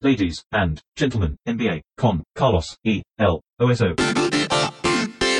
Ladies 0.00 0.44
and 0.52 0.78
gentlemen, 0.96 1.36
NBA 1.44 1.80
con 1.96 2.22
Carlos 2.32 2.78
E. 2.84 3.02
L. 3.16 3.40
OSO. 3.58 3.96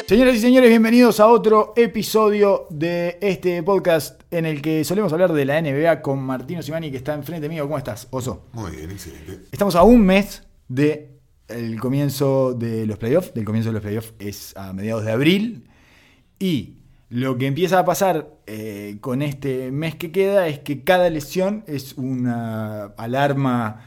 Señoras 0.05 0.35
y 0.35 0.41
señores, 0.41 0.69
bienvenidos 0.69 1.21
a 1.21 1.29
otro 1.29 1.75
episodio 1.77 2.67
de 2.69 3.19
este 3.21 3.63
podcast 3.63 4.21
en 4.33 4.47
el 4.47 4.61
que 4.61 4.83
solemos 4.83 5.13
hablar 5.13 5.33
de 5.33 5.45
la 5.45 5.63
NBA 5.63 6.03
con 6.03 6.21
Martino 6.21 6.61
Simani, 6.61 6.91
que 6.91 6.97
está 6.97 7.15
enfrente 7.15 7.49
mío. 7.49 7.63
¿Cómo 7.67 7.79
estás, 7.79 8.09
Oso? 8.11 8.49
Muy 8.53 8.73
bien, 8.73 8.91
excelente. 8.91 9.45
Estamos 9.53 9.77
a 9.77 9.85
un 9.85 10.05
mes 10.05 10.43
de 10.67 11.21
el 11.47 11.79
comienzo 11.79 12.53
de 12.53 12.85
los 12.85 12.99
playoffs. 12.99 13.33
Del 13.35 13.45
comienzo 13.45 13.69
de 13.69 13.75
los 13.75 13.83
playoffs 13.83 14.13
es 14.19 14.57
a 14.57 14.73
mediados 14.73 15.05
de 15.05 15.13
abril. 15.13 15.69
Y 16.41 16.79
lo 17.11 17.39
que 17.39 17.47
empieza 17.47 17.79
a 17.79 17.85
pasar 17.85 18.29
eh, 18.49 18.97
con 19.01 19.23
este 19.23 19.71
mes 19.71 19.95
que 19.95 20.11
queda 20.11 20.49
es 20.49 20.59
que 20.59 20.83
cada 20.83 21.09
lesión 21.11 21.63
es 21.69 21.93
una 21.93 22.87
alarma 22.97 23.85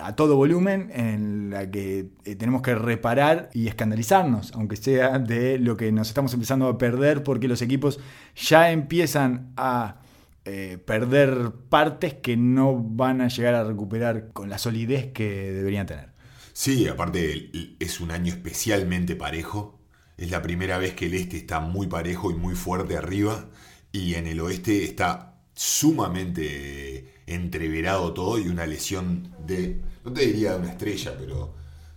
a 0.00 0.14
todo 0.14 0.36
volumen 0.36 0.90
en 0.94 1.50
la 1.50 1.70
que 1.70 2.10
eh, 2.24 2.36
tenemos 2.36 2.62
que 2.62 2.74
reparar 2.74 3.50
y 3.52 3.66
escandalizarnos, 3.66 4.52
aunque 4.52 4.76
sea 4.76 5.18
de 5.18 5.58
lo 5.58 5.76
que 5.76 5.90
nos 5.90 6.08
estamos 6.08 6.32
empezando 6.32 6.68
a 6.68 6.78
perder 6.78 7.22
porque 7.22 7.48
los 7.48 7.62
equipos 7.62 7.98
ya 8.36 8.70
empiezan 8.70 9.52
a 9.56 10.00
eh, 10.44 10.78
perder 10.84 11.52
partes 11.68 12.14
que 12.14 12.36
no 12.36 12.76
van 12.76 13.20
a 13.20 13.28
llegar 13.28 13.54
a 13.54 13.64
recuperar 13.64 14.28
con 14.32 14.48
la 14.48 14.58
solidez 14.58 15.12
que 15.12 15.52
deberían 15.52 15.86
tener. 15.86 16.10
Sí, 16.52 16.88
aparte 16.88 17.50
es 17.78 18.00
un 18.00 18.10
año 18.10 18.32
especialmente 18.32 19.16
parejo. 19.16 19.78
Es 20.16 20.30
la 20.30 20.42
primera 20.42 20.78
vez 20.78 20.94
que 20.94 21.06
el 21.06 21.14
este 21.14 21.38
está 21.38 21.60
muy 21.60 21.86
parejo 21.86 22.30
y 22.30 22.34
muy 22.34 22.54
fuerte 22.54 22.96
arriba 22.96 23.48
y 23.92 24.14
en 24.14 24.26
el 24.26 24.40
oeste 24.40 24.84
está 24.84 25.38
sumamente 25.54 27.19
entreverado 27.30 28.12
todo 28.12 28.38
y 28.38 28.48
una 28.48 28.66
lesión 28.66 29.28
de, 29.46 29.80
no 30.04 30.12
te 30.12 30.26
diría 30.26 30.52
de 30.52 30.58
una 30.58 30.70
estrella, 30.70 31.14
pero 31.18 31.54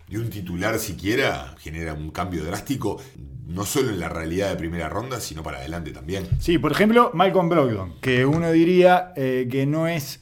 de 0.08 0.20
un 0.20 0.30
titular 0.30 0.78
siquiera 0.80 1.56
genera 1.60 1.94
un 1.94 2.12
cambio 2.12 2.44
drástico, 2.44 3.02
no 3.48 3.66
solo 3.66 3.90
en 3.90 4.00
la 4.00 4.10
realidad 4.10 4.50
de 4.50 4.56
primera 4.56 4.90
ronda, 4.90 5.20
sino 5.20 5.44
para 5.44 5.58
adelante 5.58 5.92
también. 5.92 6.28
Sí, 6.40 6.58
por 6.58 6.72
ejemplo, 6.72 7.12
Malcolm 7.14 7.50
Brogdon, 7.50 7.96
que 8.00 8.26
uno 8.26 8.52
diría 8.52 9.12
eh, 9.16 9.48
que 9.50 9.66
no 9.66 9.88
es 9.88 10.22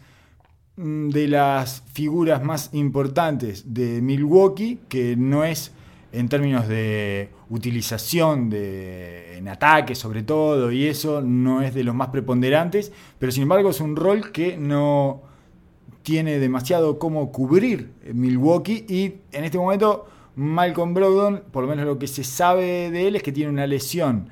mm, 0.78 1.10
de 1.10 1.28
las 1.28 1.84
figuras 1.94 2.44
más 2.44 2.70
importantes 2.74 3.74
de 3.74 4.02
Milwaukee, 4.02 4.80
que 4.88 5.16
no 5.18 5.44
es 5.44 5.72
en 6.14 6.30
términos 6.30 6.68
de 6.68 7.30
utilización 7.52 8.50
de, 8.50 9.38
en 9.38 9.50
ataque 9.50 9.94
sobre 9.94 10.24
todo, 10.24 10.72
y 10.72 10.88
eso 10.88 11.22
no 11.22 11.62
es 11.62 11.74
de 11.74 11.84
los 11.84 11.94
más 11.94 12.08
preponderantes, 12.08 12.92
pero 13.20 13.32
sin 13.32 13.44
embargo 13.44 13.70
es 13.70 13.82
un 13.82 13.96
rol 13.96 14.32
que 14.32 14.58
no 14.58 15.22
tiene 16.02 16.40
demasiado 16.40 16.98
cómo 16.98 17.32
cubrir 17.32 17.92
Milwaukee 18.14 18.86
y 18.88 19.16
en 19.36 19.44
este 19.44 19.58
momento 19.58 20.08
Malcolm 20.36 20.94
Brogdon, 20.94 21.44
por 21.52 21.64
lo 21.64 21.70
menos 21.70 21.86
lo 21.86 22.00
que 22.00 22.08
se 22.08 22.24
sabe 22.24 22.90
de 22.90 23.08
él 23.08 23.18
es 23.18 23.24
que 23.24 23.34
tiene 23.34 23.52
una 23.52 23.68
lesión 23.68 24.30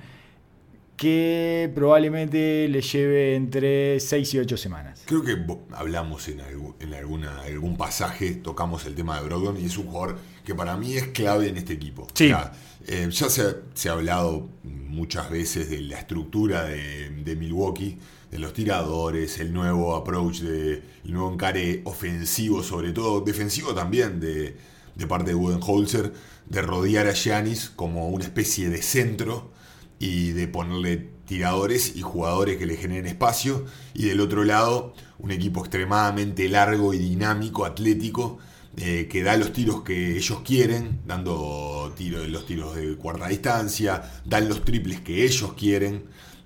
que 0.96 1.72
probablemente 1.76 2.68
le 2.68 2.82
lleve 2.82 3.36
entre 3.36 4.00
6 4.00 4.34
y 4.34 4.40
8 4.40 4.58
semanas. 4.58 5.04
Creo 5.06 5.24
que 5.24 5.38
hablamos 5.72 6.28
en, 6.28 6.42
algún, 6.42 6.76
en 6.80 6.94
alguna, 6.94 7.42
algún 7.42 7.78
pasaje, 7.78 8.32
tocamos 8.32 8.86
el 8.86 8.96
tema 8.96 9.18
de 9.18 9.26
Brogdon 9.26 9.58
y 9.62 9.66
es 9.66 9.78
un 9.78 9.88
jugador 9.88 10.18
que 10.44 10.56
para 10.56 10.78
mí 10.78 10.96
es 10.96 11.08
clave 11.08 11.50
en 11.50 11.58
este 11.58 11.74
equipo. 11.74 12.08
Sí. 12.14 12.30
Ya, 12.30 12.52
eh, 12.88 13.10
ya 13.12 13.30
se, 13.30 13.56
se, 13.74 13.90
ha 13.90 13.94
hablado 13.94 14.50
muchas 14.64 15.30
veces 15.30 15.70
de 15.70 15.82
la 15.82 16.00
estructura 16.00 16.64
de, 16.64 17.10
de, 17.10 17.36
Milwaukee, 17.36 17.98
de 18.32 18.40
los 18.40 18.54
tiradores, 18.54 19.40
el 19.40 19.54
nuevo 19.54 19.96
approach, 19.96 20.40
de, 20.40 20.82
el 21.06 21.14
nuevo 21.14 21.32
encare 21.32 21.82
ofensivo, 21.86 22.64
sobre 22.64 22.92
todo 22.92 23.22
defensivo 23.22 23.74
también 23.74 24.20
de, 24.20 24.58
de 24.96 25.08
parte 25.08 25.32
de 25.32 25.36
Budenholzer, 25.36 26.14
de 26.48 26.62
rodear 26.62 27.08
a 27.08 27.14
Giannis 27.14 27.70
como 27.70 28.10
una 28.10 28.24
especie 28.26 28.70
de 28.70 28.82
centro 28.82 29.52
y 30.00 30.32
de 30.32 30.48
ponerle 30.48 31.10
tiradores 31.26 31.96
y 31.96 32.02
jugadores 32.02 32.58
que 32.58 32.66
le 32.66 32.76
generen 32.76 33.06
espacio. 33.06 33.66
Y 33.94 34.06
del 34.06 34.20
otro 34.20 34.44
lado, 34.44 34.94
un 35.20 35.32
equipo 35.32 35.60
extremadamente 35.60 36.50
largo 36.50 36.94
y 36.94 36.98
dinámico, 36.98 37.66
atlético, 37.66 38.40
eh, 38.78 39.08
que 39.10 39.24
da 39.24 39.36
los 39.36 39.52
tiros 39.52 39.82
que 39.82 40.16
ellos 40.16 40.42
quieren, 40.46 41.02
dando 41.06 41.94
tiro, 41.98 42.26
los 42.28 42.46
tiros 42.46 42.76
de 42.76 42.96
cuarta 42.96 43.28
distancia, 43.28 44.22
dan 44.26 44.48
los 44.48 44.64
triples 44.64 45.02
que 45.02 45.26
ellos 45.26 45.54
quieren 45.54 46.06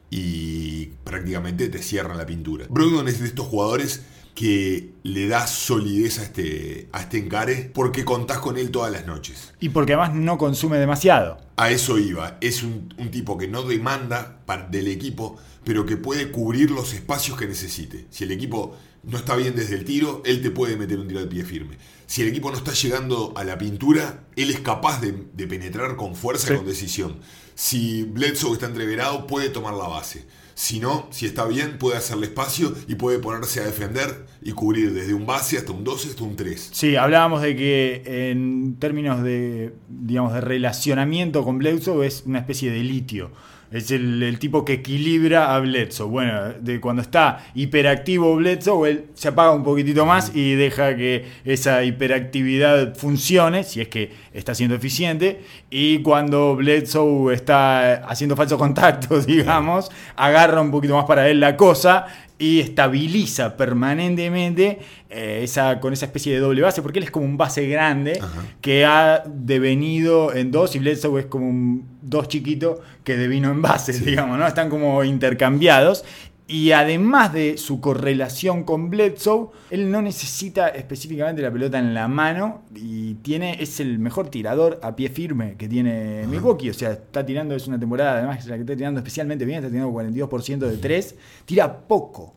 y 0.09 0.85
prácticamente 1.03 1.69
te 1.69 1.79
cierran 1.79 2.17
la 2.17 2.25
pintura. 2.25 2.66
Brogdon 2.69 3.07
es 3.07 3.19
de 3.19 3.28
estos 3.28 3.47
jugadores 3.47 4.03
que 4.35 4.94
le 5.03 5.28
da 5.28 5.45
solidez 5.45 6.19
a 6.19 6.23
este, 6.23 6.88
a 6.91 7.01
este 7.01 7.19
encare 7.19 7.72
porque 7.73 8.03
contás 8.03 8.39
con 8.39 8.57
él 8.57 8.72
todas 8.72 8.91
las 8.91 9.06
noches. 9.06 9.53
Y 9.59 9.69
porque 9.69 9.94
además 9.94 10.16
no 10.16 10.38
consume 10.38 10.78
demasiado. 10.78 11.38
A 11.57 11.69
eso 11.69 12.00
iba. 12.00 12.38
Es 12.41 12.63
un, 12.63 12.94
un 12.97 13.12
tipo 13.12 13.38
que 13.38 13.47
no 13.47 13.63
demanda 13.63 14.39
para, 14.45 14.67
del 14.67 14.88
equipo, 14.88 15.38
pero 15.63 15.85
que 15.85 15.97
puede 15.97 16.31
cubrir 16.31 16.72
los 16.72 16.94
espacios 16.94 17.38
que 17.38 17.47
necesite. 17.47 18.07
Si 18.09 18.23
el 18.23 18.31
equipo 18.31 18.75
no 19.03 19.17
está 19.17 19.35
bien 19.35 19.56
desde 19.56 19.75
el 19.75 19.85
tiro, 19.85 20.22
él 20.25 20.41
te 20.41 20.50
puede 20.50 20.78
meter 20.78 21.00
un 21.00 21.07
tiro 21.07 21.19
de 21.19 21.28
pie 21.28 21.44
firme. 21.44 21.78
Si 22.13 22.22
el 22.22 22.28
equipo 22.28 22.51
no 22.51 22.57
está 22.57 22.74
llegando 22.74 23.34
a 23.35 23.44
la 23.44 23.57
pintura, 23.57 24.25
él 24.35 24.51
es 24.51 24.59
capaz 24.59 25.01
de, 25.01 25.24
de 25.34 25.47
penetrar 25.47 25.96
con 25.96 26.13
fuerza 26.13 26.50
sí. 26.50 26.53
y 26.53 26.57
con 26.57 26.68
decisión. 26.68 27.16
Si 27.56 28.03
Bledsoe 28.03 28.53
está 28.53 28.68
entreverado, 28.68 29.25
puede 29.25 29.50
tomar 29.50 29.74
la 29.74 29.88
base. 29.88 30.24
Si 30.53 30.79
no, 30.79 31.07
si 31.09 31.25
está 31.25 31.47
bien, 31.47 31.79
puede 31.79 31.97
hacerle 31.97 32.28
espacio 32.28 32.72
y 32.88 32.94
puede 32.94 33.18
ponerse 33.18 33.62
a 33.62 33.63
defender 33.63 34.28
y 34.44 34.51
cubrir 34.51 34.94
desde 34.94 35.16
un 35.16 35.25
base 35.25 35.57
hasta 35.57 35.72
un 35.72 35.84
12 35.84 36.09
hasta 36.09 36.24
un 36.24 36.35
3. 36.35 36.69
Sí, 36.72 36.96
hablábamos 36.96 37.41
de 37.41 37.56
que 37.56 38.03
en 38.06 38.75
términos 38.78 39.24
de, 39.24 39.74
digamos, 39.90 40.35
de 40.35 40.41
relacionamiento 40.41 41.44
con 41.44 41.57
Bledsoe 41.57 42.06
es 42.06 42.25
una 42.28 42.38
especie 42.38 42.69
de 42.69 42.84
litio. 42.84 43.31
Es 43.73 43.89
el, 43.89 44.22
el, 44.22 44.38
tipo 44.38 44.63
que 44.63 44.73
equilibra 44.73 45.56
a 45.56 45.59
Bledsoe. 45.59 46.07
Bueno, 46.07 46.53
de 46.61 46.79
cuando 46.79 47.01
está 47.01 47.44
hiperactivo 47.56 48.35
Bledsoe, 48.35 48.89
él 48.89 49.06
se 49.16 49.29
apaga 49.29 49.51
un 49.51 49.63
poquitito 49.63 50.06
más 50.06 50.31
y 50.35 50.53
deja 50.53 50.95
que 50.95 51.25
esa 51.44 51.83
hiperactividad 51.83 52.95
funcione, 52.95 53.63
si 53.63 53.81
es 53.81 53.88
que 53.88 54.12
está 54.31 54.53
siendo 54.53 54.75
eficiente. 54.75 55.41
Y 55.72 56.03
cuando 56.03 56.56
Bledsoe 56.56 57.33
está 57.33 57.95
haciendo 58.06 58.35
falso 58.35 58.59
contacto, 58.59 59.19
digamos, 59.25 59.89
agarra 60.16 60.62
un 60.62 60.69
poquito 60.69 60.95
más 60.95 61.06
para 61.06 61.28
él 61.28 61.39
la 61.39 61.57
cosa 61.57 62.06
y 62.39 62.59
estabiliza 62.59 63.55
permanentemente 63.55 64.79
eh, 65.09 65.41
esa, 65.44 65.79
con 65.79 65.94
esa 65.94 66.05
especie 66.05 66.33
de 66.33 66.39
doble 66.39 66.61
base, 66.61 66.81
porque 66.81 66.99
él 66.99 67.05
es 67.05 67.11
como 67.11 67.25
un 67.25 67.38
base 67.38 67.67
grande 67.67 68.19
Ajá. 68.21 68.41
que 68.61 68.85
ha 68.85 69.23
devenido 69.25 70.33
en 70.33 70.51
dos 70.51 70.75
y 70.75 70.79
Bledsoe 70.79 71.21
es 71.21 71.25
como 71.27 71.47
un 71.47 71.88
dos 72.01 72.27
chiquito 72.27 72.81
que 73.03 73.17
devino 73.17 73.51
en 73.51 73.61
bases, 73.61 73.97
sí. 73.97 74.05
digamos, 74.05 74.38
¿no? 74.38 74.47
Están 74.47 74.69
como 74.69 75.03
intercambiados. 75.03 76.03
Y 76.46 76.72
además 76.72 77.31
de 77.31 77.58
su 77.58 77.80
correlación 77.80 78.66
con 78.66 78.90
Bledsoe, 78.90 79.50
él 79.70 79.90
no 79.90 80.02
necesita 80.02 80.68
específicamente 80.68 81.42
la 81.42 81.52
pelota 81.52 81.80
en 81.80 81.94
la 81.94 82.09
mano 82.09 82.64
y 82.76 83.14
tiene, 83.16 83.64
es 83.64 83.80
el 83.80 83.98
mejor 83.98 84.30
tirador 84.30 84.80
a 84.84 84.96
pie 84.96 85.08
firme 85.09 85.56
que 85.58 85.70
tiene 85.70 86.28
Milwaukee. 86.28 86.70
O 86.70 86.74
sea, 86.74 86.92
está 86.92 87.26
tirando, 87.26 87.56
es 87.56 87.68
una 87.68 87.80
temporada 87.80 88.18
además 88.18 88.46
la 88.46 88.56
que 88.56 88.62
está 88.62 88.76
tirando 88.76 89.00
especialmente 89.00 89.46
bien, 89.46 89.59
está 89.59 89.70
tirando 89.70 89.94
42% 89.94 90.59
de 90.59 90.78
3, 90.78 91.16
tira 91.46 91.88
poco 91.88 92.34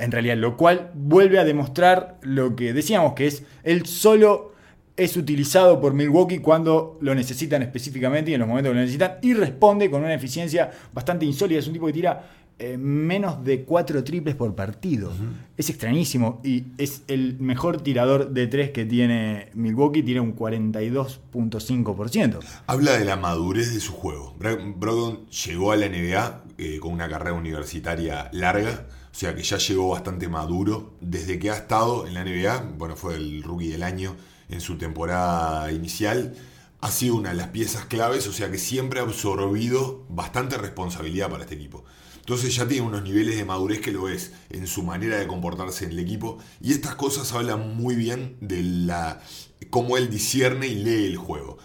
en 0.00 0.12
realidad, 0.12 0.36
lo 0.36 0.56
cual 0.56 0.90
vuelve 0.94 1.38
a 1.38 1.44
demostrar 1.44 2.18
lo 2.22 2.54
que 2.54 2.72
decíamos, 2.72 3.14
que 3.14 3.26
es 3.26 3.44
él 3.64 3.86
solo 3.86 4.52
es 4.96 5.16
utilizado 5.16 5.80
por 5.80 5.94
Milwaukee 5.94 6.40
cuando 6.40 6.98
lo 7.00 7.14
necesitan 7.14 7.62
específicamente 7.62 8.32
y 8.32 8.34
en 8.34 8.40
los 8.40 8.48
momentos 8.48 8.70
que 8.70 8.74
lo 8.74 8.80
necesitan 8.80 9.18
y 9.22 9.32
responde 9.32 9.88
con 9.88 10.02
una 10.02 10.12
eficiencia 10.12 10.72
bastante 10.92 11.24
insólita. 11.24 11.60
Es 11.60 11.68
un 11.68 11.72
tipo 11.72 11.86
que 11.86 11.92
tira 11.92 12.28
eh, 12.60 12.76
menos 12.76 13.44
de 13.44 13.64
4 13.64 14.02
triples 14.02 14.34
por 14.34 14.56
partido. 14.56 15.10
Uh 15.10 15.12
-huh. 15.12 15.46
Es 15.56 15.70
extrañísimo 15.70 16.40
y 16.42 16.64
es 16.76 17.02
el 17.06 17.38
mejor 17.38 17.80
tirador 17.80 18.30
de 18.30 18.48
3 18.48 18.70
que 18.70 18.84
tiene 18.84 19.50
Milwaukee, 19.54 20.02
tiene 20.02 20.20
un 20.20 20.34
42.5%. 20.34 22.40
Habla 22.66 22.98
de 22.98 23.04
la 23.04 23.16
madurez 23.16 23.72
de 23.72 23.78
su 23.80 23.92
juego. 23.92 24.34
Brogdon 24.38 25.28
llegó 25.28 25.70
a 25.70 25.76
la 25.76 25.88
NBA 25.88 26.42
eh, 26.58 26.78
con 26.80 26.92
una 26.92 27.08
carrera 27.08 27.34
universitaria 27.34 28.28
larga. 28.32 28.86
O 29.12 29.14
sea 29.14 29.34
que 29.34 29.42
ya 29.42 29.58
llegó 29.58 29.90
bastante 29.90 30.28
maduro 30.28 30.94
desde 31.00 31.38
que 31.38 31.50
ha 31.50 31.56
estado 31.56 32.06
en 32.06 32.14
la 32.14 32.24
NBA. 32.24 32.72
Bueno, 32.76 32.96
fue 32.96 33.16
el 33.16 33.42
rookie 33.42 33.68
del 33.68 33.82
año 33.82 34.16
en 34.48 34.60
su 34.60 34.78
temporada 34.78 35.70
inicial. 35.72 36.34
Ha 36.80 36.90
sido 36.90 37.16
una 37.16 37.30
de 37.30 37.36
las 37.36 37.48
piezas 37.48 37.86
claves, 37.86 38.26
o 38.28 38.32
sea 38.32 38.50
que 38.50 38.58
siempre 38.58 39.00
ha 39.00 39.02
absorbido 39.02 40.04
bastante 40.08 40.56
responsabilidad 40.58 41.30
para 41.30 41.42
este 41.42 41.56
equipo. 41.56 41.84
Entonces 42.28 42.54
ya 42.54 42.68
tiene 42.68 42.86
unos 42.86 43.02
niveles 43.04 43.38
de 43.38 43.46
madurez 43.46 43.80
que 43.80 43.90
lo 43.90 44.06
es 44.06 44.32
en 44.50 44.66
su 44.66 44.82
manera 44.82 45.18
de 45.18 45.26
comportarse 45.26 45.86
en 45.86 45.92
el 45.92 45.98
equipo. 45.98 46.36
Y 46.60 46.72
estas 46.72 46.94
cosas 46.94 47.32
hablan 47.32 47.74
muy 47.74 47.94
bien 47.94 48.36
de 48.42 48.62
la 48.62 49.22
cómo 49.70 49.96
él 49.96 50.10
discierne 50.10 50.66
y 50.66 50.74
lee 50.74 51.06
el 51.06 51.16
juego. 51.16 51.56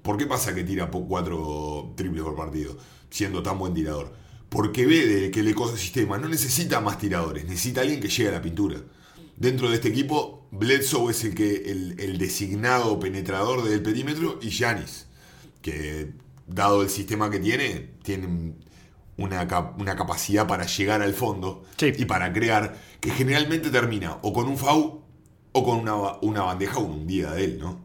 ¿Por 0.00 0.18
qué 0.18 0.26
pasa 0.26 0.54
que 0.54 0.62
tira 0.62 0.88
cuatro 0.92 1.92
triples 1.96 2.22
por 2.22 2.36
partido, 2.36 2.78
siendo 3.10 3.42
tan 3.42 3.58
buen 3.58 3.74
tirador? 3.74 4.12
Porque 4.48 4.86
ve 4.86 5.32
que 5.32 5.40
el 5.40 5.48
ecosistema 5.48 6.18
no 6.18 6.28
necesita 6.28 6.80
más 6.80 6.98
tiradores, 6.98 7.44
necesita 7.44 7.80
alguien 7.80 7.98
que 7.98 8.06
llegue 8.06 8.28
a 8.28 8.32
la 8.32 8.42
pintura. 8.42 8.80
Dentro 9.36 9.70
de 9.70 9.74
este 9.74 9.88
equipo 9.88 10.46
Bledsoe 10.52 11.10
es 11.10 11.24
el, 11.24 11.34
que, 11.34 11.64
el, 11.98 12.16
designado 12.18 13.00
penetrador 13.00 13.64
del 13.64 13.82
perímetro 13.82 14.38
y 14.40 14.50
Giannis, 14.50 15.06
que 15.62 16.12
dado 16.46 16.82
el 16.82 16.90
sistema 16.90 17.28
que 17.28 17.40
tiene, 17.40 17.90
tiene 18.04 18.54
una, 19.16 19.46
cap- 19.48 19.80
una 19.80 19.94
capacidad 19.96 20.46
para 20.46 20.66
llegar 20.66 21.02
al 21.02 21.12
fondo 21.14 21.64
Sí. 21.76 21.92
y 21.96 22.04
para 22.06 22.32
crear, 22.32 22.76
que 23.00 23.10
generalmente 23.10 23.70
termina 23.70 24.18
o 24.22 24.32
con 24.32 24.46
un 24.48 24.56
foul 24.58 25.00
o 25.52 25.64
con 25.64 25.78
una, 25.80 25.94
una 26.22 26.42
bandeja 26.42 26.78
o 26.78 26.82
un 26.84 27.06
día 27.06 27.30
de 27.32 27.44
él, 27.44 27.58
¿no? 27.60 27.80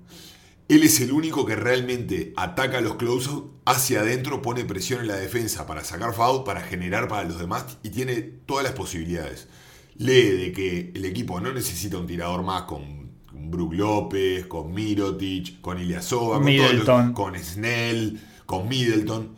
Él 0.69 0.83
es 0.83 0.99
el 0.99 1.11
único 1.13 1.45
que 1.45 1.55
realmente 1.55 2.33
ataca 2.35 2.81
los 2.81 2.95
closeout 2.95 3.53
hacia 3.65 4.01
adentro, 4.01 4.41
pone 4.41 4.65
presión 4.65 4.99
en 5.01 5.07
la 5.07 5.15
defensa 5.15 5.65
para 5.65 5.83
sacar 5.83 6.13
foul, 6.13 6.43
para 6.43 6.59
generar 6.61 7.07
para 7.07 7.23
los 7.23 7.39
demás 7.39 7.77
y 7.83 7.89
tiene 7.89 8.15
todas 8.21 8.63
las 8.65 8.73
posibilidades. 8.73 9.47
Lee 9.95 10.29
de 10.29 10.51
que 10.51 10.91
el 10.93 11.05
equipo 11.05 11.39
no 11.39 11.53
necesita 11.53 11.97
un 11.97 12.05
tirador 12.05 12.43
más 12.43 12.63
con, 12.63 13.11
con 13.25 13.49
Brook 13.49 13.73
López, 13.75 14.45
con 14.47 14.73
Mirotic, 14.73 15.61
con 15.61 15.79
Ilyasova, 15.79 16.35
con, 16.35 16.45
los- 16.45 17.13
con 17.13 17.35
Snell, 17.39 18.19
con 18.45 18.67
Middleton. 18.67 19.35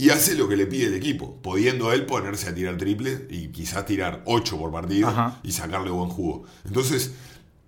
Y 0.00 0.10
hace 0.10 0.34
lo 0.34 0.48
que 0.48 0.56
le 0.56 0.66
pide 0.66 0.86
el 0.86 0.94
equipo, 0.94 1.40
pudiendo 1.42 1.92
él 1.92 2.06
ponerse 2.06 2.48
a 2.48 2.54
tirar 2.54 2.76
triple 2.76 3.26
y 3.28 3.48
quizás 3.48 3.84
tirar 3.86 4.22
8 4.24 4.58
por 4.58 4.72
partido 4.72 5.08
Ajá. 5.08 5.38
y 5.42 5.52
sacarle 5.52 5.90
buen 5.90 6.08
jugo. 6.08 6.44
Entonces, 6.64 7.12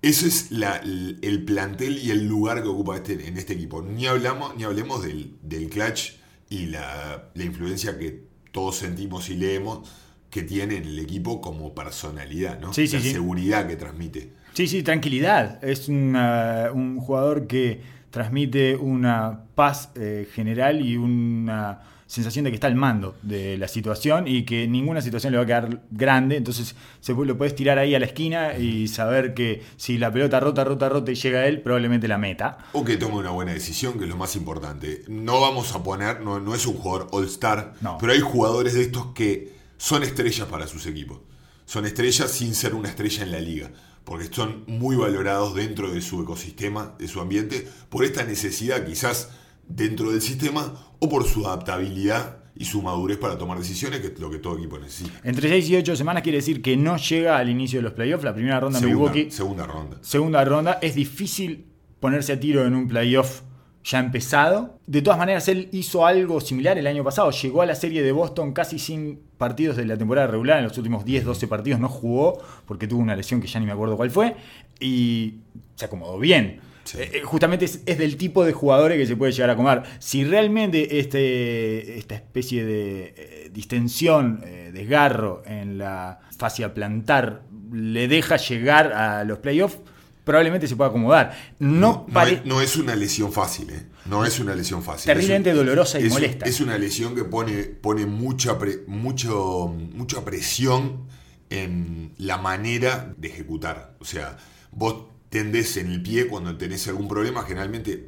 ese 0.00 0.29
es 0.29 0.50
la- 0.50 0.76
el, 0.79 1.19
el 1.23 1.44
plantel 1.44 1.99
y 1.99 2.11
el 2.11 2.26
lugar 2.26 2.62
que 2.62 2.69
ocupa 2.69 2.96
este, 2.96 3.29
en 3.29 3.37
este 3.37 3.52
equipo. 3.52 3.82
Ni 3.82 4.06
hablamos, 4.06 4.56
ni 4.56 4.64
hablemos 4.64 5.02
del, 5.02 5.37
del 5.43 5.69
clutch 5.69 6.12
y 6.49 6.67
la, 6.67 7.31
la 7.34 7.44
influencia 7.44 7.99
que 7.99 8.25
todos 8.50 8.76
sentimos 8.76 9.28
y 9.31 9.35
leemos 9.37 9.88
que 10.31 10.43
tiene 10.43 10.76
en 10.76 10.85
el 10.85 10.99
equipo 10.99 11.40
como 11.43 11.75
personalidad, 11.75 12.58
¿no? 12.58 12.73
Sí, 12.73 12.87
sí, 12.87 12.96
la 12.96 13.02
sí. 13.02 13.12
seguridad 13.12 13.67
que 13.69 13.76
transmite. 13.76 14.32
Sí, 14.55 14.67
sí, 14.67 14.82
tranquilidad. 14.82 15.62
Es 15.62 15.88
una- 15.88 16.70
un 16.73 16.99
jugador 16.99 17.46
que 17.46 17.82
transmite 18.11 18.76
una 18.76 19.44
paz 19.55 19.90
eh, 19.94 20.26
general 20.35 20.85
y 20.85 20.96
una 20.96 21.81
sensación 22.12 22.44
de 22.44 22.50
que 22.50 22.56
está 22.56 22.67
al 22.67 22.75
mando 22.75 23.17
de 23.23 23.56
la 23.56 23.69
situación 23.69 24.29
y 24.29 24.43
que 24.44 24.69
ninguna 24.69 25.00
situación 25.00 25.32
le 25.32 25.38
va 25.38 25.44
a 25.44 25.47
quedar 25.47 25.81
grande. 25.91 26.37
Entonces 26.37 26.76
se 27.00 27.14
lo 27.14 27.38
puedes 27.38 27.56
tirar 27.56 27.79
ahí 27.79 27.94
a 27.94 27.99
la 27.99 28.05
esquina 28.05 28.59
y 28.59 28.87
saber 28.88 29.32
que 29.32 29.62
si 29.79 29.97
la 29.97 30.12
pelota 30.12 30.38
rota, 30.38 30.62
rota, 30.62 30.91
rota 30.91 31.11
y 31.11 31.14
llega 31.14 31.38
a 31.38 31.47
él, 31.47 31.62
probablemente 31.62 32.09
la 32.09 32.19
meta. 32.19 32.59
O 32.75 32.85
que 32.85 32.99
tome 32.99 33.14
una 33.14 33.31
buena 33.31 33.55
decisión, 33.55 33.94
que 33.97 34.05
es 34.05 34.11
lo 34.11 34.19
más 34.19 34.37
importante. 34.37 35.05
No 35.09 35.41
vamos 35.41 35.75
a 35.75 35.82
poner, 35.82 36.20
no, 36.20 36.38
no 36.38 36.55
es 36.55 36.67
un 36.67 36.75
jugador 36.75 37.09
all-star, 37.12 37.73
No. 37.81 37.97
pero 37.99 38.12
hay 38.12 38.20
jugadores 38.20 38.75
de 38.75 38.82
estos 38.82 39.06
que 39.14 39.55
son 39.79 40.03
estrellas 40.03 40.47
para 40.49 40.67
sus 40.67 40.85
equipos. 40.85 41.20
Son 41.64 41.87
estrellas 41.87 42.31
sin 42.31 42.55
ser 42.55 42.75
una 42.75 42.91
estrella 42.91 43.23
en 43.23 43.32
la 43.32 43.41
liga, 43.41 43.70
porque 44.05 44.26
son 44.31 44.64
muy 44.67 44.97
valorados 44.97 45.55
dentro 45.55 45.91
de 45.91 46.03
su 46.03 46.20
ecosistema, 46.23 46.94
de 46.99 47.09
su 47.09 47.23
ambiente, 47.23 47.67
por 47.88 48.05
esta 48.05 48.23
necesidad 48.25 48.85
quizás 48.85 49.31
dentro 49.75 50.11
del 50.11 50.21
sistema 50.21 50.73
o 50.99 51.09
por 51.09 51.25
su 51.25 51.47
adaptabilidad 51.47 52.39
y 52.55 52.65
su 52.65 52.83
madurez 52.83 53.19
para 53.19 53.39
tomar 53.39 53.59
decisiones, 53.59 54.01
que 54.01 54.09
es 54.09 54.19
lo 54.19 54.31
que 54.31 54.39
todo 54.39 54.59
equipo 54.59 54.79
necesita. 54.79 55.21
Entre 55.25 55.49
6 55.49 55.71
y 55.71 55.77
8 55.77 55.97
semanas 55.97 56.23
quiere 56.23 56.39
decir 56.39 56.61
que 56.63 56.77
no 56.77 56.97
llega 56.97 57.39
al 57.39 57.49
inicio 57.49 57.79
de 57.79 57.85
los 57.85 57.93
playoffs. 57.93 58.25
La 58.25 58.35
primera 58.35 58.61
ronda 58.61 58.79
en 58.79 58.85
Segunda, 58.85 59.11
Milwaukee 59.13 59.31
segunda 59.31 59.67
ronda. 59.67 59.99
segunda 60.03 60.45
ronda. 60.45 60.79
Es 60.83 60.95
difícil 60.95 61.67
ponerse 61.99 62.33
a 62.33 62.41
tiro 62.41 62.67
en 62.67 62.75
un 62.75 62.89
playoff 62.89 63.43
ya 63.85 63.99
empezado. 63.99 64.79
De 64.87 65.03
todas 65.03 65.19
maneras, 65.19 65.49
él 65.49 65.69
hizo 65.73 66.07
algo 66.07 66.41
similar 66.41 66.79
el 66.79 66.87
año 66.87 67.03
pasado. 67.03 67.31
Llegó 67.31 67.63
a 67.63 67.67
la 67.67 67.75
serie 67.75 68.03
de 68.03 68.13
Boston 68.13 68.53
casi 68.53 68.79
sin 68.79 69.21
partidos 69.39 69.77
de 69.77 69.87
la 69.87 69.97
temporada 69.97 70.27
regular. 70.27 70.59
En 70.59 70.65
los 70.65 70.77
últimos 70.77 71.05
10, 71.05 71.25
12 71.25 71.49
partidos 71.49 71.81
no 71.81 71.89
jugó 71.89 72.39
porque 72.67 72.87
tuvo 72.87 73.01
una 73.01 73.17
lesión 73.17 73.41
que 73.41 73.49
ya 73.49 73.59
ni 73.59 73.67
me 73.67 73.73
acuerdo 73.73 73.97
cuál 73.97 74.11
fue. 74.11 74.37
Y 74.79 75.37
se 75.75 75.87
acomodó 75.87 76.19
bien. 76.19 76.61
Sí. 76.84 76.99
Eh, 76.99 77.11
eh, 77.14 77.20
justamente 77.25 77.64
es, 77.64 77.81
es 77.87 77.99
del 77.99 78.17
tipo 78.17 78.44
de 78.44 78.52
jugadores 78.52 78.99
que 78.99 79.06
se 79.06 79.17
puede 79.17 79.32
llegar 79.32 79.50
a 79.50 79.56
comer. 79.56 79.82
Si 79.99 80.25
realmente 80.25 80.99
este, 81.00 81.99
esta 81.99 82.14
especie 82.17 82.64
de 82.64 83.14
eh, 83.17 83.50
distensión, 83.52 84.40
eh, 84.44 84.70
desgarro 84.75 85.43
en 85.46 85.79
la 85.79 86.20
fascia 86.37 86.75
plantar 86.75 87.43
le 87.73 88.08
deja 88.08 88.37
llegar 88.37 88.93
a 88.93 89.25
los 89.25 89.38
playoffs, 89.38 89.79
probablemente 90.25 90.67
se 90.69 90.76
pueda 90.76 90.90
acomodar. 90.90 91.37
No, 91.58 91.79
No, 91.81 92.06
pare- 92.12 92.34
es, 92.34 92.44
no 92.44 92.61
es 92.61 92.76
una 92.76 92.94
lesión 92.94 93.32
fácil, 93.32 93.70
¿eh? 93.70 93.87
No 94.05 94.25
es 94.25 94.38
una 94.40 94.55
lesión 94.55 94.82
fácil. 94.82 95.06
Terriblemente 95.06 95.50
un- 95.52 95.56
dolorosa 95.58 95.99
y 96.00 96.06
es 96.06 96.12
molesta. 96.12 96.44
Es 96.46 96.61
una 96.61 96.76
lesión 96.76 97.14
que 97.14 97.25
pone, 97.25 97.62
pone 97.64 98.05
mucha, 98.06 98.58
pre- 98.58 98.82
mucho, 98.88 99.69
mucha 99.94 100.25
presión 100.25 101.06
en 101.50 102.12
la 102.19 102.38
manera 102.38 103.14
de 103.17 103.28
ejecutar. 103.28 103.94
O 104.00 104.05
sea, 104.05 104.37
vos 104.70 105.05
tendés 105.32 105.76
en 105.79 105.90
el 105.90 106.02
pie 106.02 106.29
cuando 106.29 106.56
tenés 106.58 106.87
algún 106.88 107.08
problema, 107.08 107.43
generalmente 107.44 108.06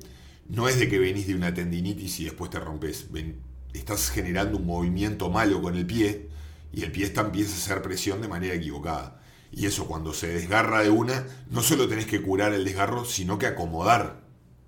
no 0.48 0.68
es 0.68 0.78
de 0.78 0.88
que 0.88 0.98
venís 1.00 1.26
de 1.26 1.34
una 1.34 1.54
tendinitis 1.54 2.20
y 2.20 2.24
después 2.26 2.50
te 2.50 2.60
rompes. 2.60 3.10
Ven- 3.10 3.40
estás 3.72 4.10
generando 4.10 4.58
un 4.58 4.66
movimiento 4.66 5.30
malo 5.30 5.62
con 5.62 5.76
el 5.76 5.86
pie 5.86 6.28
y 6.72 6.82
el 6.84 6.92
pie 6.92 7.06
está, 7.06 7.22
empieza 7.22 7.52
a 7.54 7.56
hacer 7.58 7.82
presión 7.82 8.22
de 8.22 8.28
manera 8.28 8.54
equivocada. 8.54 9.20
Y 9.52 9.66
eso 9.66 9.86
cuando 9.86 10.12
se 10.14 10.28
desgarra 10.28 10.82
de 10.82 10.90
una, 10.90 11.26
no 11.50 11.62
solo 11.62 11.88
tenés 11.88 12.06
que 12.06 12.22
curar 12.22 12.52
el 12.54 12.64
desgarro, 12.64 13.04
sino 13.04 13.38
que 13.38 13.46
acomodar 13.46 14.24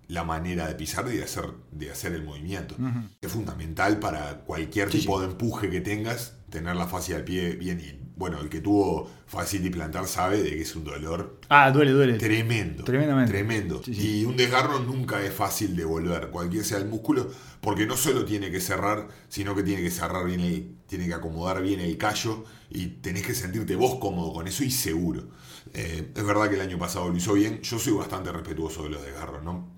la 0.09 0.25
manera 0.25 0.69
de 0.69 0.76
pisar 0.76 1.06
y 1.12 1.17
de 1.17 1.25
hacer, 1.25 1.47
de 1.73 1.91
hacer 1.91 2.12
el 2.14 2.25
movimiento. 2.25 2.76
Es 3.20 3.32
fundamental 3.32 3.99
para 3.99 4.43
cualquier 4.44 4.93
Sí, 4.93 5.00
tipo 5.00 5.20
de 5.20 5.26
empuje 5.26 5.69
que 5.70 5.81
tengas, 5.81 6.35
tener 6.50 6.76
la 6.76 6.87
fascia 6.87 7.17
del 7.17 7.25
pie 7.25 7.56
bien. 7.56 7.81
Y 7.81 8.06
bueno, 8.17 8.41
el 8.41 8.49
que 8.49 8.61
tuvo 8.63 9.11
facility 9.27 9.71
plantar 9.71 10.07
sabe 10.07 10.43
de 10.43 10.51
que 10.51 10.63
es 10.63 10.75
un 10.75 10.85
dolor 10.85 11.39
Ah, 11.51 11.71
duele, 11.71 11.93
duele. 11.93 12.15
Tremendo. 12.15 12.83
Tremendamente. 12.83 13.31
Tremendo. 13.31 13.83
Sí, 13.85 13.95
sí. 13.95 14.21
Y 14.21 14.25
un 14.25 14.37
desgarro 14.37 14.81
nunca 14.81 15.23
es 15.23 15.33
fácil 15.33 15.77
de 15.77 15.85
volver, 15.85 16.31
cualquier 16.31 16.65
sea 16.65 16.79
el 16.79 16.87
músculo, 16.87 17.31
porque 17.61 17.87
no 17.87 17.97
solo 17.97 18.25
tiene 18.25 18.51
que 18.51 18.61
cerrar, 18.61 19.09
sino 19.29 19.55
que 19.55 19.63
tiene 19.63 19.83
que 19.83 19.91
cerrar 19.91 20.25
bien 20.25 20.41
el, 20.41 20.77
tiene 20.87 21.07
que 21.07 21.15
acomodar 21.15 21.63
bien 21.63 21.81
el 21.81 21.99
callo 21.99 22.45
y 22.71 22.87
tenés 22.87 23.27
que 23.27 23.35
sentirte 23.35 23.77
vos 23.77 23.99
cómodo 24.01 24.33
con 24.33 24.49
eso 24.49 24.65
y 24.65 24.71
seguro. 24.71 25.29
Eh, 25.75 26.11
es 26.15 26.25
verdad 26.25 26.49
que 26.49 26.55
el 26.55 26.62
año 26.62 26.79
pasado 26.79 27.11
lo 27.11 27.17
hizo 27.17 27.35
bien, 27.35 27.61
yo 27.61 27.79
soy 27.79 27.93
bastante 27.93 28.33
respetuoso 28.33 28.83
de 28.85 28.91
los 28.91 29.05
desgarros, 29.05 29.45
¿no? 29.45 29.69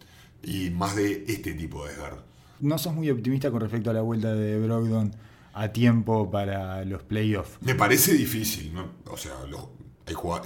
Y 0.45 0.71
más 0.71 0.95
de 0.95 1.25
este 1.27 1.55
tipo 1.55 1.85
de 1.85 1.91
desgarros. 1.91 2.21
No 2.61 2.79
sos 2.79 2.95
muy 2.95 3.11
optimista 3.11 3.51
con 3.51 3.61
respecto 3.61 3.91
a 3.91 3.95
la 3.95 4.03
vuelta 4.03 4.33
de 4.35 4.59
Brogdon 4.61 5.13
a 5.59 5.73
tiempo 5.73 6.31
para 6.31 6.85
los 6.85 7.03
playoffs. 7.03 7.59
Me 7.61 7.75
parece 7.75 8.15
difícil. 8.15 8.73
O 9.07 9.17
sea, 9.17 9.35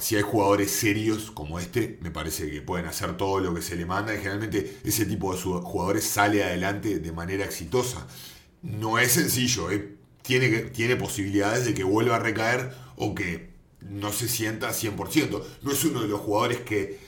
si 0.00 0.17
hay 0.17 0.23
jugadores 0.23 0.70
serios 0.70 1.31
como 1.31 1.59
este, 1.59 1.99
me 2.00 2.11
parece 2.11 2.50
que 2.50 2.62
pueden 2.62 2.87
hacer 2.87 3.17
todo 3.17 3.41
lo 3.41 3.55
que 3.55 3.62
se 3.62 3.76
le 3.76 3.87
manda 3.87 4.14
y 4.14 4.19
generalmente 4.19 4.79
ese 4.85 5.05
tipo 5.06 5.35
de 5.35 5.41
jugadores 5.41 6.04
sale 6.04 6.42
adelante 6.42 6.99
de 6.99 7.12
manera 7.12 7.45
exitosa. 7.45 8.07
No 8.62 8.99
es 8.99 9.12
sencillo, 9.12 9.71
¿eh? 9.71 9.97
tiene 10.23 10.97
posibilidades 10.97 11.64
de 11.64 11.75
que 11.75 11.85
vuelva 11.85 12.16
a 12.16 12.19
recaer 12.21 12.73
o 12.97 13.14
que 13.14 13.52
no 13.81 14.12
se 14.12 14.28
sienta 14.28 14.71
100%. 14.71 15.42
No 15.62 15.73
es 15.73 15.85
uno 15.85 16.02
de 16.02 16.09
los 16.09 16.21
jugadores 16.21 16.61
que, 16.61 16.99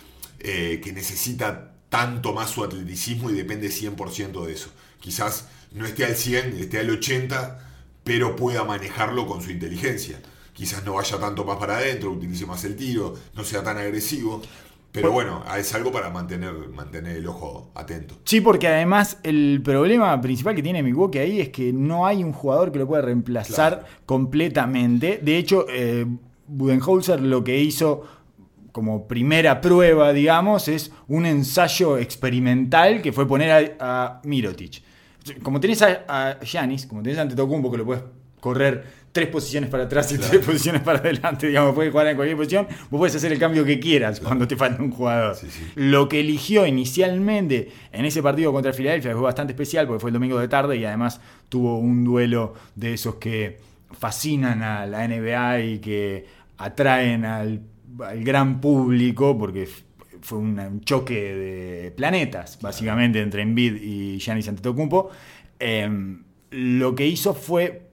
eh, 0.41 0.81
que 0.83 0.93
necesita 0.93 1.75
tanto 1.89 2.33
más 2.33 2.51
su 2.51 2.65
atleticismo 2.65 3.31
y 3.31 3.35
depende 3.35 3.69
100% 3.69 4.45
de 4.47 4.53
eso. 4.53 4.71
Quizás 5.01 5.49
no 5.73 5.87
esté 5.87 6.05
al 6.05 6.17
100, 6.17 6.59
esté 6.59 6.81
al 6.81 6.91
80%, 6.91 7.57
pero 8.05 8.37
pueda 8.37 8.65
manejarlo 8.65 9.27
con 9.27 9.43
su 9.43 9.51
inteligencia. 9.51 10.21
Quizás 10.53 10.85
no 10.85 10.95
vaya 10.95 11.19
tanto 11.19 11.45
más 11.45 11.57
para 11.57 11.79
adentro, 11.79 12.13
utilice 12.13 12.47
más 12.47 12.63
el 12.65 12.77
tiro, 12.77 13.15
no 13.35 13.43
sea 13.43 13.63
tan 13.65 13.77
agresivo. 13.79 14.41
Pero 14.93 15.11
bueno, 15.11 15.43
es 15.59 15.75
algo 15.75 15.91
para 15.91 16.09
mantener, 16.11 16.53
mantener 16.73 17.17
el 17.17 17.27
ojo 17.27 17.73
atento. 17.75 18.15
Sí, 18.25 18.41
porque 18.41 18.69
además 18.69 19.19
el 19.25 19.61
problema 19.65 20.21
principal 20.21 20.55
que 20.55 20.63
tiene 20.63 20.85
Milwaukee 20.85 21.19
ahí 21.19 21.41
es 21.41 21.49
que 21.49 21.73
no 21.73 22.07
hay 22.07 22.23
un 22.23 22.33
jugador 22.33 22.71
que 22.71 22.79
lo 22.79 22.87
pueda 22.87 23.03
reemplazar 23.03 23.81
Claro. 23.81 23.87
completamente. 24.07 25.19
De 25.21 25.37
hecho, 25.37 25.67
eh, 25.69 26.07
Budenholzer 26.47 27.21
lo 27.21 27.43
que 27.43 27.59
hizo 27.59 28.03
como 28.71 29.09
primera 29.09 29.61
prueba, 29.61 30.13
digamos, 30.13 30.69
es 30.69 30.93
un 31.09 31.27
ensayo 31.27 31.99
experimental 31.99 33.03
que 33.03 33.13
fue 33.13 33.27
poner 33.27 33.77
a, 33.81 34.17
a 34.17 34.21
Mirotic. 34.25 34.83
Como 35.43 35.61
tenés 35.61 35.83
a, 35.83 36.39
Giannis, 36.43 36.87
como 36.87 37.03
tenés 37.03 37.19
a 37.19 37.23
Antetokounmpo 37.23 37.71
que 37.71 37.79
lo 37.79 37.85
puedes 37.85 38.03
correr 38.41 39.05
tres 39.11 39.29
posiciones 39.29 39.71
para 39.71 39.85
atrás 39.85 40.11
y 40.13 40.17
Claro. 40.17 40.31
tres 40.33 40.45
posiciones 40.45 40.83
para 40.83 40.99
adelante, 40.99 41.47
digamos, 41.47 41.75
puedes 41.75 41.93
jugar 41.93 42.09
en 42.09 42.17
cualquier 42.17 42.37
posición, 42.37 42.67
vos 42.91 42.99
puedes 42.99 43.15
hacer 43.15 43.33
el 43.33 43.39
cambio 43.39 43.65
que 43.65 43.79
quieras 43.81 44.21
cuando 44.21 44.47
te 44.47 44.57
falta 44.57 44.83
un 44.83 44.91
jugador. 44.91 45.37
Sí, 45.37 45.47
sí. 45.51 45.63
Lo 45.77 46.09
que 46.09 46.21
eligió 46.21 46.67
inicialmente 46.67 47.71
en 47.93 48.05
ese 48.05 48.23
partido 48.23 48.53
contra 48.53 48.73
Filadelfia 48.73 49.13
fue 49.13 49.23
bastante 49.23 49.53
especial 49.53 49.87
porque 49.87 50.01
fue 50.01 50.11
el 50.11 50.15
domingo 50.15 50.39
de 50.39 50.49
tarde 50.49 50.77
y 50.77 50.85
además 50.85 51.21
tuvo 51.49 51.79
un 51.79 52.05
duelo 52.05 52.55
de 52.75 52.95
esos 52.95 53.15
que 53.15 53.61
fascinan 53.93 54.63
a 54.63 54.85
la 54.87 55.07
NBA 55.07 55.61
y 55.61 55.79
que 55.79 56.27
atraen 56.59 57.25
al, 57.25 57.61
al 58.01 58.25
gran 58.25 58.61
público 58.61 59.39
porque 59.39 59.69
fue 60.25 60.39
un, 60.39 60.81
choque 60.81 61.15
de 61.15 61.91
planetas 61.91 62.59
básicamente 62.61 63.21
entre 63.21 63.43
Embiid 63.43 63.77
y 63.77 64.19
Giannis 64.19 64.49
Antetokounmpo. 64.49 65.11
Eh, 65.61 66.17
lo 66.51 66.95
que 66.95 67.07
hizo 67.07 67.35
fue 67.35 67.89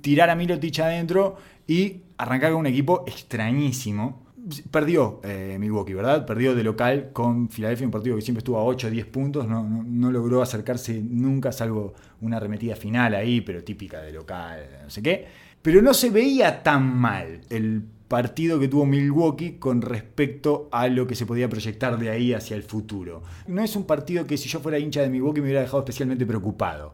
tirar 0.00 0.30
a 0.30 0.34
Mirotic 0.34 0.78
adentro 0.80 1.36
y 1.66 2.00
arrancar 2.16 2.52
con 2.52 2.60
un 2.60 2.66
equipo 2.66 3.04
extrañísimo. 3.06 4.24
perdió 4.70 5.20
eh, 5.24 5.56
Milwaukee, 5.60 5.94
¿verdad? 5.94 6.24
Perdió 6.24 6.54
de 6.54 6.64
local 6.64 7.10
con 7.12 7.50
Filadelfia, 7.50 7.86
un 7.86 7.90
partido 7.90 8.16
que 8.16 8.22
siempre 8.22 8.40
estuvo 8.40 8.58
a 8.58 8.64
8 8.64 8.86
o 8.86 8.90
10 8.90 9.06
puntos, 9.06 9.46
no, 9.46 9.62
no, 9.62 9.82
no 9.82 10.10
logró 10.10 10.40
acercarse 10.40 11.02
nunca, 11.02 11.52
salvo 11.52 11.94
una 12.22 12.38
arremetida 12.38 12.76
final 12.76 13.14
ahí, 13.14 13.42
pero 13.42 13.62
típica 13.62 14.00
de 14.00 14.12
local, 14.12 14.60
no 14.84 14.90
sé 14.90 15.02
qué. 15.02 15.26
Pero 15.60 15.82
no 15.82 15.92
se 15.92 16.10
veía 16.10 16.62
tan 16.62 16.84
mal 16.84 17.40
el 17.50 17.82
partido 18.14 18.60
que 18.60 18.68
tuvo 18.68 18.86
Milwaukee 18.86 19.56
con 19.58 19.82
respecto 19.82 20.68
a 20.70 20.86
lo 20.86 21.04
que 21.04 21.16
se 21.16 21.26
podía 21.26 21.48
proyectar 21.48 21.98
de 21.98 22.10
ahí 22.10 22.32
hacia 22.32 22.54
el 22.54 22.62
futuro. 22.62 23.24
No 23.48 23.60
es 23.60 23.74
un 23.74 23.86
partido 23.86 24.24
que 24.24 24.36
si 24.36 24.48
yo 24.48 24.60
fuera 24.60 24.78
hincha 24.78 25.02
de 25.02 25.10
Milwaukee 25.10 25.40
me 25.40 25.46
hubiera 25.46 25.62
dejado 25.62 25.80
especialmente 25.80 26.24
preocupado. 26.24 26.92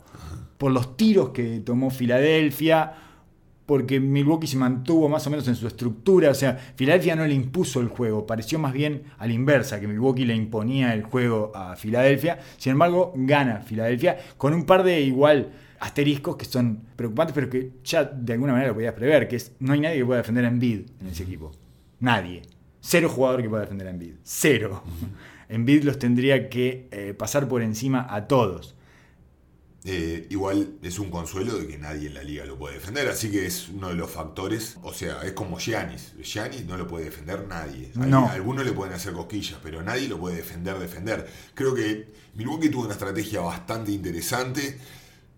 Por 0.57 0.73
los 0.73 0.97
tiros 0.97 1.29
que 1.29 1.61
tomó 1.61 1.91
Filadelfia, 1.91 2.95
porque 3.67 4.01
Milwaukee 4.01 4.47
se 4.47 4.57
mantuvo 4.57 5.11
más 5.11 5.27
o 5.27 5.31
menos 5.31 5.47
en 5.47 5.57
su 5.57 5.67
estructura, 5.67 6.31
o 6.31 6.35
sea, 6.35 6.57
Filadelfia 6.75 7.15
no 7.15 7.27
le 7.27 7.35
impuso 7.35 7.81
el 7.81 7.89
juego, 7.89 8.25
pareció 8.25 8.59
más 8.59 8.73
bien 8.73 9.03
a 9.19 9.27
la 9.27 9.35
inversa, 9.35 9.79
que 9.79 9.89
Milwaukee 9.89 10.25
le 10.25 10.35
imponía 10.35 10.95
el 10.95 11.03
juego 11.03 11.53
a 11.55 11.77
Filadelfia, 11.77 12.39
sin 12.57 12.73
embargo, 12.73 13.13
gana 13.15 13.61
Filadelfia 13.61 14.17
con 14.39 14.55
un 14.55 14.65
par 14.65 14.85
de 14.85 15.03
igual 15.03 15.53
asteriscos 15.81 16.37
que 16.37 16.45
son 16.45 16.83
preocupantes, 16.95 17.35
pero 17.35 17.49
que 17.51 17.73
ya 17.83 18.05
de 18.05 18.35
alguna 18.35 18.53
manera 18.53 18.69
lo 18.69 18.75
podías 18.75 18.95
prever, 18.95 19.27
que 19.27 19.37
es 19.37 19.53
no 19.59 19.73
hay 19.73 19.81
nadie 19.81 19.99
que 19.99 20.05
pueda 20.05 20.19
defender 20.19 20.45
a 20.45 20.49
Embiid 20.49 20.83
en 21.01 21.07
ese 21.07 21.23
equipo. 21.25 21.53
Nadie. 21.99 22.43
Cero 22.81 23.09
jugador 23.09 23.43
que 23.43 23.49
pueda 23.49 23.63
defender 23.63 23.87
a 23.87 23.91
Embiid. 23.91 24.15
Cero. 24.23 24.83
Embiid 25.49 25.83
los 25.83 25.99
tendría 25.99 26.49
que 26.49 26.89
eh, 26.93 27.15
pasar 27.15 27.49
por 27.49 27.63
encima 27.63 28.07
a 28.09 28.29
todos. 28.29 28.77
Eh, 29.85 30.27
igual 30.29 30.75
es 30.83 30.99
un 30.99 31.09
consuelo 31.11 31.57
de 31.57 31.67
que 31.67 31.79
nadie 31.79 32.09
en 32.09 32.15
la 32.15 32.23
liga 32.23 32.45
lo 32.45 32.59
puede 32.59 32.75
defender, 32.75 33.09
así 33.09 33.31
que 33.31 33.47
es 33.47 33.71
uno 33.71 33.89
de 33.89 33.95
los 33.95 34.11
factores. 34.11 34.77
O 34.83 34.93
sea, 34.93 35.23
es 35.23 35.33
como 35.33 35.59
Giannis. 35.59 36.13
Giannis 36.23 36.67
no 36.67 36.77
lo 36.77 36.87
puede 36.87 37.07
defender 37.07 37.47
nadie. 37.49 37.91
No. 37.95 38.29
Algunos 38.29 38.67
le 38.67 38.73
pueden 38.73 38.93
hacer 38.93 39.15
cosquillas, 39.15 39.59
pero 39.63 39.83
nadie 39.83 40.09
lo 40.09 40.19
puede 40.19 40.37
defender, 40.37 40.79
defender. 40.79 41.27
Creo 41.55 41.75
que 41.75 42.13
Milwaukee 42.35 42.69
tuvo 42.69 42.85
una 42.85 42.93
estrategia 42.93 43.41
bastante 43.41 43.93
interesante. 43.93 44.79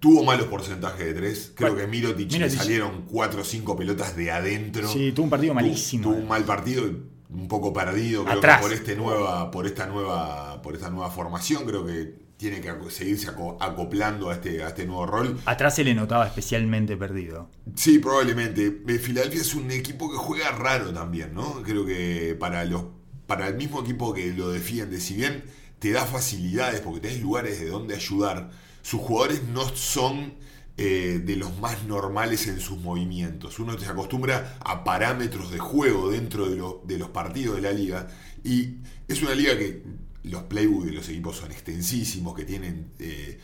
Tuvo 0.02 0.24
malos 0.24 0.46
porcentajes 0.48 1.06
de 1.06 1.14
tres. 1.14 1.52
Creo 1.54 1.70
Bueno, 1.74 1.86
que 1.86 1.90
Mirotic 1.96 2.32
le 2.32 2.50
salieron 2.50 3.02
cuatro 3.06 3.42
o 3.42 3.44
cinco 3.44 3.76
pelotas 3.76 4.16
de 4.16 4.32
adentro. 4.32 4.88
Sí, 4.88 5.12
tuvo 5.12 5.24
un 5.26 5.30
partido 5.30 5.54
malísimo. 5.54 6.02
Tuvo 6.10 6.16
un 6.16 6.26
mal 6.26 6.42
partido, 6.42 6.82
un 7.30 7.46
poco 7.46 7.72
perdido, 7.72 8.24
creo 8.24 8.38
Atrás. 8.38 8.56
que 8.56 8.62
por 8.64 8.72
este 8.72 8.96
nueva, 8.96 9.48
por 9.52 9.64
esta 9.64 9.86
nueva, 9.86 10.60
por 10.60 10.74
esta 10.74 10.90
nueva 10.90 11.08
formación, 11.08 11.64
creo 11.66 11.86
que 11.86 12.20
tiene 12.36 12.60
que 12.60 12.72
seguirse 12.90 13.28
aco- 13.28 13.56
acoplando 13.60 14.30
a 14.30 14.34
este, 14.34 14.64
a 14.64 14.68
este 14.70 14.86
nuevo 14.86 15.06
rol. 15.06 15.38
Atrás 15.44 15.76
se 15.76 15.84
le 15.84 15.94
notaba 15.94 16.26
especialmente 16.26 16.96
perdido. 16.96 17.48
Sí, 17.76 18.00
probablemente. 18.00 18.82
Eh, 18.88 18.98
Filadelfia 18.98 19.40
es 19.40 19.54
un 19.54 19.70
equipo 19.70 20.10
que 20.10 20.16
juega 20.16 20.50
raro 20.50 20.92
también, 20.92 21.32
¿no? 21.32 21.62
Creo 21.62 21.86
que 21.86 22.36
para 22.40 22.64
los, 22.64 22.86
para 23.28 23.46
el 23.46 23.54
mismo 23.54 23.80
equipo 23.82 24.12
que 24.12 24.32
lo 24.32 24.50
defiende, 24.50 24.98
si 25.00 25.14
bien 25.14 25.44
te 25.78 25.92
da 25.92 26.04
facilidades 26.04 26.80
porque 26.80 26.98
tenés 26.98 27.20
lugares 27.22 27.60
de 27.60 27.68
donde 27.68 27.94
ayudar, 27.94 28.50
sus 28.82 29.00
jugadores 29.00 29.42
no 29.44 29.68
son 29.76 30.34
eh, 30.76 31.20
de 31.24 31.36
los 31.36 31.58
más 31.58 31.84
normales 31.84 32.46
en 32.46 32.60
sus 32.60 32.78
movimientos. 32.78 33.58
Uno 33.58 33.78
se 33.78 33.86
acostumbra 33.86 34.58
a 34.60 34.84
parámetros 34.84 35.50
de 35.50 35.58
juego 35.58 36.10
dentro 36.10 36.48
de, 36.48 36.56
lo- 36.56 36.82
de 36.86 36.98
los 36.98 37.08
partidos 37.10 37.56
de 37.56 37.62
la 37.62 37.72
liga 37.72 38.08
y 38.44 38.76
es 39.08 39.22
una 39.22 39.34
liga 39.34 39.56
que 39.58 39.82
los 40.24 40.44
playbooks 40.44 40.86
de 40.86 40.92
los 40.92 41.08
equipos 41.08 41.36
son 41.36 41.52
extensísimos, 41.52 42.34
que 42.34 42.44
tienen 42.44 42.92
eh, 42.98 43.38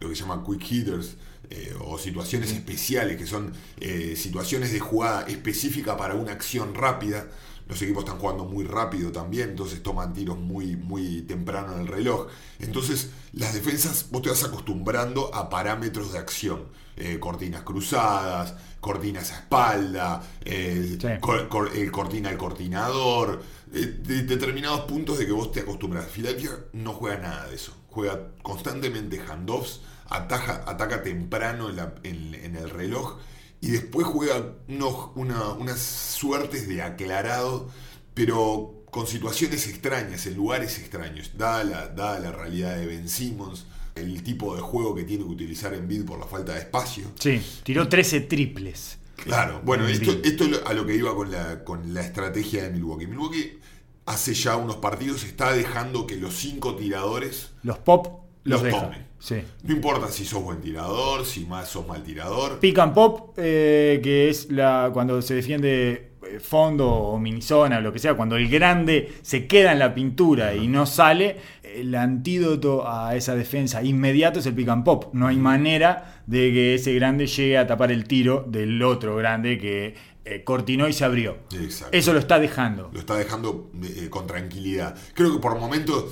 lo 0.00 0.08
que 0.08 0.14
se 0.16 0.22
llama 0.22 0.42
quick 0.46 0.70
hitters 0.70 1.16
eh, 1.50 1.74
o 1.80 1.98
situaciones 1.98 2.52
especiales, 2.52 3.16
que 3.16 3.26
son 3.26 3.52
eh, 3.78 4.14
situaciones 4.16 4.72
de 4.72 4.80
jugada 4.80 5.22
específica 5.28 5.96
para 5.96 6.14
una 6.14 6.32
acción 6.32 6.74
rápida. 6.74 7.28
Los 7.68 7.80
equipos 7.82 8.04
están 8.04 8.18
jugando 8.18 8.44
muy 8.44 8.64
rápido 8.64 9.12
también, 9.12 9.50
entonces 9.50 9.82
toman 9.82 10.12
tiros 10.12 10.38
muy, 10.38 10.76
muy 10.76 11.22
temprano 11.22 11.72
en 11.74 11.80
el 11.82 11.86
reloj. 11.88 12.26
Entonces, 12.58 13.10
las 13.32 13.54
defensas, 13.54 14.06
vos 14.10 14.22
te 14.22 14.28
vas 14.30 14.44
acostumbrando 14.44 15.34
a 15.34 15.48
parámetros 15.48 16.12
de 16.12 16.18
acción. 16.18 16.64
Eh, 16.96 17.18
cortinas 17.18 17.62
cruzadas, 17.62 18.54
cortinas 18.80 19.30
a 19.32 19.36
espalda, 19.36 20.22
eh, 20.44 20.98
Sí. 21.00 21.08
cor- 21.20 21.48
cor- 21.48 21.70
el 21.74 21.90
cortina 21.90 22.28
al 22.28 22.36
cortinador, 22.36 23.42
eh, 23.72 23.98
de- 24.02 24.22
determinados 24.24 24.80
puntos 24.82 25.18
de 25.18 25.24
que 25.24 25.32
vos 25.32 25.50
te 25.52 25.60
acostumbras. 25.60 26.06
Filadelfia 26.08 26.50
no 26.74 26.92
juega 26.92 27.16
nada 27.18 27.48
de 27.48 27.54
eso. 27.54 27.72
Juega 27.88 28.28
constantemente 28.42 29.18
handoffs, 29.20 29.80
ataja, 30.10 30.64
ataca 30.66 31.02
temprano 31.02 31.70
en, 31.70 31.76
la- 31.76 31.94
en- 32.02 32.34
en 32.34 32.56
el 32.56 32.68
reloj 32.68 33.16
y 33.62 33.70
después 33.70 34.06
juega 34.06 34.56
unos- 34.68 35.10
una- 35.14 35.52
unas 35.52 35.78
suertes 35.80 36.68
de 36.68 36.82
aclarado, 36.82 37.70
pero 38.12 38.84
con 38.90 39.06
situaciones 39.06 39.66
extrañas, 39.66 40.26
en 40.26 40.34
lugares 40.34 40.78
extraños. 40.78 41.30
Dada 41.38 41.64
la, 41.64 41.88
dada 41.88 42.18
la 42.20 42.32
realidad 42.32 42.76
de 42.76 42.84
Ben 42.86 43.08
Simmons, 43.08 43.64
el 43.94 44.22
tipo 44.22 44.54
de 44.54 44.60
juego 44.62 44.94
que 44.94 45.04
tiene 45.04 45.24
que 45.24 45.30
utilizar 45.30 45.72
en 45.74 45.88
bid 45.88 46.04
por 46.04 46.18
la 46.18 46.26
falta 46.26 46.52
de 46.52 46.58
espacio. 46.60 47.04
Sí, 47.18 47.40
tiró 47.62 47.88
13 47.88 48.20
triples. 48.20 48.98
Claro, 49.16 49.60
bueno, 49.64 49.86
En 49.86 49.92
esto, 49.94 50.12
esto 50.24 50.44
es 50.44 50.60
a 50.66 50.72
lo 50.72 50.84
que 50.84 50.96
iba 50.96 51.14
con 51.14 51.30
la, 51.30 51.62
con 51.64 51.94
la 51.94 52.00
estrategia 52.02 52.64
de 52.64 52.70
Milwaukee. 52.70 53.06
Milwaukee 53.06 53.58
hace 54.06 54.34
ya 54.34 54.56
unos 54.56 54.76
partidos 54.76 55.22
está 55.24 55.52
dejando 55.52 56.06
que 56.06 56.16
los 56.16 56.34
cinco 56.34 56.74
tiradores, 56.74 57.50
Los 57.62 57.78
pop 57.78 58.21
los, 58.44 58.62
Los. 58.62 58.82
Sí. 59.18 59.36
no 59.62 59.72
importa 59.72 60.08
si 60.08 60.24
sos 60.24 60.42
buen 60.42 60.60
tirador, 60.60 61.24
si 61.24 61.44
más 61.44 61.68
sos 61.68 61.86
mal 61.86 62.02
tirador, 62.02 62.58
Pick 62.58 62.78
and 62.78 62.92
pop, 62.92 63.34
eh, 63.36 64.00
que 64.02 64.28
es 64.28 64.50
la 64.50 64.90
cuando 64.92 65.22
se 65.22 65.34
defiende 65.34 66.12
eh, 66.26 66.40
fondo 66.40 66.88
o 66.88 67.18
minizona 67.20 67.78
o 67.78 67.80
lo 67.80 67.92
que 67.92 68.00
sea, 68.00 68.14
cuando 68.14 68.36
el 68.36 68.48
grande 68.48 69.12
se 69.22 69.46
queda 69.46 69.70
en 69.70 69.78
la 69.78 69.94
pintura 69.94 70.56
y 70.56 70.66
no 70.66 70.86
sale, 70.86 71.36
el 71.62 71.94
antídoto 71.94 72.88
a 72.88 73.14
esa 73.14 73.34
defensa 73.36 73.82
inmediato 73.82 74.40
es 74.40 74.46
el 74.46 74.54
pick 74.54 74.68
and 74.68 74.84
pop. 74.84 75.14
No 75.14 75.28
hay 75.28 75.36
manera 75.36 76.22
de 76.26 76.52
que 76.52 76.74
ese 76.74 76.92
grande 76.94 77.26
llegue 77.26 77.58
a 77.58 77.66
tapar 77.66 77.92
el 77.92 78.04
tiro 78.04 78.44
del 78.48 78.82
otro 78.82 79.16
grande 79.16 79.58
que 79.58 79.94
eh, 80.24 80.44
cortinó 80.44 80.88
y 80.88 80.92
se 80.92 81.04
abrió. 81.04 81.38
Exacto. 81.52 81.96
Eso 81.96 82.12
lo 82.12 82.18
está 82.18 82.38
dejando. 82.38 82.90
lo 82.92 83.00
está 83.00 83.16
dejando 83.16 83.70
eh, 83.82 84.08
con 84.08 84.26
tranquilidad. 84.26 84.96
Creo 85.14 85.32
que 85.32 85.38
por 85.40 85.58
momentos 85.58 86.04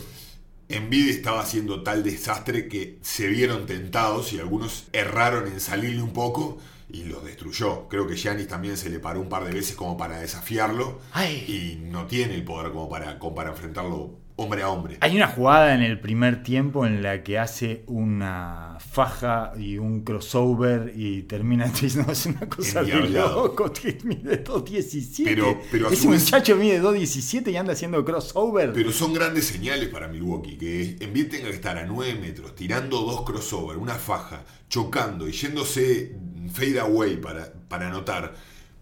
Envid 0.70 1.08
estaba 1.08 1.40
haciendo 1.40 1.82
tal 1.82 2.02
desastre 2.02 2.68
que 2.68 2.98
se 3.02 3.26
vieron 3.26 3.66
tentados 3.66 4.32
y 4.32 4.38
algunos 4.38 4.86
erraron 4.92 5.46
en 5.48 5.60
salirle 5.60 6.02
un 6.02 6.12
poco 6.12 6.58
y 6.88 7.04
los 7.04 7.24
destruyó. 7.24 7.88
Creo 7.88 8.06
que 8.06 8.16
Giannis 8.16 8.48
también 8.48 8.76
se 8.76 8.90
le 8.90 9.00
paró 9.00 9.20
un 9.20 9.28
par 9.28 9.44
de 9.44 9.52
veces 9.52 9.76
como 9.76 9.96
para 9.96 10.20
desafiarlo 10.20 11.00
Ay. 11.12 11.44
y 11.48 11.84
no 11.90 12.06
tiene 12.06 12.34
el 12.34 12.44
poder 12.44 12.72
como 12.72 12.88
para, 12.88 13.18
como 13.18 13.34
para 13.34 13.50
enfrentarlo 13.50 14.19
hombre 14.42 14.62
a 14.62 14.68
hombre. 14.70 14.97
Hay 15.00 15.16
una 15.16 15.28
jugada 15.28 15.75
en 15.75 15.82
el 15.82 16.00
primer 16.00 16.42
tiempo 16.42 16.87
en 16.87 17.02
la 17.02 17.23
que 17.23 17.38
hace 17.38 17.85
una 17.87 18.76
faja 18.80 19.52
y 19.59 19.78
un 19.78 20.02
crossover 20.02 20.92
y 20.97 21.23
termina 21.23 21.66
diciendo 21.80 22.11
es 22.12 22.26
una 22.26 22.49
cosa 22.49 22.82
de 22.82 23.09
loco 23.09 23.73
mide 24.04 24.42
2.17. 24.44 25.25
Pero- 25.70 25.90
Ese 25.92 26.09
vez- 26.09 26.25
muchacho 26.25 26.56
mide 26.56 26.80
2.17 26.82 27.52
y 27.52 27.56
anda 27.56 27.73
haciendo 27.75 28.04
crossover. 28.04 28.73
Pero 28.73 28.92
son 28.92 29.12
grandes 29.12 29.47
señales 29.47 29.88
para 29.88 30.09
Milwaukee, 30.09 30.56
que 30.56 30.97
Embiid 31.00 31.28
tenga 31.28 31.49
que 31.49 31.54
estar 31.56 31.76
a 31.78 31.85
9 31.87 32.14
metros, 32.20 32.54
tirando 32.54 32.99
dos 33.02 33.23
crossover, 33.25 33.76
una 33.76 33.94
faja, 33.94 34.44
chocando 34.68 35.28
y 35.28 35.32
yéndose 35.32 36.16
fade 36.52 36.80
away 36.80 37.16
para, 37.16 37.52
para 37.68 37.88
anotar. 37.88 38.35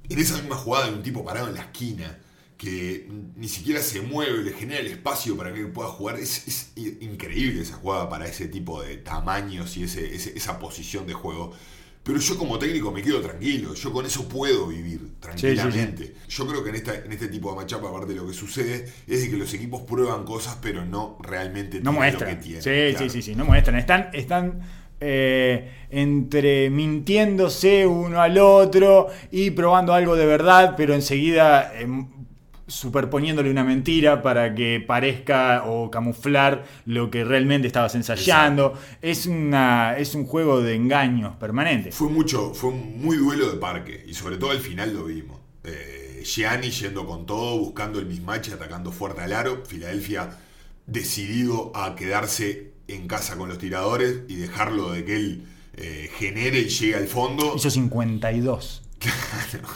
En 0.09 0.19
esa 0.19 0.37
misma 0.37 0.57
jugada 0.57 0.87
hay 0.87 0.95
un 0.95 1.03
tipo 1.03 1.25
parado 1.25 1.49
en 1.49 1.55
la 1.55 1.61
esquina 1.63 2.19
que 2.59 3.09
ni 3.37 3.49
siquiera 3.49 3.81
se 3.81 4.01
mueve, 4.03 4.43
le 4.43 4.53
genera 4.53 4.81
el 4.81 4.89
espacio 4.89 5.37
para 5.37 5.55
que 5.55 5.65
pueda 5.67 5.89
jugar. 5.89 6.19
Es, 6.19 6.49
es 6.49 6.73
increíble 7.01 7.63
esa 7.63 7.75
jugada 7.77 8.09
para 8.11 8.27
ese 8.27 8.49
tipo 8.49 8.83
de 8.83 8.99
tamaños 8.99 9.77
y 9.77 9.85
ese, 9.85 10.15
ese- 10.15 10.37
esa 10.37 10.59
posición 10.59 11.07
de 11.07 11.15
juego. 11.15 11.53
Pero 12.03 12.19
yo 12.21 12.39
como 12.39 12.59
técnico 12.59 12.91
me 12.91 13.03
quedo 13.03 13.21
tranquilo, 13.21 13.75
yo 13.75 13.93
con 13.93 14.07
eso 14.07 14.27
puedo 14.29 14.67
vivir 14.67 15.21
tranquilamente. 15.21 16.15
Yo 16.29 16.47
creo 16.47 16.65
que 16.65 16.71
en, 16.71 16.77
esta, 16.77 16.95
en 16.97 17.13
este 17.13 17.29
tipo 17.29 17.51
de 17.51 17.57
matchup, 17.57 17.85
aparte 17.87 18.15
lo 18.15 18.27
que 18.27 18.33
sucede, 18.33 18.87
es 19.07 19.23
de 19.23 19.31
que 19.31 19.37
los 19.37 19.53
equipos 19.55 19.83
prueban 19.83 20.25
cosas, 20.25 20.57
pero 20.63 20.85
no 20.87 21.19
realmente 21.21 21.81
no 21.81 21.93
tienen 21.93 21.95
muestran. 21.95 22.31
lo 22.31 22.37
que 22.37 22.43
tienen. 22.43 22.63
sí, 22.63 22.71
claro. 22.97 22.99
sí, 22.99 23.11
sí, 23.11 23.23
sí, 23.23 23.35
no 23.37 23.45
muestran. 23.45 23.77
Están, 23.79 24.09
están 24.15 24.61
eh, 25.01 25.71
entre 25.91 26.71
mintiéndose 26.71 27.87
uno 27.87 28.21
al 28.23 28.39
otro 28.39 29.09
y 29.31 29.51
probando 29.51 29.93
algo 29.93 30.17
de 30.17 30.27
verdad, 30.27 30.75
pero 30.77 30.95
enseguida 30.95 31.79
em, 31.79 32.09
superponiéndole 32.69 33.51
una 33.51 33.65
mentira 33.65 34.23
para 34.23 34.55
que 34.55 34.85
parezca 34.87 35.65
o 35.67 35.91
camuflar 35.91 36.65
lo 36.87 37.11
que 37.11 37.25
realmente 37.25 37.67
estabas 37.67 37.95
ensayando. 37.95 38.75
Es, 39.03 39.27
una, 39.27 39.97
es 39.99 40.15
un 40.15 40.25
juego 40.25 40.61
de 40.61 40.75
engaños 40.75 41.35
permanentes. 41.37 41.95
Fue 41.95 42.09
mucho, 42.09 42.55
fue 42.55 42.71
un 42.71 43.03
muy 43.03 43.17
duelo 43.17 43.51
de 43.51 43.57
parque 43.57 44.05
y 44.07 44.15
sobre 44.15 44.37
todo 44.37 44.51
al 44.51 44.61
final 44.61 44.95
lo 44.95 45.07
vimos. 45.07 45.41
Eh, 45.65 46.23
Gianni 46.25 46.71
yendo 46.71 47.07
con 47.07 47.27
todo, 47.27 47.59
buscando 47.59 47.99
el 47.99 48.07
mismatch 48.07 48.49
y 48.49 48.53
atacando 48.53 48.93
fuerte 48.93 49.23
al 49.23 49.33
aro. 49.33 49.65
Filadelfia 49.67 50.31
decidido 50.87 51.73
a 51.75 51.97
quedarse 51.97 52.73
en 52.87 53.07
casa 53.09 53.37
con 53.37 53.49
los 53.49 53.59
tiradores 53.59 54.23
y 54.29 54.37
dejarlo 54.37 54.93
de 54.93 55.05
que 55.05 55.17
él 55.17 55.45
eh, 55.75 56.11
genere 56.19 56.61
y 56.61 56.69
llegue 56.69 56.97
al 56.97 57.07
fondo. 57.07 57.55
Hizo 57.57 57.71
52. 57.71 58.83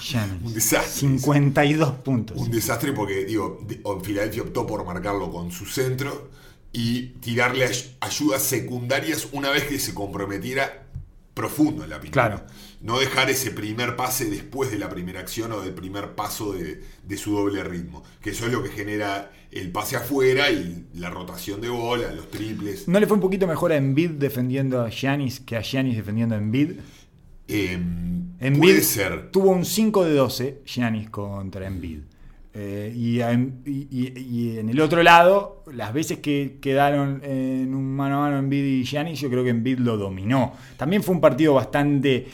Giannis. 0.01 0.43
Un 0.45 0.55
desastre. 0.55 1.01
52 1.09 1.91
puntos. 1.99 2.37
Un 2.39 2.51
desastre 2.51 2.93
porque, 2.93 3.25
digo, 3.25 3.65
Filadelfia 4.03 4.43
optó 4.43 4.67
por 4.67 4.85
marcarlo 4.85 5.31
con 5.31 5.51
su 5.53 5.67
centro 5.67 6.31
y 6.73 7.09
tirarle 7.21 7.67
ay- 7.67 7.97
ayudas 8.01 8.43
secundarias 8.43 9.29
una 9.33 9.51
vez 9.51 9.65
que 9.65 9.79
se 9.79 9.95
comprometiera 9.95 10.87
profundo 11.35 11.85
en 11.85 11.91
la 11.91 12.01
pintura. 12.01 12.29
Claro. 12.29 12.47
No 12.83 12.99
dejar 12.99 13.31
ese 13.31 13.53
primer 13.53 13.97
pase 13.97 14.27
después 14.27 14.71
de 14.71 14.79
la 14.79 14.89
primera 14.89 15.21
acción 15.21 15.53
o 15.53 15.61
del 15.61 15.73
primer 15.73 16.15
paso 16.15 16.53
de, 16.53 16.83
de 17.05 17.17
su 17.17 17.33
doble 17.33 17.63
ritmo. 17.65 18.03
Que 18.21 18.31
eso 18.31 18.47
es 18.47 18.53
lo 18.53 18.63
que 18.63 18.71
genera 18.71 19.31
el 19.51 19.71
pase 19.71 19.97
afuera 19.97 20.51
y 20.51 20.87
la 20.95 21.09
rotación 21.11 21.61
de 21.61 21.69
bola, 21.69 22.11
los 22.13 22.31
triples. 22.31 22.89
¿No 22.89 22.99
le 23.01 23.07
fue 23.07 23.15
un 23.17 23.21
poquito 23.23 23.47
mejor 23.47 23.73
a 23.73 23.77
Embiid 23.77 24.11
defendiendo 24.13 24.83
a 24.83 24.91
Giannis 24.91 25.41
que 25.41 25.57
a 25.57 25.63
Giannis 25.63 25.97
defendiendo 25.97 26.35
a 26.35 26.39
Embiid? 26.39 26.73
Eh, 27.49 27.79
Embiid 28.47 28.61
puede 28.61 28.83
ser. 28.83 29.31
tuvo 29.31 29.51
un 29.51 29.65
5 29.65 30.05
de 30.05 30.15
12 30.15 30.59
Giannis 30.65 31.11
contra 31.11 31.67
Embiid. 31.67 32.01
Eh, 32.55 32.93
y, 32.95 33.21
Em- 33.21 33.63
y 33.65 34.59
en 34.59 34.69
el 34.69 34.79
otro 34.81 35.03
lado, 35.03 35.65
las 35.73 35.95
veces 35.95 36.19
que 36.19 36.59
quedaron 36.61 37.23
en 37.25 37.75
un 37.75 37.97
mano 37.97 38.19
a 38.19 38.21
mano 38.29 38.39
Embiid 38.39 38.65
y 38.81 38.85
Giannis, 38.85 39.21
yo 39.21 39.31
creo 39.31 39.43
que 39.43 39.51
Embiid 39.51 39.79
lo 39.79 39.97
dominó. 39.97 40.53
También 40.77 41.03
fue 41.03 41.15
un 41.15 41.21
partido 41.21 41.55
bastante 41.55 42.27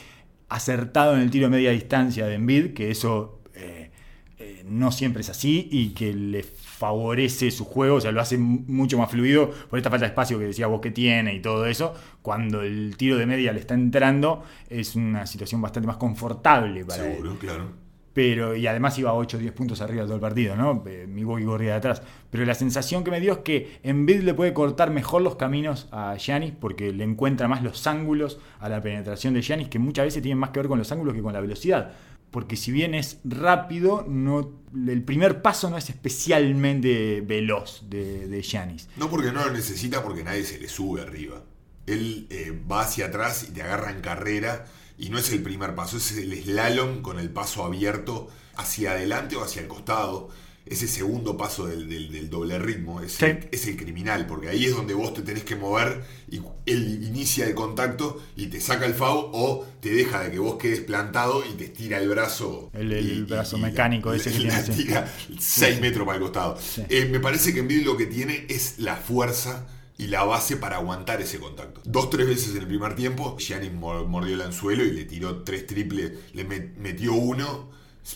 acertado 0.49 1.15
en 1.15 1.21
el 1.21 1.31
tiro 1.31 1.47
a 1.47 1.50
media 1.50 1.71
distancia 1.71 2.27
de 2.27 2.35
Embiid, 2.35 2.73
que 2.73 2.91
eso 2.91 3.41
eh, 3.55 3.91
eh, 4.38 4.65
no 4.69 4.91
siempre 4.91 5.21
es 5.21 5.29
así 5.29 5.69
y 5.71 5.91
que 5.91 6.12
le 6.15 6.45
favorece 6.78 7.50
su 7.50 7.64
juego, 7.64 7.97
o 7.97 8.00
sea, 8.00 8.12
lo 8.12 8.20
hace 8.20 8.38
mucho 8.38 8.99
más 8.99 9.11
fluido 9.11 9.50
por 9.68 9.78
esta 9.78 9.90
falta 9.90 10.06
de 10.06 10.11
espacio 10.11 10.38
que 10.38 10.44
decía 10.44 10.68
vos 10.68 10.80
que 10.80 10.92
tiene 10.92 11.35
y 11.35 11.40
todo 11.40 11.66
eso. 11.66 11.92
Cuando 12.23 12.62
el 12.62 12.97
tiro 12.97 13.16
de 13.16 13.26
media 13.26 13.52
le 13.52 13.58
está 13.58 13.75
entrando, 13.75 14.44
es 14.70 14.94
una 14.94 15.26
situación 15.26 15.61
bastante 15.61 15.88
más 15.88 15.97
confortable 15.97 16.85
para 16.85 17.04
él. 17.04 17.14
Seguro, 17.14 17.37
claro. 17.38 17.88
Pero, 18.12 18.56
y 18.56 18.66
además 18.66 18.99
iba 18.99 19.12
8 19.12 19.37
o 19.37 19.40
10 19.40 19.52
puntos 19.52 19.80
arriba 19.80 20.04
todo 20.04 20.14
el 20.14 20.20
partido, 20.20 20.56
¿no? 20.56 20.82
Eh, 20.87 21.06
Milwaukee 21.08 21.44
corría 21.44 21.70
de 21.70 21.76
atrás. 21.76 22.02
Pero 22.30 22.44
la 22.44 22.54
sensación 22.54 23.04
que 23.04 23.11
me 23.11 23.20
dio 23.20 23.32
es 23.32 23.38
que 23.38 23.78
Embiid 23.82 24.23
le 24.23 24.35
puede 24.35 24.52
cortar 24.52 24.90
mejor 24.90 25.23
los 25.23 25.37
caminos 25.37 25.88
a 25.92 26.16
Giannis 26.16 26.52
porque 26.58 26.92
le 26.92 27.04
encuentra 27.04 27.49
más 27.49 27.62
los 27.62 27.87
ángulos 27.87 28.40
a 28.61 28.68
la 28.68 28.80
penetración 28.80 29.35
de 29.35 29.42
Giannis, 29.42 29.68
que 29.68 29.78
muchas 29.78 30.06
veces 30.06 30.23
tienen 30.23 30.38
más 30.38 30.50
que 30.50 30.61
ver 30.61 30.68
con 30.68 30.78
los 30.78 30.90
ángulos 30.90 31.14
que 31.14 31.23
con 31.23 31.32
la 31.32 31.40
velocidad. 31.40 31.92
Porque 32.30 32.56
si 32.56 32.73
bien 32.73 32.94
es 32.94 33.18
rápido, 33.25 34.04
no, 34.06 34.52
el 34.75 35.02
primer 35.02 35.40
paso 35.40 35.70
no 35.70 35.78
es 35.78 35.88
especialmente 35.88 37.23
veloz 37.23 37.85
de, 37.88 38.42
Giannis. 38.42 38.88
No 38.97 39.08
porque 39.08 39.32
no 39.32 39.44
lo 39.44 39.52
necesita, 39.52 40.02
porque 40.02 40.25
nadie 40.25 40.44
se 40.44 40.58
le 40.58 40.68
sube 40.68 41.02
arriba. 41.02 41.42
Él 41.87 42.26
eh, 42.30 42.52
va 42.70 42.82
hacia 42.82 43.06
atrás 43.06 43.47
y 43.49 43.52
te 43.52 43.62
agarra 43.62 43.90
en 43.90 44.02
carrera 44.02 44.66
y 44.99 45.08
no 45.08 45.18
es 45.18 45.32
el 45.32 45.42
primer 45.42 45.75
paso, 45.75 45.97
es 45.97 46.12
el 46.12 46.35
slalom 46.42 47.00
con 47.00 47.18
el 47.18 47.30
paso 47.30 47.64
abierto 47.64 48.28
hacia 48.56 48.90
adelante 48.90 49.37
o 49.37 49.42
hacia 49.42 49.62
el 49.62 49.68
costado. 49.68 50.28
Ese 50.70 50.87
segundo 50.87 51.37
paso 51.37 51.66
del, 51.66 51.88
del- 51.88 52.12
del 52.12 52.28
doble 52.30 52.58
ritmo 52.58 53.00
es, 53.00 53.12
Sí. 53.12 53.25
el, 53.25 53.48
es 53.50 53.66
el 53.66 53.76
criminal, 53.76 54.26
porque 54.26 54.48
ahí 54.48 54.64
es 54.66 54.75
donde 54.76 54.94
vos 54.94 55.14
te 55.14 55.22
tenés 55.22 55.44
que 55.44 55.56
mover 55.56 56.02
y 56.30 56.40
él 56.66 57.02
inicia 57.04 57.46
el 57.46 57.54
contacto 57.54 58.22
y 58.37 58.46
te 58.48 58.60
saca 58.60 58.84
el 58.87 58.94
FAU 58.94 59.30
o 59.32 59.66
te 59.80 59.90
deja 59.90 60.22
de 60.25 60.30
que 60.30 60.38
vos 60.38 60.56
quedes 60.56 60.80
plantado 60.80 61.42
y 61.44 61.54
te 61.56 61.64
estira 61.64 61.98
el 61.98 62.08
brazo. 62.08 62.70
El- 62.75 62.92
el 62.92 63.18
y- 63.18 63.22
brazo 63.22 63.56
y- 63.56 63.60
mecánico 63.62 64.12
y- 64.14 64.18
ese 64.18 64.30
que 64.32 64.38
tiene, 64.38 64.62
tira 64.62 65.14
6 65.38 65.80
metros 65.80 66.04
para 66.06 66.16
el 66.18 66.22
costado. 66.22 66.58
Sí. 66.60 66.82
Eh, 66.88 67.06
me 67.10 67.20
parece 67.20 67.52
que 67.54 67.60
Embiid 67.60 67.84
lo 67.84 67.96
que 67.96 68.06
tiene 68.06 68.46
es 68.48 68.78
la 68.78 68.96
fuerza 68.96 69.66
y 69.96 70.06
la 70.08 70.22
base 70.25 70.56
para 70.56 70.76
aguantar 70.76 71.20
ese 71.20 71.38
contacto. 71.38 71.80
Dos, 71.84 72.08
tres 72.10 72.26
veces 72.28 72.50
en 72.54 72.58
el 72.58 72.66
primer 72.68 72.94
tiempo, 72.94 73.37
Giannis 73.38 73.72
mor- 73.72 74.06
mordió 74.06 74.34
el 74.34 74.42
anzuelo 74.42 74.84
y 74.84 74.92
le 74.92 75.04
tiró 75.06 75.42
tres 75.42 75.66
triples, 75.66 76.12
le 76.34 76.46
met- 76.48 76.76
metió 76.76 77.14
uno, 77.14 77.70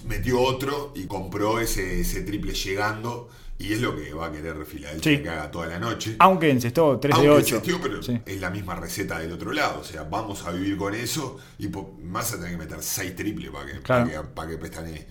metió 0.05 0.41
otro 0.41 0.93
y 0.95 1.05
compró 1.07 1.59
ese, 1.61 2.01
ese 2.01 2.23
triple 2.23 2.53
llegando. 2.55 3.29
Y 3.59 3.75
es 3.75 3.81
lo 3.81 3.95
que 3.95 4.13
va 4.13 4.27
a 4.27 4.33
querer 4.33 4.65
Filadelfia 4.67 5.17
Sí. 5.19 5.23
que 5.23 5.29
haga 5.29 5.49
toda 5.51 5.69
la 5.69 5.79
noche. 5.79 6.17
Aunque 6.19 6.51
encestó 6.51 6.99
3 6.99 7.15
de 7.15 7.27
Aunque 7.29 7.31
8. 7.45 7.57
insistió, 7.57 7.81
pero 7.81 8.03
Sí. 8.03 8.19
es 8.27 8.41
la 8.41 8.51
misma 8.51 8.75
receta 8.75 9.21
del 9.21 9.31
otro 9.33 9.53
lado. 9.53 9.81
O 9.81 9.85
sea, 9.85 10.03
vamos 10.03 10.45
a 10.45 10.51
vivir 10.51 10.76
con 10.76 10.95
eso 10.95 11.39
y 11.59 11.69
más 12.02 12.33
a 12.33 12.37
tener 12.37 12.52
que 12.52 12.57
meter 12.57 12.83
6 12.83 13.15
triples 13.15 13.50
para 13.50 13.67
que, 13.67 13.81
Claro. 13.81 14.11
para 14.11 14.23
que, 14.23 14.28
para 14.35 14.50
que 14.50 14.59
pestanee. 14.59 15.07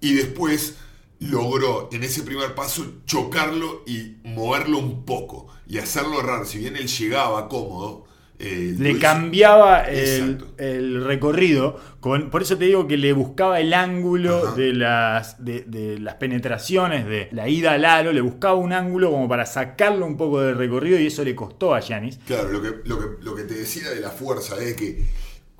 Y 0.00 0.12
después 0.14 0.74
logró 1.20 1.88
en 1.90 2.04
ese 2.04 2.22
primer 2.24 2.54
paso 2.54 2.84
chocarlo 3.06 3.82
y 3.86 4.16
moverlo 4.24 4.78
un 4.78 5.04
poco 5.04 5.48
y 5.66 5.78
hacerlo 5.78 6.20
errar. 6.20 6.46
Si 6.46 6.58
bien 6.58 6.76
él 6.76 6.88
llegaba 6.88 7.48
cómodo, 7.48 8.04
eh, 8.40 8.74
Le 8.78 8.98
cambiaba 8.98 9.82
el, 9.82 11.04
recorrido, 11.04 11.78
con, 12.00 12.30
por 12.30 12.42
eso 12.42 12.56
te 12.56 12.66
digo 12.66 12.86
que 12.86 12.96
le 12.96 13.12
buscaba 13.12 13.60
el 13.60 13.74
ángulo 13.74 14.46
Ajá. 14.48 14.54
de 14.54 14.72
las, 14.74 15.44
de, 15.44 15.62
de 15.66 15.98
las 15.98 16.14
penetraciones, 16.14 17.06
de 17.06 17.28
la 17.32 17.48
ida 17.48 17.72
al 17.72 17.84
aro, 17.84 18.12
le 18.12 18.20
buscaba 18.20 18.54
un 18.54 18.72
ángulo 18.72 19.10
como 19.10 19.28
para 19.28 19.44
sacarlo 19.46 20.06
un 20.06 20.16
poco 20.16 20.40
del 20.40 20.56
recorrido 20.56 20.98
y 21.00 21.06
eso 21.08 21.24
le 21.24 21.34
costó 21.34 21.74
a 21.74 21.80
Yanis. 21.80 22.18
Claro, 22.26 22.50
lo 22.50 22.62
que, 22.62 22.74
lo, 22.84 22.98
que, 22.98 23.24
lo 23.24 23.34
que 23.34 23.42
te 23.42 23.54
decía 23.54 23.90
de 23.90 24.00
la 24.00 24.10
fuerza 24.10 24.56
es 24.62 24.74
que 24.76 25.02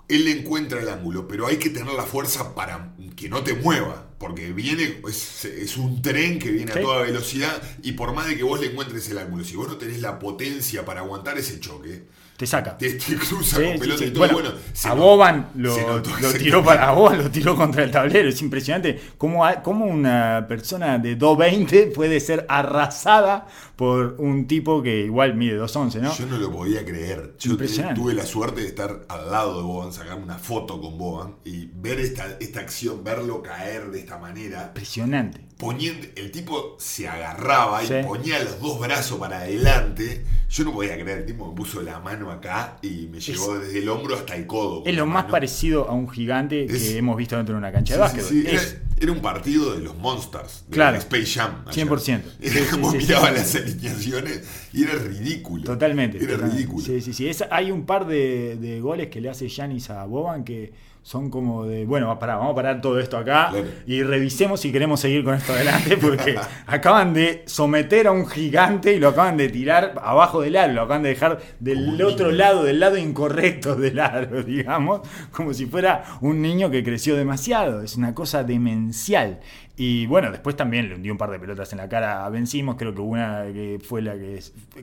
él 0.09 0.25
le 0.25 0.31
encuentra 0.31 0.81
el 0.81 0.89
ángulo, 0.89 1.29
pero 1.29 1.47
hay 1.47 1.57
que 1.57 1.69
tener 1.71 1.93
la 1.93 2.05
fuerza 2.05 2.55
para 2.55 2.95
que 3.15 3.29
no 3.29 3.43
te 3.43 3.53
mueva, 3.55 4.07
porque 4.19 4.53
viene, 4.53 5.01
es, 5.07 5.45
es 5.45 5.77
un 5.77 6.01
tren 6.01 6.39
que 6.39 6.51
viene 6.51 6.73
Sí. 6.73 6.79
a 6.79 6.83
toda 6.83 7.03
velocidad 7.03 7.61
y 7.83 7.93
por 7.93 8.15
más 8.15 8.27
de 8.29 8.37
que 8.37 8.43
vos 8.43 8.59
le 8.61 8.69
encuentres 8.69 9.11
el 9.11 9.19
ángulo, 9.19 9.45
si 9.45 9.57
vos 9.57 9.69
no 9.69 9.77
tenés 9.77 10.01
la 10.01 10.19
potencia 10.19 10.85
para 10.85 11.01
aguantar 11.01 11.37
ese 11.37 11.61
choque, 11.61 12.05
Te 12.39 12.47
saca. 12.47 12.79
te, 12.79 12.95
te 12.95 13.17
cruza 13.17 13.57
Sí, 13.57 13.65
con 13.65 13.79
pelota 13.81 13.99
sí. 13.99 14.05
y 14.05 14.11
todo. 14.13 14.29
Bueno, 14.33 14.35
Bueno, 14.51 14.59
a 14.85 14.95
Boban 14.95 15.49
lo, 15.57 15.77
notó 15.77 16.11
lo 16.21 16.33
tiró 16.33 16.65
para 16.65 16.93
Boban, 16.93 17.19
lo 17.19 17.31
tiró 17.31 17.57
contra 17.57 17.83
el 17.83 17.91
tablero. 17.91 18.29
Es 18.29 18.41
impresionante 18.41 18.99
cómo, 19.19 19.45
cómo 19.65 19.87
una 19.87 20.47
persona 20.49 20.99
de 20.99 21.19
2.20 21.19 21.93
puede 21.93 22.21
ser 22.21 22.47
arrasada 22.49 23.47
por 23.79 24.17
un 24.19 24.49
tipo 24.49 24.83
que 24.83 25.03
igual 25.05 25.37
mide 25.37 25.57
2.11, 25.57 26.01
¿no? 26.01 26.13
Yo 26.13 26.27
no 26.27 26.37
lo 26.39 26.51
podía 26.51 26.85
creer. 26.85 27.37
Yo 27.39 27.57
tuve 27.95 28.13
la 28.13 28.27
suerte 28.27 28.63
de 28.63 28.67
estar 28.67 29.07
al 29.09 29.31
lado 29.31 29.57
de 29.57 29.63
Boban, 29.63 29.93
sacarme 29.93 30.25
una 30.25 30.37
foto 30.37 30.81
con 30.81 30.99
Boban 30.99 31.37
y 31.45 31.67
ver 31.75 32.01
esta, 32.01 32.27
esta 32.41 32.59
acción, 32.59 33.05
verlo 33.05 33.41
caer 33.41 33.93
de 33.93 34.01
esta 34.01 34.19
manera. 34.19 34.65
Impresionante. 34.67 35.47
poniendo, 35.59 36.07
el 36.17 36.33
tipo 36.33 36.77
se 36.81 37.07
agarraba 37.09 37.81
Sí. 37.85 37.95
y 38.01 38.03
ponía 38.05 38.43
los 38.43 38.61
dos 38.61 38.81
brazos 38.81 39.17
para 39.19 39.39
adelante. 39.43 40.25
Yo 40.51 40.65
no 40.65 40.73
podía 40.73 40.95
creer, 41.01 41.19
el 41.19 41.27
tipo 41.27 41.49
me 41.49 41.55
puso 41.55 41.81
la 41.81 42.01
mano 42.01 42.33
acá 42.33 42.79
y 42.83 43.07
me 43.11 43.21
llevó 43.21 43.59
desde 43.61 43.79
el 43.79 43.89
hombro 43.89 44.17
hasta 44.17 44.35
el 44.35 44.47
codo. 44.49 44.83
Es 44.87 44.95
lo 44.97 45.07
más 45.07 45.23
mano. 45.25 45.31
parecido 45.33 45.89
a 45.89 45.93
un 45.95 46.09
gigante 46.09 46.67
que 46.67 46.99
hemos 46.99 47.17
visto 47.17 47.37
dentro 47.37 47.55
de 47.55 47.59
una 47.61 47.71
cancha 47.71 47.95
Sí, 47.95 48.01
de 48.01 48.09
sí, 48.09 48.17
básquetbol. 48.19 48.51
sí, 48.51 48.57
Es- 48.57 48.79
era 49.01 49.13
un 49.13 49.21
partido 49.21 49.75
de 49.75 49.81
los 49.85 49.97
Monsters, 49.97 50.65
de 50.69 50.75
Claro. 50.75 50.97
Space 50.99 51.27
Jam. 51.27 51.65
ayer. 51.67 51.87
100%. 51.87 52.23
Era 52.41 52.55
sí, 52.55 52.61
como 52.71 52.91
sí, 52.93 52.97
miraba 52.99 53.29
sí. 53.29 53.35
las 53.35 53.55
alineaciones 53.55 54.43
y 54.73 54.83
era 54.85 54.95
ridículo. 54.95 55.65
Totalmente. 55.65 56.19
Era 56.19 56.33
totalmente. 56.33 56.57
ridículo. 56.57 56.85
Sí, 56.87 57.01
sí, 57.01 57.13
sí. 57.13 57.29
Es- 57.29 57.45
hay 57.51 57.71
un 57.71 57.85
par 57.87 58.07
de, 58.07 58.57
de 58.57 58.81
goles 58.81 59.09
que 59.09 59.21
le 59.21 59.29
hace 59.31 59.49
Yanis 59.49 59.91
a 59.91 60.05
Boban 60.05 60.45
que 60.45 60.73
son 61.09 61.31
como 61.31 61.65
de, 61.65 61.87
bueno, 61.87 62.19
pará, 62.19 62.37
vamos 62.37 62.53
a 62.53 62.55
parar 62.55 62.81
todo 62.83 63.01
esto 63.01 63.17
acá 63.17 63.49
Claro. 63.51 63.67
y 63.87 64.03
revisemos 64.03 64.61
si 64.61 64.71
queremos 64.71 65.01
seguir 65.01 65.25
con 65.25 65.33
esto 65.37 65.55
adelante 65.55 65.97
porque 65.97 66.37
acaban 66.67 67.15
de 67.15 67.45
someter 67.47 68.09
a 68.09 68.13
un 68.13 68.27
gigante 68.27 68.93
y 68.93 68.99
lo 68.99 69.09
acaban 69.09 69.39
de 69.39 69.49
tirar 69.49 69.95
abajo 70.03 70.43
del 70.43 70.57
aro, 70.57 70.75
lo 70.75 70.83
acaban 70.83 71.03
de 71.03 71.09
dejar 71.09 71.39
del 71.61 72.03
otro 72.03 72.31
lado, 72.31 72.63
del 72.63 72.79
lado 72.79 72.99
incorrecto 72.99 73.75
del 73.75 74.01
aro, 74.01 74.43
digamos, 74.45 75.01
como 75.33 75.55
si 75.55 75.65
fuera 75.65 76.05
un 76.21 76.43
niño 76.43 76.71
que 76.71 76.85
creció 76.85 77.17
demasiado. 77.17 77.81
Es 77.81 77.97
una 77.97 78.15
cosa 78.15 78.45
demencial. 78.45 79.41
Y 79.79 80.05
bueno, 80.07 80.31
después 80.31 80.57
también 80.57 80.91
le 80.91 80.97
hundió 80.97 81.13
un 81.13 81.19
par 81.19 81.31
de 81.31 81.39
pelotas 81.39 81.73
en 81.73 81.79
la 81.79 81.89
cara 81.89 82.27
a 82.27 82.29
Ben 82.29 82.47
Simmons, 82.47 82.77
creo 82.79 82.95
que 82.95 83.01
una 83.01 83.45
que 83.45 83.79
fue 83.83 84.03
la 84.03 84.13
que 84.13 84.41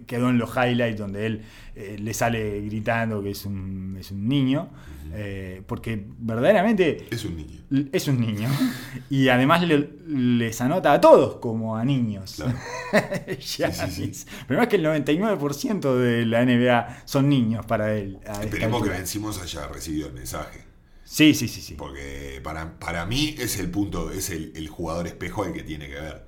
quedó 0.07 0.29
en 0.29 0.39
los 0.39 0.49
highlights 0.55 0.97
donde 0.97 1.27
él 1.27 1.41
eh, 1.75 1.97
le 1.99 2.13
sale 2.15 2.61
gritando 2.61 3.21
que 3.21 3.29
es 3.31 3.45
un, 3.45 3.97
es 3.99 4.09
un 4.09 4.27
niño, 4.27 4.69
eh, 5.13 5.61
porque 5.67 6.05
verdaderamente 6.19 7.07
Es 7.11 7.25
un 7.25 7.35
niño. 7.37 7.61
l- 7.71 7.89
es 7.91 8.07
un 8.07 8.19
niño 8.19 8.49
y 9.09 9.27
además 9.29 9.61
le- 9.63 9.89
les 10.07 10.59
anota 10.61 10.93
a 10.93 11.01
todos 11.01 11.37
como 11.37 11.75
a 11.77 11.85
niños. 11.85 12.35
Claro. 12.35 12.53
Giannis. 13.39 14.27
Pero 14.47 14.61
es 14.61 14.67
que 14.67 14.75
el 14.77 14.85
99% 14.85 15.95
de 15.97 16.25
la 16.25 16.45
NBA 16.45 17.03
son 17.05 17.29
niños 17.29 17.65
para 17.65 17.93
él. 17.95 18.19
Esperemos 18.41 18.83
que 18.87 19.05
Simmons 19.05 19.41
haya 19.41 19.67
recibido 19.67 20.07
el 20.07 20.13
mensaje. 20.13 20.63
Sí, 21.03 21.33
sí, 21.35 21.47
sí, 21.47 21.61
sí. 21.61 21.75
Porque 21.75 22.39
para, 22.43 22.79
para 22.79 23.05
mí 23.05 23.35
es 23.37 23.59
el 23.59 23.69
punto, 23.69 24.11
es 24.11 24.29
el, 24.31 24.51
el 24.55 24.67
jugador 24.69 25.05
espejo 25.07 25.45
el 25.45 25.53
que 25.53 25.63
tiene 25.63 25.87
que 25.87 25.95
ver. 25.95 26.25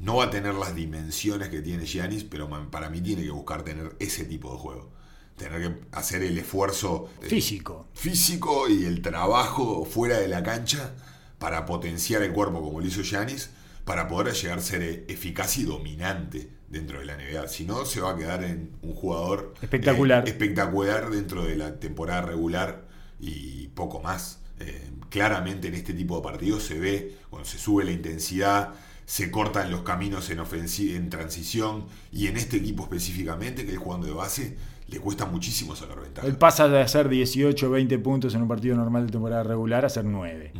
No 0.00 0.16
va 0.16 0.24
a 0.24 0.30
tener 0.30 0.54
las 0.54 0.74
dimensiones 0.76 1.48
que 1.48 1.60
tiene 1.60 1.84
Giannis, 1.86 2.24
pero 2.24 2.48
para 2.70 2.88
mí 2.90 3.00
tiene 3.00 3.22
que 3.24 3.30
buscar 3.30 3.62
tener 3.62 3.96
ese 3.98 4.24
tipo 4.26 4.52
de 4.52 4.58
juego. 4.58 4.92
Tener 5.38 5.60
que 5.62 5.80
hacer 5.92 6.22
el 6.22 6.36
esfuerzo 6.36 7.08
eh, 7.22 7.26
Físico. 7.26 7.86
físico 7.94 8.68
y 8.68 8.84
el 8.84 9.00
trabajo 9.00 9.84
fuera 9.84 10.18
de 10.18 10.28
la 10.28 10.42
cancha 10.42 10.94
para 11.38 11.64
potenciar 11.64 12.22
el 12.22 12.32
cuerpo 12.32 12.60
como 12.60 12.80
lo 12.80 12.86
hizo 12.86 13.02
Giannis, 13.02 13.50
para 13.84 14.08
poder 14.08 14.34
llegar 14.34 14.58
a 14.58 14.62
ser 14.62 15.04
eficaz 15.08 15.56
y 15.58 15.62
dominante 15.62 16.50
dentro 16.68 16.98
de 16.98 17.06
la 17.06 17.16
NBA. 17.16 17.48
Si 17.48 17.64
no, 17.64 17.86
se 17.86 18.00
va 18.00 18.10
a 18.10 18.16
quedar 18.16 18.44
en 18.44 18.72
un 18.82 18.92
jugador 18.94 19.54
Espectacular. 19.62 20.26
eh, 20.26 20.30
espectacular 20.30 21.10
dentro 21.10 21.44
de 21.44 21.56
la 21.56 21.78
temporada 21.80 22.20
regular 22.22 22.86
y 23.20 23.68
poco 23.68 24.00
más. 24.02 24.40
Eh, 24.60 24.90
claramente 25.08 25.68
en 25.68 25.74
este 25.74 25.94
tipo 25.94 26.16
de 26.16 26.22
partidos 26.22 26.64
se 26.64 26.78
ve 26.78 27.16
cuando 27.30 27.48
se 27.48 27.58
sube 27.58 27.84
la 27.84 27.92
intensidad, 27.92 28.74
se 29.06 29.30
cortan 29.30 29.70
los 29.70 29.82
caminos 29.82 30.28
en, 30.30 30.40
en 30.40 31.08
transición 31.10 31.86
y 32.12 32.26
en 32.26 32.36
este 32.36 32.56
equipo 32.58 32.82
específicamente, 32.82 33.64
que 33.64 33.72
es 33.72 33.78
jugando 33.78 34.06
de 34.08 34.12
base, 34.12 34.56
le 34.88 34.98
cuesta 35.00 35.26
muchísimo 35.26 35.76
sacar 35.76 36.00
ventaja. 36.00 36.26
Él 36.26 36.36
pasa 36.36 36.68
de 36.68 36.80
hacer 36.80 37.08
18 37.08 37.66
o 37.66 37.70
20 37.70 37.98
puntos 37.98 38.34
en 38.34 38.42
un 38.42 38.48
partido 38.48 38.76
normal 38.76 39.06
de 39.06 39.12
temporada 39.12 39.42
regular 39.42 39.84
a 39.84 39.88
hacer 39.88 40.04
9. 40.04 40.52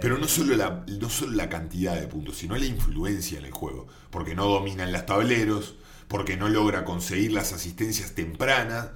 Pero 0.00 0.18
no 0.18 0.26
solo, 0.28 0.56
la, 0.56 0.84
no 0.86 1.08
solo 1.08 1.32
la 1.32 1.48
cantidad 1.48 1.98
de 1.98 2.06
puntos, 2.06 2.36
sino 2.36 2.56
la 2.56 2.66
influencia 2.66 3.38
en 3.38 3.44
el 3.44 3.52
juego. 3.52 3.86
Porque 4.10 4.34
no 4.34 4.46
domina 4.46 4.82
en 4.84 4.92
las 4.92 5.06
tableros, 5.06 5.76
porque 6.08 6.36
no 6.36 6.48
logra 6.48 6.84
conseguir 6.84 7.32
las 7.32 7.52
asistencias 7.52 8.12
tempranas 8.12 8.90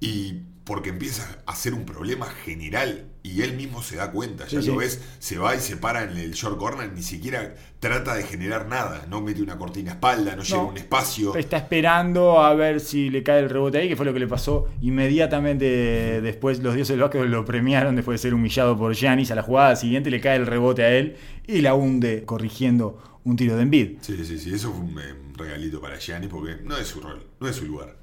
y 0.00 0.42
porque 0.70 0.90
empieza 0.90 1.42
a 1.46 1.56
ser 1.56 1.74
un 1.74 1.84
problema 1.84 2.26
general 2.26 3.06
y 3.24 3.42
él 3.42 3.56
mismo 3.56 3.82
se 3.82 3.96
da 3.96 4.12
cuenta. 4.12 4.44
Ya 4.46 4.62
Sí, 4.62 4.68
lo 4.68 4.74
sí. 4.74 4.78
ves, 4.78 5.02
se 5.18 5.36
va 5.36 5.56
y 5.56 5.58
se 5.58 5.76
para 5.76 6.04
en 6.04 6.16
el 6.16 6.30
short 6.30 6.58
corner, 6.58 6.92
ni 6.92 7.02
siquiera 7.02 7.56
trata 7.80 8.14
de 8.14 8.22
generar 8.22 8.68
nada. 8.68 9.04
No 9.10 9.20
mete 9.20 9.42
una 9.42 9.58
cortina 9.58 9.90
a 9.90 9.94
espalda, 9.94 10.36
no, 10.36 10.44
llega 10.44 10.60
a 10.60 10.64
un 10.66 10.76
espacio. 10.76 11.34
Está 11.34 11.56
esperando 11.56 12.40
a 12.40 12.54
ver 12.54 12.78
si 12.78 13.10
le 13.10 13.24
cae 13.24 13.40
el 13.40 13.50
rebote 13.50 13.78
ahí, 13.78 13.88
que 13.88 13.96
fue 13.96 14.06
lo 14.06 14.12
que 14.12 14.20
le 14.20 14.28
pasó 14.28 14.68
inmediatamente 14.80 16.20
después. 16.20 16.60
Los 16.62 16.76
dioses 16.76 16.90
del 16.94 17.00
básquet 17.00 17.24
lo 17.24 17.44
premiaron 17.44 17.96
después 17.96 18.20
de 18.20 18.28
ser 18.28 18.34
humillado 18.34 18.78
por 18.78 18.94
Giannis. 18.94 19.32
A 19.32 19.34
la 19.34 19.42
jugada 19.42 19.74
siguiente 19.74 20.08
le 20.08 20.20
cae 20.20 20.36
el 20.36 20.46
rebote 20.46 20.84
a 20.84 20.90
él 20.96 21.16
y 21.48 21.62
la 21.62 21.74
hunde 21.74 22.22
corrigiendo 22.24 23.02
un 23.24 23.34
tiro 23.34 23.56
de 23.56 23.62
Embiid. 23.62 23.98
Sí, 24.02 24.24
sí, 24.24 24.38
sí, 24.38 24.54
eso 24.54 24.70
fue 24.72 24.84
un, 24.84 24.98
eh, 25.00 25.12
un 25.28 25.34
regalito 25.34 25.80
para 25.80 25.98
Gianni 25.98 26.28
porque 26.28 26.58
no 26.62 26.76
es 26.76 26.86
su 26.86 27.00
rol, 27.00 27.26
no 27.40 27.48
es 27.48 27.56
su 27.56 27.66
lugar. 27.66 27.99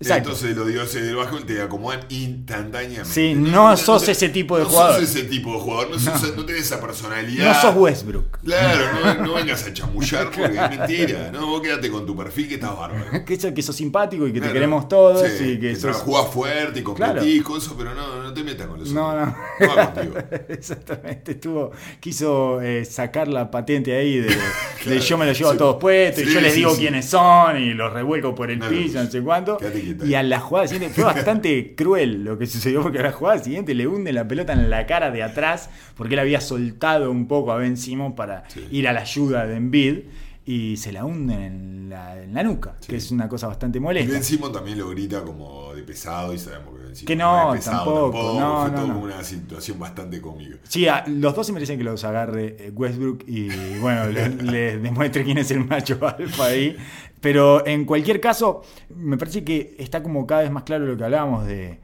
Exacto. 0.00 0.30
Entonces 0.30 0.56
los 0.56 0.66
dioses 0.66 1.04
del 1.04 1.14
básquet 1.16 1.46
te 1.46 1.62
acomodan 1.62 2.00
instantáneamente. 2.08 3.04
Sí, 3.04 3.34
no 3.34 3.76
sos 3.76 4.06
ese 4.08 4.28
tipo 4.28 4.56
de 4.58 4.64
no 4.64 4.68
jugador. 4.68 4.94
sos 5.00 5.04
ese 5.16 5.22
tipo 5.28 5.52
de 5.54 5.60
jugador, 5.60 5.90
no, 5.90 5.98
sos- 5.98 6.36
no 6.36 6.44
tenés 6.44 6.62
esa 6.62 6.80
personalidad. 6.80 7.54
No 7.54 7.60
sos 7.60 7.76
Westbrook. 7.76 8.38
Claro, 8.44 8.84
no, 8.92 9.26
no 9.26 9.34
vengas 9.34 9.64
a 9.66 9.72
chamullar 9.72 10.30
porque 10.36 10.58
es 10.58 10.70
mentira. 10.78 11.30
No, 11.32 11.46
vos 11.46 11.62
quédate 11.62 11.90
con 11.90 12.04
tu 12.04 12.16
perfil 12.16 12.48
que 12.48 12.54
estás 12.54 12.76
bárbaro. 12.76 13.04
Que, 13.24 13.34
eso- 13.34 13.54
que 13.54 13.62
sos 13.62 13.76
simpático 13.76 14.26
y 14.26 14.32
que 14.32 14.40
te 14.40 14.52
queremos 14.52 14.88
todos 14.88 15.26
Sí, 15.38 15.44
y 15.44 15.60
que, 15.60 15.70
que 15.70 15.76
sos... 15.76 15.96
jugás 15.98 16.28
fuerte 16.28 16.80
y 16.80 16.82
competís, 16.82 17.14
Claro. 17.42 17.44
cosas, 17.44 17.74
pero 17.78 17.94
no, 17.94 18.22
no 18.22 18.34
te 18.34 18.42
metas 18.42 18.66
con 18.66 18.80
los 18.80 18.90
No, 18.90 19.08
otros. 19.10 19.28
no. 19.60 19.66
No 19.66 19.74
contigo. 19.92 20.14
Exactamente, 20.48 21.32
estuvo, 21.32 21.70
quiso 22.00 22.60
eh, 22.60 22.84
sacar 22.84 23.28
la 23.28 23.50
patente 23.50 23.96
ahí 23.96 24.18
de, 24.18 25.00
yo 25.00 25.16
me 25.16 25.24
lo 25.26 25.32
llevo 25.32 25.50
Sí. 25.50 25.54
a 25.54 25.58
todos 25.58 25.76
puestos 25.76 26.24
y 26.24 26.32
yo 26.34 26.40
les 26.40 26.54
digo 26.54 26.74
quiénes 26.76 27.06
son 27.06 27.56
y 27.62 27.74
los 27.74 27.92
revuelco 27.92 28.34
por 28.34 28.50
el 28.50 28.58
No, 28.58 28.68
piso, 28.68 28.98
no, 28.98 29.04
no 29.04 29.10
sé 29.10 29.20
cuánto. 29.22 29.56
quédate 29.58 29.83
Y 30.04 30.14
a 30.14 30.22
la 30.22 30.40
jugada 30.40 30.66
siguiente 30.68 30.94
fue 30.94 31.04
bastante 31.14 31.74
cruel 31.76 32.24
lo 32.24 32.38
que 32.38 32.46
sucedió 32.46 32.82
porque 32.82 32.98
a 32.98 33.02
la 33.02 33.12
jugada 33.12 33.38
siguiente 33.42 33.74
le 33.74 33.86
hunde 33.86 34.12
la 34.12 34.26
pelota 34.26 34.52
en 34.52 34.70
la 34.70 34.86
cara 34.86 35.10
de 35.10 35.22
atrás 35.22 35.70
porque 35.96 36.14
él 36.14 36.20
había 36.20 36.40
soltado 36.40 37.10
un 37.10 37.26
poco 37.28 37.52
a 37.52 37.56
Ben 37.56 37.76
Simon 37.76 38.14
para 38.14 38.44
Sí. 38.48 38.66
ir 38.70 38.88
a 38.88 38.92
la 38.92 39.00
ayuda 39.00 39.46
de 39.46 39.56
Embiid 39.56 39.98
y 40.46 40.76
se 40.76 40.92
la 40.92 41.06
hunden 41.06 41.40
en 41.40 41.88
la, 41.88 42.22
en 42.22 42.34
la 42.34 42.42
nuca, 42.42 42.76
Sí. 42.80 42.88
que 42.88 42.96
es 42.96 43.10
una 43.10 43.28
cosa 43.30 43.46
bastante 43.46 43.78
Y 43.78 43.80
molesta. 43.80 44.12
Ben 44.12 44.22
Simon 44.24 44.52
también 44.52 44.78
lo 44.78 44.90
grita 44.90 45.22
como 45.22 45.72
de 45.74 45.82
pesado 45.82 46.34
y 46.34 46.38
sabemos 46.38 46.73
que 47.06 47.16
no, 47.16 47.50
pesado 47.52 47.84
tampoco, 47.84 48.40
no, 48.40 48.62
fue 48.62 48.70
no, 48.70 48.76
todo 48.76 48.86
no. 48.88 48.98
una 49.00 49.24
situación 49.24 49.78
bastante 49.78 50.20
cómica. 50.20 50.56
Sí, 50.68 50.86
a- 50.86 51.04
los 51.06 51.34
dos 51.34 51.46
se 51.46 51.52
merecen 51.52 51.78
que 51.78 51.84
los 51.84 52.04
agarre 52.04 52.56
eh, 52.58 52.70
Westbrook 52.74 53.24
y 53.26 53.48
bueno, 53.78 54.06
le, 54.06 54.28
le 54.42 54.78
demuestre 54.78 55.24
quién 55.24 55.38
es 55.38 55.50
el 55.50 55.64
macho 55.64 55.98
alfa 56.06 56.46
ahí. 56.46 56.76
Pero 57.20 57.66
en 57.66 57.84
cualquier 57.86 58.20
caso, 58.20 58.62
me 58.94 59.16
parece 59.16 59.42
que 59.44 59.74
está 59.78 60.02
como 60.02 60.26
cada 60.26 60.42
vez 60.42 60.50
más 60.50 60.64
claro 60.64 60.86
lo 60.86 60.96
que 60.96 61.04
hablábamos 61.04 61.46
de 61.46 61.80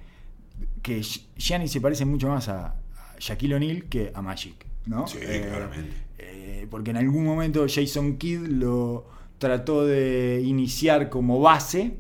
que 0.83 1.03
Gianni 1.37 1.68
se 1.68 1.81
parece 1.81 2.05
mucho 2.05 2.29
más 2.29 2.49
a, 2.49 2.66
a 2.68 2.75
Shaquille 3.18 3.55
O'Neal 3.55 3.85
que 3.85 4.12
a 4.14 4.23
Magic, 4.23 4.66
¿no? 4.87 5.07
Sí, 5.07 5.18
Eh, 5.20 5.46
claramente. 5.51 5.92
eh, 6.18 6.66
porque 6.70 6.90
en 6.90 6.99
algún 6.99 7.25
momento 7.25 7.66
Jason 7.68 8.16
Kidd 8.16 8.46
lo 8.49 9.07
trató 9.38 9.87
de 9.87 10.42
iniciar 10.44 11.09
como 11.09 11.40
base, 11.40 11.96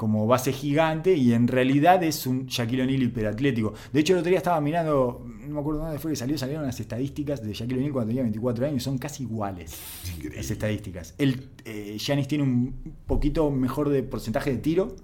como 0.00 0.26
base 0.26 0.50
gigante, 0.50 1.14
y 1.14 1.34
en 1.34 1.46
realidad 1.46 2.02
es 2.02 2.26
un 2.26 2.46
Shaquille 2.46 2.84
O'Neal 2.84 3.02
hiperatlético. 3.02 3.74
De 3.92 4.00
hecho, 4.00 4.14
el 4.14 4.20
otro 4.20 4.30
día 4.30 4.38
estaba 4.38 4.58
mirando, 4.58 5.26
no 5.46 5.54
me 5.54 5.60
acuerdo 5.60 5.82
dónde 5.82 5.98
fue 5.98 6.12
que 6.12 6.16
salió, 6.16 6.38
salieron 6.38 6.64
las 6.64 6.80
estadísticas 6.80 7.42
de 7.42 7.52
Shaquille 7.52 7.76
O'Neal 7.76 7.92
cuando 7.92 8.08
tenía 8.08 8.22
24 8.22 8.66
años, 8.66 8.82
son 8.82 8.96
casi 8.96 9.24
iguales 9.24 9.78
Increíble. 10.14 10.38
las 10.38 10.50
estadísticas. 10.50 11.14
El, 11.18 11.50
eh, 11.66 11.98
Giannis 11.98 12.28
tiene 12.28 12.44
un 12.44 12.94
poquito 13.06 13.50
mejor 13.50 13.90
de 13.90 14.02
porcentaje 14.02 14.52
de 14.52 14.56
tiro, 14.56 14.96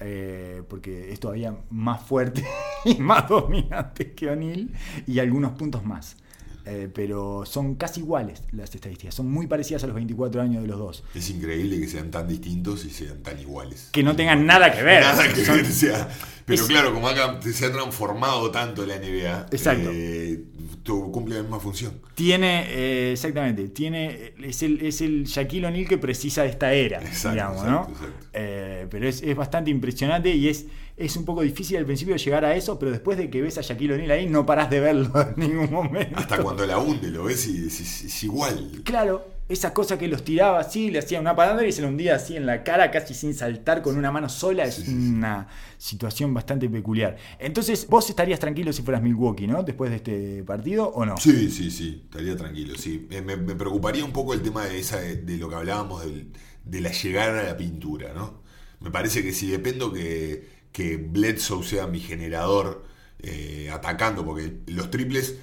eh, 0.00 0.64
porque 0.68 1.12
es 1.12 1.20
todavía 1.20 1.56
más 1.70 2.02
fuerte 2.02 2.44
y 2.84 2.96
más 2.96 3.28
dominante 3.28 4.12
que 4.12 4.28
O'Neal, 4.28 4.70
y 5.06 5.20
algunos 5.20 5.52
puntos 5.52 5.84
más. 5.84 6.16
Eh, 6.64 6.88
pero 6.94 7.44
son 7.44 7.74
casi 7.74 8.00
iguales 8.00 8.42
las 8.52 8.72
estadísticas, 8.72 9.14
son 9.16 9.28
muy 9.28 9.48
parecidas 9.48 9.82
a 9.82 9.88
los 9.88 9.96
24 9.96 10.40
años 10.42 10.62
de 10.62 10.68
los 10.68 10.78
dos. 10.78 11.02
Es 11.14 11.28
increíble 11.30 11.80
que 11.80 11.88
sean 11.88 12.10
tan 12.12 12.28
distintos 12.28 12.84
y 12.84 12.90
sean 12.90 13.20
tan 13.22 13.38
iguales. 13.40 13.88
Que 13.92 14.04
no 14.04 14.14
tengan 14.14 14.46
nada 14.46 14.72
que 14.72 14.82
ver. 14.82 15.02
Nada 15.02 15.26
que 15.32 15.44
Son- 15.44 15.56
ver, 15.56 15.66
o 15.66 15.68
sea, 15.70 16.08
pero 16.46 16.62
Es- 16.62 16.68
claro, 16.68 16.94
como 16.94 17.08
acá 17.08 17.40
se 17.42 17.66
ha 17.66 17.72
transformado 17.72 18.50
tanto 18.52 18.86
la 18.86 18.94
NBA, 18.96 19.46
Exacto. 19.50 19.90
eh, 19.92 20.44
cumple 20.84 21.36
la 21.36 21.42
misma 21.42 21.58
función. 21.58 21.94
Tiene, 22.14 22.66
eh, 22.68 23.12
exactamente, 23.12 23.68
tiene, 23.68 24.32
es 24.42 24.62
el, 24.62 24.80
es 24.86 25.00
el 25.00 25.24
Shaquille 25.24 25.66
O'Neal 25.66 25.88
que 25.88 25.98
precisa 25.98 26.42
de 26.42 26.50
esta 26.50 26.72
era, 26.72 26.98
Exacto, 27.02 27.30
digamos, 27.30 27.56
exacto, 27.64 27.88
¿no? 27.90 27.94
exacto. 27.94 28.26
Eh, 28.34 28.86
pero 28.90 29.08
es, 29.08 29.22
es 29.22 29.34
bastante 29.36 29.70
impresionante 29.70 30.30
y 30.34 30.48
es, 30.48 30.66
es 31.04 31.16
un 31.16 31.24
poco 31.24 31.42
difícil 31.42 31.76
al 31.76 31.84
principio 31.86 32.16
llegar 32.16 32.44
a 32.44 32.54
eso, 32.54 32.78
pero 32.78 32.90
después 32.92 33.18
de 33.18 33.28
que 33.30 33.42
ves 33.42 33.58
a 33.58 33.62
Shaquille 33.62 33.94
O'Neal 33.94 34.10
ahí 34.10 34.26
no 34.28 34.46
parás 34.46 34.70
de 34.70 34.80
verlo 34.80 35.10
en 35.36 35.48
ningún 35.48 35.70
momento. 35.70 36.16
Hasta 36.18 36.42
cuando 36.42 36.66
la 36.66 36.78
hunde, 36.78 37.10
lo 37.10 37.24
ves 37.24 37.46
y 37.48 37.66
es 37.66 38.24
igual. 38.24 38.82
Claro, 38.84 39.26
esa 39.48 39.74
cosa 39.74 39.98
que 39.98 40.08
los 40.08 40.24
tiraba 40.24 40.60
así, 40.60 40.90
le 40.90 40.98
hacía 41.00 41.20
una 41.20 41.36
parada 41.36 41.66
y 41.66 41.72
se 41.72 41.82
lo 41.82 41.88
hundía 41.88 42.14
así 42.14 42.36
en 42.36 42.46
la 42.46 42.64
cara, 42.64 42.90
casi 42.90 43.12
sin 43.12 43.34
saltar, 43.34 43.82
con 43.82 43.96
una 43.96 44.10
mano 44.10 44.28
sola, 44.28 44.64
es 44.64 44.76
Sí, 44.76 44.82
sí, 44.82 44.90
sí. 44.92 44.96
una 45.12 45.48
situación 45.76 46.32
bastante 46.32 46.68
peculiar. 46.70 47.16
Entonces, 47.38 47.86
vos 47.88 48.08
estarías 48.08 48.38
tranquilo 48.40 48.72
si 48.72 48.82
fueras 48.82 49.02
Milwaukee, 49.02 49.46
¿no? 49.46 49.62
Después 49.62 49.90
de 49.90 49.96
este 49.96 50.44
partido, 50.44 50.88
¿o 50.88 51.04
no? 51.04 51.16
Sí, 51.18 51.50
sí, 51.50 51.70
sí, 51.70 52.02
estaría 52.04 52.36
tranquilo, 52.36 52.74
sí. 52.78 53.06
Me, 53.10 53.20
me- 53.20 53.36
me 53.36 53.54
preocuparía 53.54 54.04
un 54.04 54.12
poco 54.12 54.32
el 54.32 54.40
tema 54.42 54.64
de, 54.64 54.78
esa, 54.78 54.98
de 55.00 55.36
lo 55.36 55.48
que 55.48 55.54
hablábamos 55.56 56.04
del- 56.04 56.28
de 56.64 56.80
la 56.80 56.92
llegada 56.92 57.40
a 57.40 57.44
la 57.44 57.56
pintura, 57.56 58.12
¿no? 58.14 58.40
Me 58.80 58.90
parece 58.90 59.22
que 59.22 59.32
si 59.32 59.48
dependo 59.48 59.92
que, 59.92 60.61
que 60.72 60.96
Bledsoe 60.96 61.62
sea 61.62 61.86
mi 61.86 62.00
generador 62.00 62.84
eh, 63.20 63.70
atacando, 63.72 64.24
porque 64.24 64.54
los 64.66 64.90
triples 64.90 65.36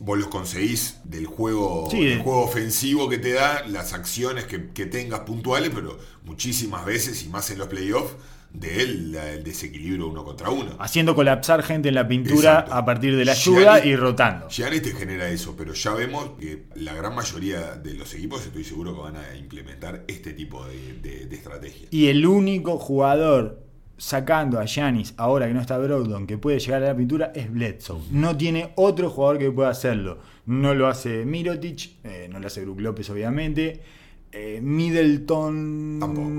vos 0.00 0.18
los 0.18 0.28
conseguís 0.28 0.98
del 1.04 1.26
juego, 1.26 1.88
Sí, 1.90 2.04
del 2.04 2.18
de- 2.18 2.22
juego 2.24 2.42
ofensivo 2.42 3.08
que 3.08 3.18
te 3.18 3.32
da, 3.32 3.66
las 3.66 3.92
acciones 3.94 4.44
que, 4.46 4.68
que 4.70 4.86
tengas 4.86 5.20
puntuales, 5.20 5.70
pero 5.74 5.98
muchísimas 6.24 6.84
veces, 6.84 7.24
y 7.24 7.28
más 7.28 7.50
en 7.50 7.58
los 7.58 7.68
playoffs, 7.68 8.14
de 8.52 8.80
él 8.82 9.14
el 9.14 9.44
desequilibrio 9.44 10.08
uno 10.08 10.24
contra 10.24 10.48
uno. 10.50 10.74
Haciendo 10.78 11.14
colapsar 11.14 11.62
gente 11.62 11.88
en 11.90 11.94
la 11.96 12.08
pintura 12.08 12.52
Exacto. 12.60 12.74
a 12.74 12.84
partir 12.84 13.14
de 13.16 13.24
la 13.26 13.32
ayuda 13.32 13.78
Giannis- 13.80 13.86
y 13.86 13.96
rotando. 13.96 14.48
Giannis 14.48 14.82
te 14.82 14.92
genera 14.92 15.28
eso, 15.28 15.54
pero 15.56 15.74
ya 15.74 15.92
vemos 15.94 16.30
que 16.40 16.64
la 16.76 16.94
gran 16.94 17.14
mayoría 17.14 17.72
de 17.76 17.92
los 17.94 18.14
equipos 18.14 18.46
estoy 18.46 18.64
seguro 18.64 18.94
que 18.94 19.00
van 19.02 19.16
a 19.16 19.36
implementar 19.36 20.04
este 20.08 20.32
tipo 20.32 20.64
de, 20.66 20.94
de- 20.94 21.26
de 21.26 21.36
estrategia. 21.36 21.88
Y 21.90 22.06
el 22.06 22.24
único 22.26 22.78
jugador 22.78 23.66
sacando 23.98 24.58
a 24.58 24.64
Giannis, 24.64 25.12
ahora 25.16 25.46
que 25.48 25.54
no 25.54 25.60
está 25.60 25.76
Brogdon, 25.76 26.26
que 26.26 26.38
puede 26.38 26.58
llegar 26.60 26.82
a 26.82 26.86
la 26.86 26.96
pintura, 26.96 27.32
es 27.34 27.52
Bledsoe. 27.52 28.00
No 28.12 28.36
tiene 28.36 28.72
otro 28.76 29.10
jugador 29.10 29.38
que 29.38 29.50
pueda 29.50 29.68
hacerlo. 29.70 30.18
No 30.46 30.72
lo 30.74 30.86
hace 30.86 31.24
Mirotic, 31.26 31.90
eh, 32.04 32.28
no 32.30 32.38
lo 32.38 32.46
hace 32.46 32.62
Brook 32.62 32.80
López, 32.80 33.10
obviamente. 33.10 33.82
Eh, 34.30 34.60
Middleton 34.62 35.96
Tampoco. 36.00 36.30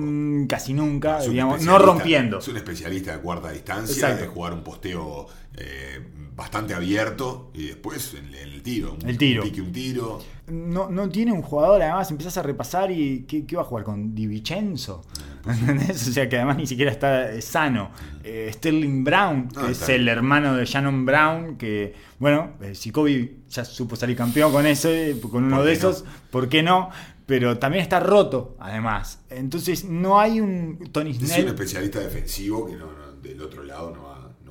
casi 0.48 0.74
nunca, 0.74 1.22
digamos, 1.22 1.64
no 1.64 1.80
rompiendo. 1.80 2.38
Es 2.40 2.48
un 2.48 2.58
especialista 2.58 3.14
de 3.14 3.20
cuarta 3.20 3.52
distancia, 3.52 3.94
Exacto. 3.94 4.22
de 4.24 4.28
jugar 4.28 4.54
un 4.54 4.64
posteo 4.64 5.28
eh, 5.60 6.00
bastante 6.36 6.74
abierto 6.74 7.52
y 7.54 7.68
después 7.68 8.14
en, 8.14 8.28
en 8.34 8.50
el 8.54 8.62
tiro. 8.64 8.94
Un, 9.02 9.10
El 9.10 9.18
tiro. 9.18 9.44
Un 9.44 9.50
pique, 9.50 9.62
un 9.62 9.72
tiro. 9.72 10.20
No, 10.48 10.90
no 10.90 11.10
tiene 11.10 11.32
un 11.34 11.42
jugador, 11.42 11.82
además 11.82 12.10
empezás 12.12 12.38
a 12.38 12.44
repasar 12.44 12.90
y 12.92 13.26
¿qué, 13.28 13.46
qué 13.46 13.56
va 13.56 13.62
a 13.64 13.66
jugar 13.66 13.84
con 13.84 14.16
Di 14.16 14.26
Vincenzo? 14.26 15.04
¿Entendés? 15.46 16.08
O 16.10 16.12
sea 16.12 16.28
que 16.30 16.38
además 16.38 16.58
ni 16.58 16.66
siquiera 16.68 16.92
está 16.92 17.32
eh, 17.32 17.42
sano. 17.42 17.92
Eh, 18.24 18.50
Sterling 18.54 19.04
Brown, 19.04 19.48
que 19.50 19.60
Ah, 19.60 19.70
es 19.72 19.90
el 19.90 20.08
hermano 20.08 20.56
de 20.56 20.66
Shannon 20.66 21.06
Brown, 21.06 21.58
que 21.58 21.94
bueno, 22.20 22.54
eh, 22.62 22.74
si 22.74 22.92
Kobe 22.92 23.36
ya 23.50 23.64
supo 23.66 23.96
salir 23.96 24.16
campeón 24.16 24.52
con 24.52 24.66
ese, 24.66 25.18
con 25.30 25.44
uno 25.44 25.58
¿Por 25.58 25.66
de 25.66 25.74
qué 25.74 25.82
no? 25.84 25.90
esos, 25.90 26.06
¿por 26.32 26.50
qué 26.50 26.64
no? 26.64 26.90
Pero 27.26 27.60
también 27.60 27.84
está 27.84 28.00
roto, 28.00 28.56
además. 28.60 29.22
Entonces 29.30 29.86
no 29.86 30.20
hay 30.20 30.40
un 30.42 30.90
Tony 30.92 31.12
Es 31.12 31.20
un 31.22 31.28
Snell. 31.28 31.48
especialista 31.48 32.00
defensivo 32.00 32.66
que 32.66 32.76
no, 32.76 32.86
no- 32.92 33.10
del 33.22 33.42
otro 33.42 33.64
lado 33.64 33.92
no 33.96 34.09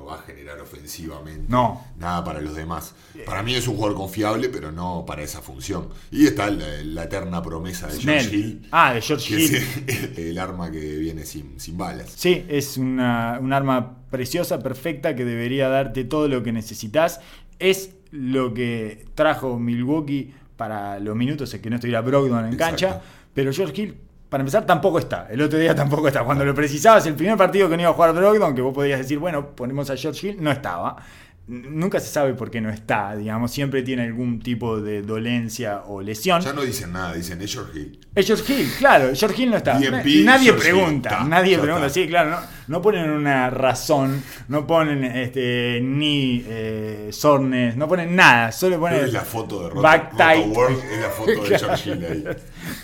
va, 0.09 0.17
a 0.17 0.23
generar 0.23 0.61
ofensivamente 0.61 1.45
No. 1.49 1.85
nada 1.99 2.25
para 2.25 2.41
los 2.41 2.55
demás. 2.55 2.95
Para 3.27 3.43
mí 3.43 3.55
es 3.55 3.69
un 3.69 3.77
jugador 3.77 3.97
confiable, 3.97 4.49
pero 4.49 4.73
no 4.73 5.05
para 5.07 5.23
esa 5.23 5.43
función. 5.43 5.89
Y 6.11 6.27
está 6.27 6.51
la, 6.51 6.67
la 6.85 7.05
eterna 7.05 7.43
promesa 7.43 7.87
de 7.89 7.99
George. 8.01 8.37
Hill, 8.37 8.69
Ah, 8.71 8.95
de 8.95 9.01
George 9.01 9.29
que 9.37 9.43
Hill. 9.45 9.55
es 9.87 10.19
el 10.19 10.39
arma 10.39 10.71
que 10.71 10.97
viene 10.97 11.25
sin, 11.25 11.59
sin 11.61 11.77
balas. 11.77 12.13
Sí, 12.17 12.45
es 12.49 12.77
una, 12.79 13.39
un 13.41 13.53
arma 13.53 13.97
preciosa, 14.11 14.59
perfecta, 14.61 15.15
que 15.15 15.25
debería 15.25 15.69
darte 15.69 16.05
todo 16.05 16.29
lo 16.29 16.43
que 16.43 16.53
necesitas. 16.53 17.21
es 17.59 17.91
lo 18.11 18.55
que 18.55 19.05
trajo 19.15 19.59
Milwaukee 19.59 20.33
para 20.57 20.99
los 20.99 21.15
minutos 21.15 21.53
en 21.55 21.61
que 21.61 21.69
no 21.71 21.77
estuviera 21.77 22.01
Brogdon 22.01 22.47
en 22.47 22.53
Exacto. 22.55 22.65
cancha, 22.87 23.03
pero 23.35 23.53
George 23.53 23.83
Hill, 23.83 23.97
para 24.29 24.43
empezar, 24.43 24.67
tampoco 24.67 24.99
está. 24.99 25.27
El 25.31 25.41
otro 25.43 25.59
día 25.59 25.75
tampoco 25.75 26.09
está. 26.09 26.23
Cuando 26.25 26.45
lo 26.45 26.55
precisabas, 26.55 27.07
el 27.07 27.15
primer 27.15 27.37
partido 27.37 27.69
que 27.69 27.77
no 27.77 27.83
iba 27.83 27.91
a 27.91 27.95
jugar 27.95 28.13
Brogdon, 28.15 28.55
que 28.55 28.63
vos 28.63 28.75
podías 28.75 28.99
decir, 28.99 29.19
bueno, 29.19 29.55
ponemos 29.55 29.89
a 29.91 29.97
George 29.97 30.29
Hill, 30.29 30.37
no 30.41 30.51
estaba. 30.51 30.97
Nunca 31.51 31.99
se 31.99 32.09
sabe 32.09 32.35
por 32.35 32.51
qué 32.51 32.61
no 32.61 32.69
está, 32.69 33.17
digamos, 33.17 33.51
siempre 33.51 33.81
tiene 33.83 34.03
algún 34.03 34.39
tipo 34.39 34.79
de 34.83 35.01
dolencia 35.01 35.85
o 35.87 36.03
lesión. 36.03 36.43
Ya 36.43 36.53
no 36.53 36.61
dicen 36.61 36.93
nada, 36.93 37.15
dicen 37.15 37.41
es 37.41 37.51
George 37.55 37.79
Hill. 37.81 38.01
Es 38.15 38.27
George 38.27 38.53
Hill, 38.53 38.71
claro, 38.79 39.09
George 39.15 39.43
Hill 39.43 39.51
no 39.53 39.57
está. 39.57 39.79
DMP, 39.79 40.25
Na- 40.27 40.33
nadie 40.33 40.45
George 40.51 40.61
pregunta, 40.71 41.09
está, 41.09 41.25
nadie 41.25 41.57
pregunta, 41.59 41.87
está. 41.87 42.01
sí, 42.03 42.07
claro, 42.07 42.31
no, 42.33 42.37
no 42.67 42.83
ponen 42.83 43.09
una 43.09 43.49
razón, 43.49 44.23
no 44.49 44.67
ponen 44.67 45.03
este, 45.05 45.81
ni 45.83 46.45
eh, 46.47 47.09
sornes, 47.13 47.79
no 47.79 47.89
ponen 47.89 48.15
nada, 48.15 48.53
solo 48.53 48.79
ponen 48.79 49.07
es 49.07 49.13
la 49.15 49.23
foto 49.23 49.63
de 49.63 49.71
Roto, 49.71 49.81
World, 49.81 50.83
es 50.93 51.01
la 51.01 51.09
foto 51.09 51.31
de. 51.45 51.59
George 51.59 51.91
Hill 51.91 52.05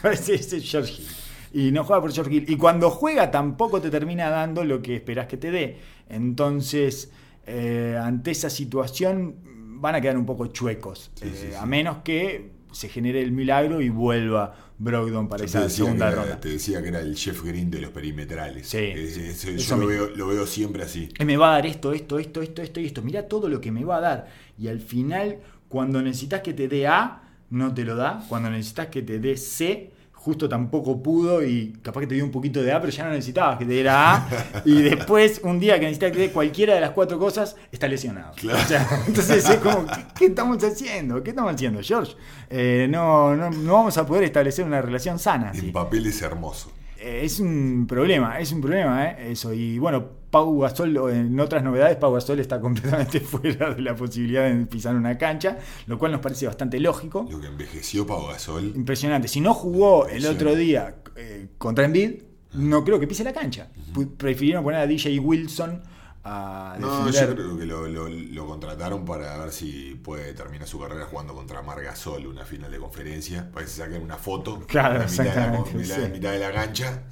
ahí. 0.02 0.16
Sí, 0.16 0.38
sí, 0.38 0.62
George 0.62 0.94
Hill. 0.94 1.06
Y 1.54 1.70
no 1.70 1.84
juega 1.84 2.02
por 2.02 2.12
George 2.12 2.34
Hill. 2.34 2.44
Y 2.48 2.56
cuando 2.56 2.90
juega 2.90 3.30
tampoco 3.30 3.80
te 3.80 3.88
termina 3.88 4.28
dando 4.28 4.64
lo 4.64 4.82
que 4.82 4.96
esperás 4.96 5.26
que 5.28 5.36
te 5.38 5.50
dé. 5.52 5.78
Entonces, 6.10 7.10
eh, 7.46 7.96
ante 8.02 8.32
esa 8.32 8.50
situación 8.50 9.36
van 9.80 9.94
a 9.94 10.00
quedar 10.00 10.16
un 10.18 10.26
poco 10.26 10.48
chuecos. 10.48 11.10
Sí, 11.14 11.26
eh, 11.28 11.32
sí, 11.34 11.46
sí. 11.50 11.54
A 11.54 11.64
menos 11.66 11.98
que 11.98 12.50
se 12.72 12.88
genere 12.88 13.22
el 13.22 13.30
milagro 13.30 13.80
y 13.80 13.88
vuelva 13.88 14.56
Brogdon 14.78 15.28
para 15.28 15.44
esa 15.44 15.68
segunda 15.70 16.08
era, 16.08 16.16
ronda. 16.22 16.40
te 16.40 16.48
decía 16.48 16.82
que 16.82 16.88
era 16.88 16.98
el 17.00 17.14
Jeff 17.16 17.44
Green 17.44 17.70
de 17.70 17.80
los 17.80 17.90
perimetrales. 17.92 18.66
Sí, 18.66 18.78
Es- 18.78 19.16
es- 19.16 19.44
eso 19.44 19.76
yo 19.76 19.76
lo 19.82 19.86
veo, 19.86 20.10
lo 20.16 20.26
veo 20.26 20.46
siempre 20.46 20.82
así. 20.82 21.08
Eh, 21.18 21.24
me 21.24 21.36
va 21.36 21.50
a 21.50 21.52
dar 21.52 21.66
esto, 21.66 21.92
esto, 21.92 22.18
esto, 22.18 22.42
esto, 22.42 22.62
esto 22.62 22.80
y 22.80 22.86
esto. 22.86 23.00
Mira 23.02 23.28
todo 23.28 23.48
lo 23.48 23.60
que 23.60 23.70
me 23.70 23.84
va 23.84 23.98
a 23.98 24.00
dar. 24.00 24.28
Y 24.58 24.66
al 24.66 24.80
final, 24.80 25.38
cuando 25.68 26.02
necesitas 26.02 26.40
que 26.40 26.52
te 26.52 26.66
dé 26.66 26.88
A, 26.88 27.22
no 27.50 27.72
te 27.72 27.84
lo 27.84 27.94
da. 27.94 28.24
Cuando 28.28 28.50
necesitas 28.50 28.88
que 28.88 29.02
te 29.02 29.20
dé 29.20 29.36
C, 29.36 29.92
justo 30.24 30.48
tampoco 30.48 31.02
pudo 31.02 31.44
y 31.44 31.74
capaz 31.82 32.00
que 32.00 32.06
te 32.06 32.14
dio 32.14 32.24
un 32.24 32.30
poquito 32.30 32.62
de 32.62 32.72
A, 32.72 32.80
pero 32.80 32.90
ya 32.90 33.04
no 33.04 33.10
necesitabas 33.10 33.58
que 33.58 33.66
te 33.66 33.72
diera 33.72 34.14
A. 34.14 34.28
Y 34.64 34.80
después, 34.82 35.42
un 35.44 35.60
día 35.60 35.74
que 35.74 35.82
necesitas 35.82 36.12
que 36.12 36.16
te 36.16 36.22
dé 36.22 36.30
cualquiera 36.30 36.74
de 36.74 36.80
las 36.80 36.92
cuatro 36.92 37.18
cosas, 37.18 37.56
está 37.70 37.86
lesionado. 37.86 38.32
Claro. 38.36 38.58
O 38.58 38.66
sea, 38.66 38.88
entonces 39.06 39.46
es 39.46 39.56
como, 39.56 39.84
¿qué, 39.84 40.04
qué 40.16 40.26
estamos 40.26 40.64
haciendo? 40.64 41.22
¿Qué 41.22 41.30
estamos 41.30 41.52
haciendo, 41.52 41.82
George? 41.82 42.14
Eh, 42.48 42.86
no, 42.88 43.36
no, 43.36 43.50
no 43.50 43.72
vamos 43.74 43.98
a 43.98 44.06
poder 44.06 44.24
establecer 44.24 44.64
una 44.64 44.80
relación 44.80 45.18
sana. 45.18 45.52
En 45.54 45.72
papel 45.72 46.06
es 46.06 46.22
hermoso. 46.22 46.72
Eh, 47.04 47.24
Es 47.24 47.38
un 47.38 47.86
problema, 47.86 48.38
es 48.40 48.50
un 48.52 48.60
problema, 48.60 49.06
¿eh? 49.06 49.32
Eso. 49.32 49.52
Y 49.52 49.78
bueno, 49.78 50.04
Pau 50.30 50.58
Gasol, 50.60 50.96
o 50.96 51.10
en 51.10 51.38
otras 51.38 51.62
novedades, 51.62 51.96
Pau 51.96 52.12
Gasol 52.12 52.40
está 52.40 52.60
completamente 52.62 53.20
fuera 53.20 53.74
de 53.74 53.82
la 53.82 53.94
posibilidad 53.94 54.48
de 54.50 54.64
pisar 54.66 54.96
una 54.96 55.16
cancha, 55.18 55.58
lo 55.86 55.98
cual 55.98 56.12
nos 56.12 56.20
parece 56.20 56.46
bastante 56.46 56.80
lógico. 56.80 57.26
Lo 57.30 57.40
que 57.40 57.46
envejeció 57.48 58.06
Pau 58.06 58.26
Gasol. 58.26 58.72
Impresionante. 58.74 59.28
Si 59.28 59.40
no 59.40 59.52
jugó 59.54 60.06
el 60.08 60.26
otro 60.26 60.54
día 60.54 60.96
eh, 61.16 61.48
contra 61.58 61.84
Embiid, 61.84 62.22
no 62.54 62.84
creo 62.84 62.98
que 62.98 63.06
pise 63.06 63.22
la 63.22 63.32
cancha. 63.32 63.68
Prefirieron 64.16 64.64
poner 64.64 64.80
a 64.80 64.86
DJ 64.86 65.18
Wilson 65.20 65.82
a 66.24 66.76
No, 66.80 67.04
defender. 67.06 67.28
yo 67.28 67.34
creo 67.34 67.58
que 67.58 67.66
lo, 67.66 67.86
lo- 67.88 68.08
lo 68.08 68.46
contrataron 68.46 69.04
para 69.04 69.36
ver 69.38 69.52
si 69.52 69.94
puede 70.02 70.32
terminar 70.34 70.66
su 70.66 70.78
carrera 70.80 71.04
jugando 71.06 71.34
contra 71.34 71.62
Mar 71.62 71.82
Gasol 71.82 72.26
una 72.26 72.44
final 72.44 72.70
de 72.70 72.78
conferencia. 72.78 73.50
Para 73.52 73.64
que 73.66 73.70
se 73.70 73.78
saquen 73.82 74.02
una 74.02 74.16
foto 74.16 74.60
Claro, 74.66 74.94
en 74.96 75.00
la 75.02 75.06
mitad, 75.10 75.34
de 75.34 75.86
la, 75.86 76.06
en 76.06 76.12
mitad 76.12 76.32
de 76.32 76.38
la 76.38 76.52
cancha 76.52 77.02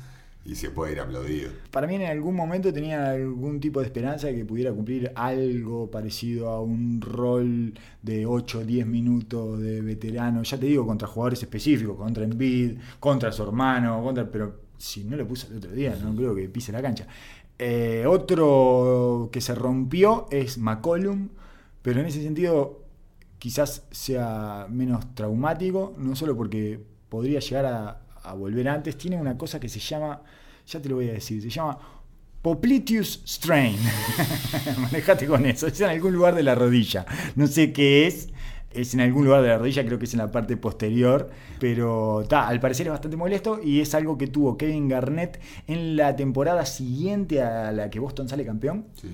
y 0.44 0.55
se 0.57 0.70
puede 0.70 0.92
ir 0.92 1.01
aplaudido. 1.01 1.51
Para 1.70 1.87
mí 1.87 1.94
en 1.94 2.03
algún 2.03 2.35
momento 2.35 2.72
tenía 2.72 3.11
algún 3.12 3.61
tipo 3.61 3.81
de 3.81 3.87
esperanza 3.87 4.27
de 4.27 4.35
que 4.37 4.44
pudiera 4.44 4.72
cumplir 4.72 5.12
algo 5.14 5.90
parecido 5.90 6.51
a 6.51 6.61
un 6.61 7.01
rol 7.01 7.72
de 8.03 8.27
8 8.27 8.59
o 8.59 8.64
10 8.64 8.87
minutos 8.87 9.61
de 9.61 9.81
veterano, 9.81 10.42
ya 10.42 10.59
te 10.59 10.66
digo, 10.66 10.87
contra 10.87 11.07
jugadores 11.09 11.42
específicos, 11.42 11.96
contra 11.96 12.25
Embiid, 12.25 12.79
contra 13.01 13.31
su 13.33 13.42
hermano, 13.44 14.03
contra, 14.03 14.29
pero 14.31 14.61
si 14.77 15.05
no 15.05 15.16
lo 15.16 15.27
puso 15.27 15.46
el 15.48 15.59
otro 15.59 15.70
día, 15.72 15.96
no 16.03 16.14
creo 16.14 16.35
que 16.35 16.48
pise 16.48 16.72
la 16.72 16.83
cancha. 16.83 17.07
Eh, 17.58 18.04
otro 18.08 19.28
que 19.32 19.40
se 19.40 19.54
rompió 19.54 20.26
es 20.30 20.58
McCollum, 20.58 21.28
pero 21.82 22.00
en 22.00 22.06
ese 22.06 22.22
sentido 22.22 22.82
quizás 23.38 23.84
sea 23.90 24.66
menos 24.70 25.14
traumático, 25.14 25.94
no 25.98 26.14
solo 26.14 26.36
porque 26.36 26.80
podría 27.08 27.40
llegar 27.40 27.66
a, 27.66 27.98
volver 28.34 28.68
antes, 28.68 28.96
tiene 28.96 29.20
una 29.20 29.36
cosa 29.36 29.58
que 29.58 29.68
se 29.68 29.80
llama, 29.80 30.22
ya 30.64 30.80
te 30.80 30.88
lo 30.88 30.94
voy 30.94 31.08
a 31.08 31.14
decir, 31.14 31.42
se 31.42 31.50
llama 31.50 31.76
Popliteus 32.40 33.20
Strain. 33.26 33.76
Manejate 34.78 35.26
con 35.26 35.44
eso, 35.44 35.66
es 35.66 35.80
en 35.80 35.90
algún 35.90 36.14
lugar 36.14 36.36
de 36.36 36.44
la 36.44 36.54
rodilla, 36.54 37.04
no 37.34 37.48
sé 37.48 37.72
qué 37.72 38.06
es. 38.06 38.28
Es 38.74 38.94
en 38.94 39.00
algún 39.00 39.24
lugar 39.24 39.42
de 39.42 39.48
la 39.48 39.58
rodilla, 39.58 39.85
creo 39.85 39.98
que 39.98 40.04
es 40.06 40.12
en 40.14 40.18
la 40.18 40.30
parte 40.32 40.56
posterior, 40.56 41.30
pero 41.61 42.24
ta, 42.28 42.48
al 42.48 42.61
parecer 42.61 42.87
es 42.87 42.90
bastante 42.92 43.16
molesto 43.16 43.61
y 43.62 43.80
es 43.80 43.94
algo 43.94 44.16
que 44.18 44.26
tuvo 44.26 44.56
Kevin 44.56 44.88
Garnett 44.88 45.40
en 45.66 45.96
la 45.96 46.16
temporada 46.16 46.64
siguiente 46.66 47.42
a 47.42 47.72
la 47.72 47.90
que 47.90 47.98
Boston 48.00 48.28
sale 48.28 48.44
campeón. 48.44 48.87
Sí. 49.00 49.08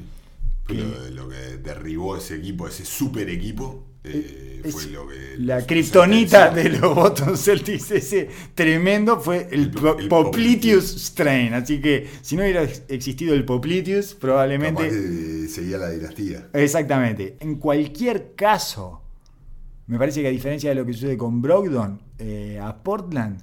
Fue 0.64 0.76
lo, 0.76 1.10
lo 1.10 1.28
que 1.30 1.36
derribó 1.62 2.16
ese 2.16 2.36
equipo, 2.36 2.68
ese 2.68 2.84
super 2.84 3.28
equipo, 3.30 3.86
eh, 4.04 4.60
Es 4.62 4.74
fue 4.74 4.86
lo 4.90 5.08
que... 5.08 5.36
la 5.38 5.66
kriptonita 5.66 6.50
de 6.50 6.68
los 6.68 6.94
Boston 6.94 7.38
Celtics, 7.38 7.90
ese 7.90 8.28
tremendo 8.54 9.18
fue 9.18 9.48
el, 9.50 9.60
El- 9.62 9.70
po- 9.70 9.98
el 9.98 10.08
Popliteus. 10.08 10.84
Strain. 10.94 11.54
Así 11.54 11.80
que 11.80 12.06
si 12.20 12.36
no 12.36 12.42
hubiera 12.42 12.64
existido 12.88 13.32
el 13.34 13.46
Popliteus, 13.46 14.14
probablemente. 14.14 15.48
seguía 15.48 15.78
la 15.78 15.88
dinastía. 15.90 16.48
Exactamente. 16.52 17.36
En 17.40 17.56
cualquier 17.56 18.34
caso, 18.34 19.00
me 19.88 19.98
parece 19.98 20.22
que 20.22 20.28
a 20.28 20.30
diferencia 20.30 20.70
de 20.70 20.76
lo 20.76 20.86
que 20.86 20.92
sucede 20.92 21.16
con 21.18 21.42
Brogdon, 21.42 22.00
eh, 22.18 22.60
a 22.62 22.82
Portland 22.82 23.42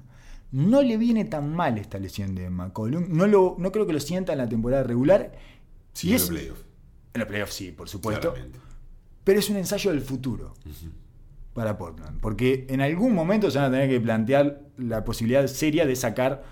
no 0.51 0.81
le 0.81 0.97
viene 0.97 1.25
tan 1.25 1.53
mal 1.53 1.77
esta 1.77 1.97
lesión 1.99 2.34
de 2.34 2.49
McCollum. 2.49 3.08
No, 3.10 3.27
lo, 3.27 3.55
no 3.60 3.71
creo 3.71 3.86
que 3.86 3.93
lo 3.93 3.99
sienta 3.99 4.31
en 4.31 4.38
la 4.38 4.47
temporada 4.47 4.84
regular. 4.84 5.34
Sí, 5.93 6.10
Y 6.10 6.12
en 6.13 6.17
los 6.19 6.29
playoffs, 6.29 6.65
En 7.13 7.19
los 7.19 7.27
playoffs 7.27 7.53
sí, 7.53 7.71
por 7.71 7.89
supuesto. 7.89 8.31
claramente. 8.31 8.60
Pero 9.23 9.39
es 9.39 9.49
un 9.49 9.58
ensayo 9.58 9.91
del 9.91 10.01
futuro 10.01 10.53
para 11.53 11.77
Portland. 11.77 12.19
Porque 12.21 12.67
en 12.69 12.79
algún 12.79 13.13
momento 13.15 13.49
se 13.49 13.58
van 13.58 13.67
a 13.67 13.71
tener 13.71 13.89
que 13.89 13.99
plantear 13.99 14.62
la 14.77 15.03
posibilidad 15.03 15.47
seria 15.47 15.86
de 15.86 15.95
sacar 15.95 16.43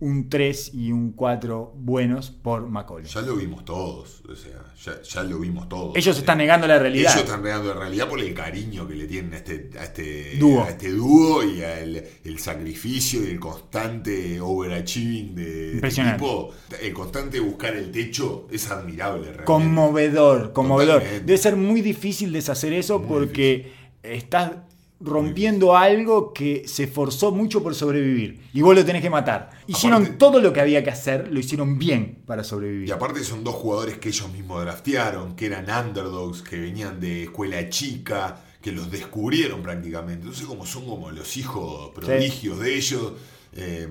un 0.00 0.28
3 0.28 0.74
y 0.74 0.92
un 0.92 1.10
4 1.12 1.72
buenos 1.76 2.30
por 2.30 2.68
McCollum. 2.68 3.06
Ya 3.08 3.20
lo 3.22 3.34
vimos 3.34 3.64
todos, 3.64 4.22
o 4.30 4.36
sea, 4.36 4.52
ya, 4.84 5.02
ya 5.02 5.22
lo 5.24 5.40
vimos 5.40 5.68
todos. 5.68 5.96
Ellos 5.96 6.16
están 6.18 6.38
negando 6.38 6.68
la 6.68 6.78
realidad. 6.78 7.12
Ellos 7.12 7.24
están 7.24 7.42
negando 7.42 7.74
la 7.74 7.80
realidad 7.80 8.08
por 8.08 8.20
el 8.20 8.32
cariño 8.32 8.86
que 8.86 8.94
le 8.94 9.06
tienen 9.06 9.34
a 9.34 9.38
este, 9.38 9.70
a 9.78 9.84
este 9.84 10.36
Dúo. 10.38 10.62
a 10.62 10.70
este 10.70 10.90
dúo 10.92 11.42
y 11.42 11.62
al 11.62 12.04
el 12.24 12.38
sacrificio 12.38 13.24
y 13.24 13.30
el 13.30 13.40
constante 13.40 14.40
overachieving 14.40 15.34
de, 15.34 15.44
de 15.44 15.72
Impresionante. 15.74 16.24
equipo. 16.24 16.50
El 16.80 16.92
constante 16.92 17.40
buscar 17.40 17.74
el 17.74 17.90
techo 17.90 18.46
es 18.52 18.70
admirable 18.70 19.22
realmente. 19.24 19.44
Conmovedor, 19.46 20.52
conmovedor. 20.52 21.00
Totalmente. 21.00 21.26
Debe 21.26 21.38
ser 21.38 21.56
muy 21.56 21.80
difícil 21.80 22.32
deshacer 22.32 22.72
eso 22.72 23.00
Muy 23.00 23.08
porque 23.08 23.72
estás 24.02 24.52
rompiendo 25.00 25.76
algo 25.76 26.32
que 26.32 26.64
se 26.66 26.86
forzó 26.88 27.30
mucho 27.30 27.62
por 27.62 27.74
sobrevivir 27.74 28.40
y 28.52 28.62
vos 28.62 28.74
lo 28.74 28.84
tenés 28.84 29.00
que 29.02 29.10
matar. 29.10 29.50
Hicieron 29.66 30.02
Aparte- 30.02 30.18
todo 30.18 30.40
lo 30.40 30.52
que 30.52 30.60
había 30.60 30.82
que 30.82 30.90
hacer, 30.90 31.28
lo 31.32 31.38
hicieron 31.38 31.78
bien 31.78 32.22
para 32.26 32.42
sobrevivir. 32.42 32.88
Y 32.88 32.90
aparte 32.90 33.22
son 33.22 33.44
dos 33.44 33.54
jugadores 33.54 33.98
que 33.98 34.08
ellos 34.08 34.32
mismos 34.32 34.60
draftearon, 34.62 35.36
que 35.36 35.46
eran 35.46 35.66
underdogs, 35.86 36.42
que 36.42 36.58
venían 36.58 36.98
de 36.98 37.24
escuela 37.24 37.68
chica, 37.68 38.42
que 38.60 38.72
los 38.72 38.90
descubrieron 38.90 39.62
prácticamente. 39.62 40.22
Entonces 40.22 40.46
como 40.46 40.66
son 40.66 40.84
como 40.86 41.10
los 41.12 41.36
hijos 41.36 41.90
prodigios 41.94 42.58
de 42.58 42.74
ellos, 42.76 43.12
eh, 43.52 43.88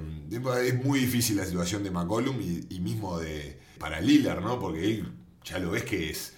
es 0.65 0.83
muy 0.85 0.99
difícil 0.99 1.37
la 1.37 1.45
situación 1.45 1.83
de 1.83 1.91
McCollum 1.91 2.35
y, 2.41 2.75
y 2.75 2.79
mismo 2.81 3.17
de 3.19 3.57
para 3.79 4.01
Lillard, 4.01 4.41
¿no? 4.41 4.59
Porque 4.59 4.83
él 4.83 5.07
ya 5.45 5.57
lo 5.59 5.71
ves 5.71 5.83
que 5.83 6.09
es 6.09 6.33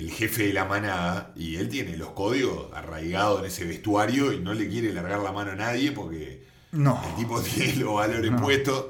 el 0.00 0.10
jefe 0.10 0.48
de 0.48 0.52
la 0.52 0.64
manada 0.64 1.32
y 1.36 1.56
él 1.56 1.68
tiene 1.68 1.96
los 1.96 2.10
códigos 2.10 2.72
arraigados 2.74 3.40
en 3.40 3.46
ese 3.46 3.64
vestuario 3.64 4.32
y 4.32 4.40
no 4.40 4.52
le 4.54 4.68
quiere 4.68 4.92
largar 4.92 5.20
la 5.20 5.32
mano 5.32 5.52
a 5.52 5.54
nadie 5.56 5.92
porque 5.92 6.44
No. 6.72 7.00
el 7.08 7.14
tipo 7.16 7.40
tiene 7.54 7.76
los 7.76 7.94
valores 7.94 8.30
No. 8.30 8.40
puestos 8.42 8.86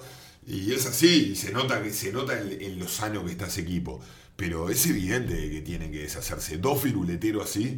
y 0.47 0.73
es 0.73 0.87
así, 0.87 1.31
y 1.33 1.37
se 1.37 1.53
nota 1.53 1.83
que 1.83 1.91
se 1.91 2.11
nota 2.11 2.41
en, 2.41 2.57
en 2.63 2.79
lo 2.79 2.89
sano 2.89 3.23
que 3.25 3.33
está 3.33 3.47
ese 3.49 3.61
equipo. 3.61 4.01
Pero 4.35 4.71
es 4.71 4.87
evidente 4.87 5.35
que 5.51 5.61
tienen 5.61 5.93
que 5.93 5.99
deshacerse. 5.99 6.57
Dos 6.57 6.81
firuleteros 6.81 7.45
así, 7.51 7.77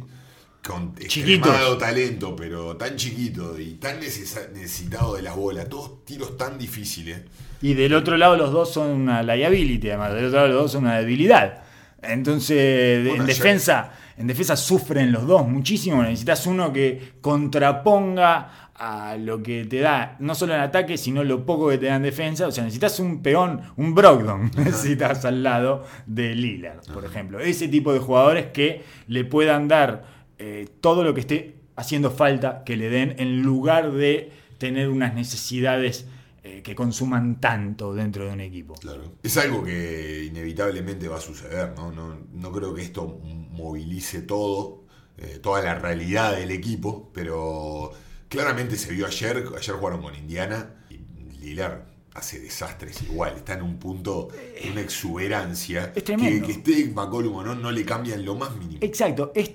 con 0.65 0.95
Chiquitos. 0.95 1.47
extremado 1.49 1.77
talento, 1.77 2.33
pero 2.35 2.77
tan 2.77 2.95
chiquito 2.95 3.59
y 3.59 3.73
tan 3.73 3.99
necesitado 3.99 5.15
de 5.15 5.21
las 5.23 5.35
bolas. 5.35 5.67
Todos 5.69 6.05
tiros 6.05 6.37
tan 6.37 6.57
difíciles. 6.57 7.21
Y 7.61 7.73
del 7.73 7.93
otro 7.93 8.15
lado 8.17 8.37
los 8.37 8.51
dos 8.51 8.71
son 8.71 8.89
una 8.89 9.21
liability, 9.23 9.89
además. 9.89 10.13
Del 10.13 10.25
otro 10.27 10.37
lado 10.37 10.47
los 10.49 10.61
dos 10.63 10.71
son 10.71 10.83
una 10.85 10.99
debilidad. 10.99 11.63
Entonces, 12.01 13.07
Bueno, 13.07 13.23
en 13.23 13.27
defensa, 13.27 13.91
en 14.17 14.27
defensa 14.27 14.55
sufren 14.55 15.11
los 15.11 15.27
dos 15.27 15.47
muchísimo. 15.47 16.01
Necesitas 16.03 16.47
uno 16.47 16.73
que 16.73 17.13
contraponga 17.21 18.71
a 18.75 19.15
lo 19.15 19.43
que 19.43 19.65
te 19.65 19.79
da, 19.79 20.15
no 20.19 20.33
solo 20.33 20.55
en 20.55 20.61
ataque, 20.61 20.97
sino 20.97 21.23
lo 21.23 21.45
poco 21.45 21.69
que 21.69 21.77
te 21.77 21.85
da 21.85 21.97
en 21.97 22.03
defensa. 22.03 22.47
O 22.47 22.51
sea, 22.51 22.63
necesitas 22.63 22.99
un 22.99 23.21
peón, 23.21 23.61
un 23.77 23.93
Brogdon, 23.93 24.49
necesitas 24.57 25.23
al 25.25 25.43
lado 25.43 25.85
de 26.07 26.33
Lillard, 26.33 26.81
por 26.91 27.05
ejemplo. 27.05 27.39
Ese 27.39 27.67
tipo 27.67 27.93
de 27.93 27.99
jugadores 27.99 28.47
que 28.47 28.83
le 29.07 29.23
puedan 29.23 29.67
dar 29.67 30.05
eh, 30.39 30.67
todo 30.81 31.03
lo 31.03 31.13
que 31.13 31.19
esté 31.19 31.55
haciendo 31.75 32.09
falta 32.09 32.63
que 32.65 32.75
le 32.75 32.89
den 32.89 33.15
en 33.19 33.43
lugar 33.43 33.91
de 33.91 34.31
tener 34.57 34.89
unas 34.89 35.13
necesidades 35.13 36.07
eh, 36.43 36.61
que 36.63 36.73
consuman 36.73 37.39
tanto 37.39 37.93
dentro 37.93 38.25
de 38.25 38.33
un 38.33 38.41
equipo. 38.41 38.73
Claro. 38.73 39.13
Es 39.21 39.37
algo 39.37 39.63
que 39.63 40.23
inevitablemente 40.23 41.07
va 41.07 41.17
a 41.17 41.21
suceder, 41.21 41.73
¿no? 41.75 41.91
No, 41.91 42.17
no 42.33 42.51
creo 42.51 42.73
que 42.73 42.81
esto 42.81 43.19
movilice 43.51 44.23
todo, 44.23 44.85
eh, 45.17 45.39
toda 45.41 45.61
la 45.61 45.75
realidad 45.75 46.35
del 46.35 46.49
equipo, 46.49 47.11
pero 47.13 47.91
claramente 48.27 48.75
se 48.75 48.91
vio 48.91 49.05
ayer, 49.05 49.45
ayer 49.55 49.75
jugaron 49.75 50.01
con 50.01 50.15
Indiana 50.15 50.83
y 50.89 50.97
Lillard 51.39 51.83
hace 52.13 52.39
desastres 52.39 53.03
igual, 53.03 53.35
está 53.37 53.53
en 53.53 53.61
un 53.61 53.77
punto 53.77 54.29
de 54.33 54.69
una 54.69 54.81
exuberancia 54.81 55.93
Es 55.95 56.03
que, 56.03 56.15
que 56.15 56.51
esté 56.51 56.91
McCollum 56.93 57.35
o 57.35 57.43
no, 57.43 57.55
no 57.55 57.71
le 57.71 57.85
cambian 57.85 58.25
lo 58.25 58.35
más 58.35 58.55
mínimo. 58.55 58.79
Exacto, 58.81 59.31
es 59.35 59.51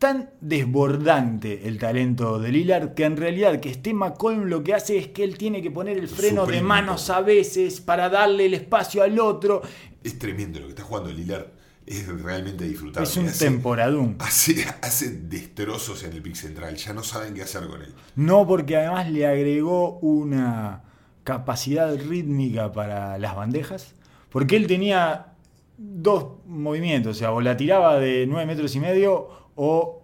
tan 0.00 0.30
desbordante 0.40 1.68
el 1.68 1.78
talento 1.78 2.38
de 2.38 2.50
Lillard 2.50 2.94
que 2.94 3.04
en 3.04 3.18
realidad 3.18 3.60
que 3.60 3.68
esté 3.68 3.92
McCollum 3.92 4.44
lo 4.46 4.64
que 4.64 4.72
hace 4.74 4.96
es 4.96 5.08
que 5.08 5.22
él 5.22 5.36
tiene 5.36 5.60
que 5.60 5.70
poner 5.70 5.98
el 5.98 6.08
freno 6.08 6.46
de 6.46 6.62
manos 6.62 7.10
a 7.10 7.20
veces 7.20 7.82
para 7.82 8.08
darle 8.08 8.46
el 8.46 8.54
espacio 8.54 9.02
al 9.02 9.18
otro. 9.20 9.60
Es 10.02 10.18
tremendo 10.18 10.58
lo 10.58 10.64
que 10.66 10.70
está 10.70 10.84
jugando 10.84 11.12
Lillard, 11.12 11.48
es 11.86 12.08
realmente 12.08 12.64
disfrutable. 12.64 13.06
Es 13.06 13.14
un 13.18 13.26
Hace- 13.26 13.44
temporadún. 13.44 14.16
Hace, 14.20 14.64
hace 14.80 15.10
destrozos 15.10 16.02
en 16.02 16.14
el 16.14 16.22
pick 16.22 16.34
central, 16.34 16.74
ya 16.76 16.94
no 16.94 17.02
saben 17.02 17.34
qué 17.34 17.42
hacer 17.42 17.66
con 17.68 17.82
él. 17.82 17.92
No 18.16 18.46
porque 18.46 18.76
además 18.78 19.10
le 19.10 19.26
agregó 19.26 19.98
una 19.98 20.82
capacidad 21.24 21.94
rítmica 21.98 22.72
para 22.72 23.18
las 23.18 23.36
bandejas. 23.36 23.94
Porque 24.30 24.56
él 24.56 24.66
tenía 24.66 25.34
dos 25.76 26.38
movimientos, 26.46 27.16
o 27.16 27.18
sea, 27.18 27.32
o 27.32 27.40
la 27.42 27.56
tiraba 27.56 27.98
de 27.98 28.26
9 28.26 28.46
metros 28.46 28.74
y 28.76 28.80
medio 28.80 29.39
o 29.56 30.02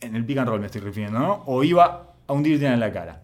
en 0.00 0.16
el 0.16 0.24
pick 0.24 0.38
and 0.38 0.48
roll 0.48 0.60
me 0.60 0.66
estoy 0.66 0.80
refiriendo, 0.80 1.18
¿no? 1.18 1.42
O 1.46 1.64
iba 1.64 2.14
a 2.26 2.32
hundirte 2.32 2.66
en 2.66 2.80
la 2.80 2.92
cara. 2.92 3.22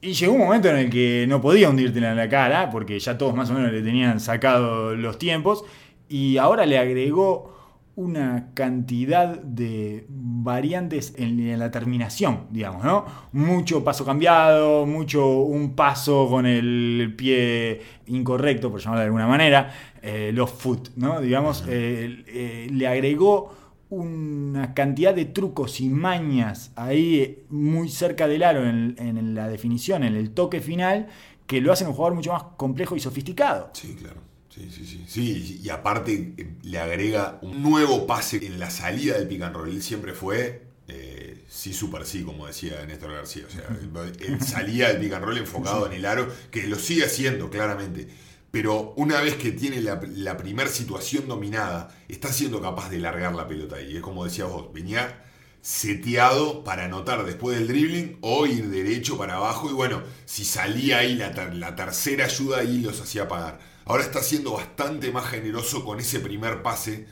Y 0.00 0.12
llegó 0.12 0.34
un 0.34 0.40
momento 0.40 0.68
en 0.68 0.76
el 0.76 0.90
que 0.90 1.26
no 1.28 1.40
podía 1.40 1.68
hundírtela 1.68 2.10
en 2.10 2.16
la 2.16 2.28
cara, 2.28 2.70
porque 2.70 2.98
ya 2.98 3.18
todos 3.18 3.34
más 3.34 3.50
o 3.50 3.54
menos 3.54 3.72
le 3.72 3.82
tenían 3.82 4.20
sacado 4.20 4.94
los 4.94 5.18
tiempos, 5.18 5.64
y 6.08 6.36
ahora 6.36 6.66
le 6.66 6.78
agregó 6.78 7.56
una 7.96 8.50
cantidad 8.52 9.38
de 9.40 10.04
variantes 10.08 11.14
en, 11.16 11.58
la 11.58 11.70
terminación, 11.70 12.42
digamos, 12.50 12.84
¿no? 12.84 13.06
Mucho 13.32 13.82
paso 13.82 14.04
cambiado, 14.04 14.84
mucho 14.84 15.26
un 15.38 15.74
paso 15.74 16.28
con 16.28 16.44
el 16.44 17.14
pie 17.16 17.80
incorrecto, 18.06 18.70
por 18.70 18.80
llamarlo 18.80 19.00
de 19.00 19.06
alguna 19.06 19.26
manera, 19.26 19.72
eh, 20.02 20.30
los 20.32 20.50
foot, 20.50 20.90
¿no? 20.96 21.22
Digamos, 21.22 21.64
eh, 21.68 22.22
eh, 22.28 22.68
le 22.70 22.86
agregó 22.86 23.65
una 23.96 24.74
cantidad 24.74 25.14
de 25.14 25.24
trucos 25.24 25.80
y 25.80 25.88
mañas 25.88 26.72
ahí 26.76 27.20
eh, 27.20 27.44
muy 27.48 27.88
cerca 27.88 28.28
del 28.28 28.42
aro 28.42 28.68
en, 28.68 28.96
en 28.98 29.34
la 29.34 29.48
definición, 29.48 30.04
en 30.04 30.14
el 30.14 30.30
toque 30.30 30.60
final, 30.60 31.08
que 31.46 31.60
lo 31.60 31.72
hacen 31.72 31.88
un 31.88 31.94
jugador 31.94 32.14
mucho 32.14 32.32
más 32.32 32.42
complejo 32.56 32.96
y 32.96 33.00
sofisticado. 33.00 33.70
Sí, 33.72 33.96
claro. 33.98 34.20
Sí, 34.48 34.70
sí, 34.70 34.86
sí. 34.86 35.04
Sí, 35.06 35.60
y 35.62 35.68
aparte 35.68 36.34
eh, 36.36 36.54
le 36.62 36.78
agrega 36.78 37.38
un 37.42 37.62
nuevo 37.62 38.06
pase 38.06 38.46
en 38.46 38.58
la 38.58 38.70
salida 38.70 39.18
del 39.18 39.28
pick 39.28 39.42
and 39.42 39.54
roll. 39.54 39.68
Él 39.68 39.82
siempre 39.82 40.14
fue 40.14 40.62
eh, 40.88 41.44
sí, 41.48 41.72
super 41.72 42.06
sí, 42.06 42.22
como 42.22 42.46
decía 42.46 42.84
Néstor 42.86 43.12
García. 43.12 43.44
O 43.46 43.50
sea, 43.50 43.68
él, 43.68 43.90
él 44.20 44.40
salía 44.40 44.88
del 44.88 44.98
pick 44.98 45.12
and 45.12 45.24
roll 45.24 45.36
enfocado 45.36 45.86
en 45.86 45.92
el 45.92 46.06
aro, 46.06 46.28
que 46.50 46.66
lo 46.66 46.76
sigue 46.76 47.04
haciendo, 47.04 47.50
claramente. 47.50 48.08
Pero 48.58 48.94
una 48.96 49.20
vez 49.20 49.34
que 49.34 49.52
tiene 49.52 49.82
la, 49.82 50.00
la 50.14 50.38
primera 50.38 50.70
situación 50.70 51.28
dominada, 51.28 51.90
está 52.08 52.32
siendo 52.32 52.58
capaz 52.62 52.88
de 52.88 52.98
largar 52.98 53.34
la 53.34 53.46
pelota. 53.46 53.82
Y 53.82 53.96
es 53.96 54.00
como 54.00 54.24
decías 54.24 54.48
vos, 54.48 54.72
venía 54.72 55.22
seteado 55.60 56.64
para 56.64 56.86
anotar 56.86 57.26
después 57.26 57.58
del 57.58 57.68
dribbling 57.68 58.16
o 58.22 58.46
ir 58.46 58.68
derecho 58.70 59.18
para 59.18 59.34
abajo. 59.36 59.68
Y 59.68 59.74
bueno, 59.74 60.00
si 60.24 60.46
salía 60.46 61.00
ahí 61.00 61.16
la, 61.16 61.34
ter- 61.34 61.54
la 61.54 61.76
tercera 61.76 62.24
ayuda, 62.24 62.60
ahí 62.60 62.80
los 62.80 62.98
hacía 62.98 63.28
pagar. 63.28 63.58
Ahora 63.84 64.04
está 64.04 64.22
siendo 64.22 64.52
bastante 64.52 65.12
más 65.12 65.26
generoso 65.26 65.84
con 65.84 66.00
ese 66.00 66.20
primer 66.20 66.62
pase. 66.62 67.06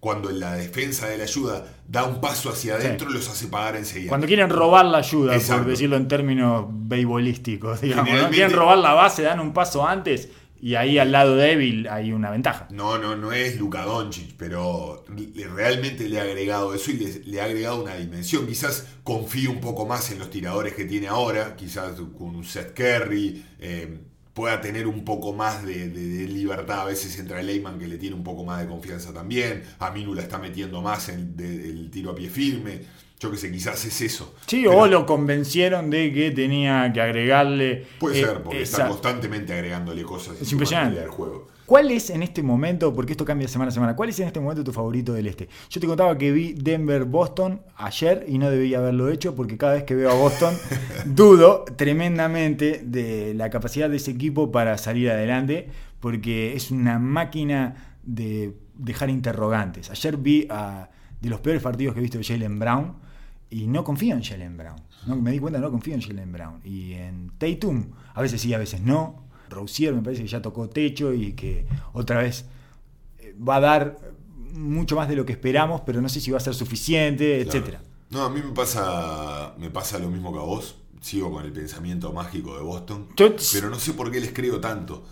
Cuando 0.00 0.30
en 0.30 0.40
la 0.40 0.54
defensa 0.54 1.06
de 1.08 1.18
la 1.18 1.24
ayuda 1.24 1.66
da 1.86 2.04
un 2.04 2.20
paso 2.20 2.48
hacia 2.50 2.74
adentro, 2.74 3.10
los 3.10 3.28
hace 3.28 3.46
pagar 3.46 3.76
enseguida. 3.76 4.08
Cuando 4.08 4.26
quieren 4.26 4.48
robar 4.50 4.86
la 4.86 4.98
ayuda, 4.98 5.36
Exacto. 5.36 5.62
por 5.62 5.70
decirlo 5.72 5.96
en 5.96 6.08
términos 6.08 6.64
beisbolísticos, 6.68 7.80
digamos, 7.82 8.12
¿no? 8.14 8.30
Quieren 8.30 8.56
robar 8.56 8.78
la 8.78 8.94
base, 8.94 9.22
dan 9.22 9.38
un 9.38 9.52
paso 9.52 9.86
antes 9.86 10.30
y 10.60 10.74
ahí 10.74 10.98
al 10.98 11.12
lado 11.12 11.36
débil 11.36 11.88
hay 11.88 12.12
una 12.12 12.30
ventaja. 12.30 12.68
No, 12.70 12.98
no, 12.98 13.16
no 13.16 13.32
es 13.32 13.56
Luka 13.56 13.82
Doncic, 13.82 14.34
pero 14.36 15.04
realmente 15.54 16.08
le 16.08 16.20
ha 16.20 16.22
agregado 16.22 16.74
eso 16.74 16.90
y 16.90 17.22
le, 17.24 17.40
ha 17.40 17.44
agregado 17.44 17.82
una 17.82 17.96
dimensión. 17.96 18.46
Quizás 18.46 18.86
confíe 19.02 19.48
un 19.48 19.60
poco 19.60 19.86
más 19.86 20.10
en 20.10 20.18
los 20.18 20.30
tiradores 20.30 20.74
que 20.74 20.84
tiene 20.84 21.08
ahora, 21.08 21.56
quizás 21.56 21.94
con 22.16 22.36
un 22.36 22.44
Seth 22.44 22.74
Curry 22.74 23.44
eh, 23.58 23.98
pueda 24.34 24.60
tener 24.60 24.86
un 24.86 25.04
poco 25.04 25.32
más 25.32 25.64
de, 25.64 25.86
libertad. 26.28 26.80
A 26.80 26.84
veces 26.84 27.18
entra 27.18 27.42
Leyman 27.42 27.78
que 27.78 27.88
le 27.88 27.96
tiene 27.96 28.16
un 28.16 28.24
poco 28.24 28.44
más 28.44 28.60
de 28.60 28.66
confianza 28.66 29.12
también. 29.12 29.62
Aminu 29.78 30.14
la 30.14 30.22
está 30.22 30.38
metiendo 30.38 30.82
más 30.82 31.08
en 31.08 31.34
el 31.38 31.90
tiro 31.90 32.10
a 32.10 32.14
pie 32.14 32.28
firme. 32.28 32.80
Yo 33.20 33.30
que 33.30 33.36
sé, 33.36 33.52
quizás 33.52 33.84
es 33.84 34.00
eso. 34.00 34.34
Sí, 34.46 34.62
Pero 34.64 34.78
o 34.78 34.86
lo 34.86 35.04
convencieron 35.04 35.90
de 35.90 36.10
que 36.12 36.30
tenía 36.30 36.90
que 36.92 37.00
agregarle. 37.02 37.86
Puede 37.98 38.20
eh, 38.20 38.24
ser, 38.24 38.42
porque 38.42 38.62
esa- 38.62 38.76
está 38.78 38.88
constantemente 38.88 39.52
agregándole 39.52 40.02
cosas 40.02 40.40
Es 40.40 40.50
impresionante. 40.50 41.00
al 41.00 41.08
juego. 41.10 41.48
¿Cuál 41.66 41.92
es 41.92 42.10
en 42.10 42.24
este 42.24 42.42
momento, 42.42 42.92
porque 42.92 43.12
esto 43.12 43.24
cambia 43.24 43.46
semana 43.46 43.68
a 43.68 43.72
semana, 43.72 43.94
cuál 43.94 44.08
es 44.08 44.18
en 44.18 44.26
este 44.26 44.40
momento 44.40 44.64
tu 44.64 44.72
favorito 44.72 45.12
del 45.12 45.28
este? 45.28 45.48
Yo 45.68 45.80
te 45.80 45.86
contaba 45.86 46.18
que 46.18 46.32
vi 46.32 46.52
Denver-Boston 46.54 47.60
ayer 47.76 48.24
y 48.26 48.38
no 48.38 48.50
debía 48.50 48.78
haberlo 48.78 49.08
hecho 49.08 49.36
porque 49.36 49.56
cada 49.56 49.74
vez 49.74 49.84
que 49.84 49.94
veo 49.94 50.10
a 50.10 50.14
Boston 50.14 50.52
dudo 51.04 51.64
tremendamente 51.76 52.80
de 52.84 53.34
la 53.34 53.50
capacidad 53.50 53.88
de 53.88 53.98
ese 53.98 54.10
equipo 54.10 54.50
para 54.50 54.78
salir 54.78 55.10
adelante 55.10 55.68
porque 56.00 56.56
es 56.56 56.70
una 56.72 56.98
máquina 56.98 57.94
de 58.02 58.54
dejar 58.74 59.10
interrogantes. 59.10 59.90
Ayer 59.90 60.16
vi 60.16 60.48
a, 60.50 60.90
de 61.20 61.28
los 61.28 61.40
peores 61.40 61.62
partidos 61.62 61.94
que 61.94 62.00
he 62.00 62.02
visto 62.02 62.18
de 62.18 62.24
Jalen 62.24 62.58
Brown 62.58 62.94
y 63.50 63.66
no 63.66 63.82
confío 63.84 64.14
en 64.14 64.22
Jalen 64.22 64.56
Brown. 64.56 64.80
No, 65.06 65.16
me 65.16 65.32
di 65.32 65.38
cuenta, 65.38 65.58
no 65.58 65.70
confío 65.70 65.94
en 65.94 66.00
Jalen 66.02 66.32
Brown. 66.32 66.60
Y 66.64 66.92
en 66.92 67.32
Tatum, 67.38 67.90
a 68.14 68.22
veces 68.22 68.40
sí, 68.40 68.54
a 68.54 68.58
veces 68.58 68.80
no. 68.80 69.24
Rousier 69.48 69.92
me 69.94 70.02
parece 70.02 70.22
que 70.22 70.28
ya 70.28 70.40
tocó 70.40 70.68
techo 70.68 71.12
y 71.12 71.32
que 71.32 71.66
otra 71.92 72.18
vez 72.22 72.44
eh, 73.18 73.34
va 73.36 73.56
a 73.56 73.60
dar 73.60 73.98
mucho 74.52 74.94
más 74.96 75.08
de 75.08 75.16
lo 75.16 75.24
que 75.26 75.32
esperamos, 75.32 75.80
pero 75.84 76.00
no 76.00 76.08
sé 76.08 76.20
si 76.20 76.30
va 76.30 76.36
a 76.38 76.40
ser 76.40 76.54
suficiente, 76.54 77.42
Claro. 77.42 77.58
etcétera. 77.58 77.82
No, 78.10 78.24
a 78.24 78.30
mí 78.30 78.40
me 78.44 78.52
pasa, 78.52 79.54
me 79.58 79.70
pasa 79.70 79.98
lo 79.98 80.08
mismo 80.10 80.32
que 80.32 80.38
a 80.38 80.42
vos. 80.42 80.76
Sigo 81.00 81.30
con 81.32 81.44
el 81.44 81.52
pensamiento 81.52 82.12
mágico 82.12 82.54
de 82.56 82.62
Boston. 82.62 83.08
Pero 83.16 83.70
no 83.70 83.78
sé 83.78 83.94
por 83.94 84.10
qué 84.10 84.20
les 84.20 84.32
creo 84.32 84.60
tanto. 84.60 85.02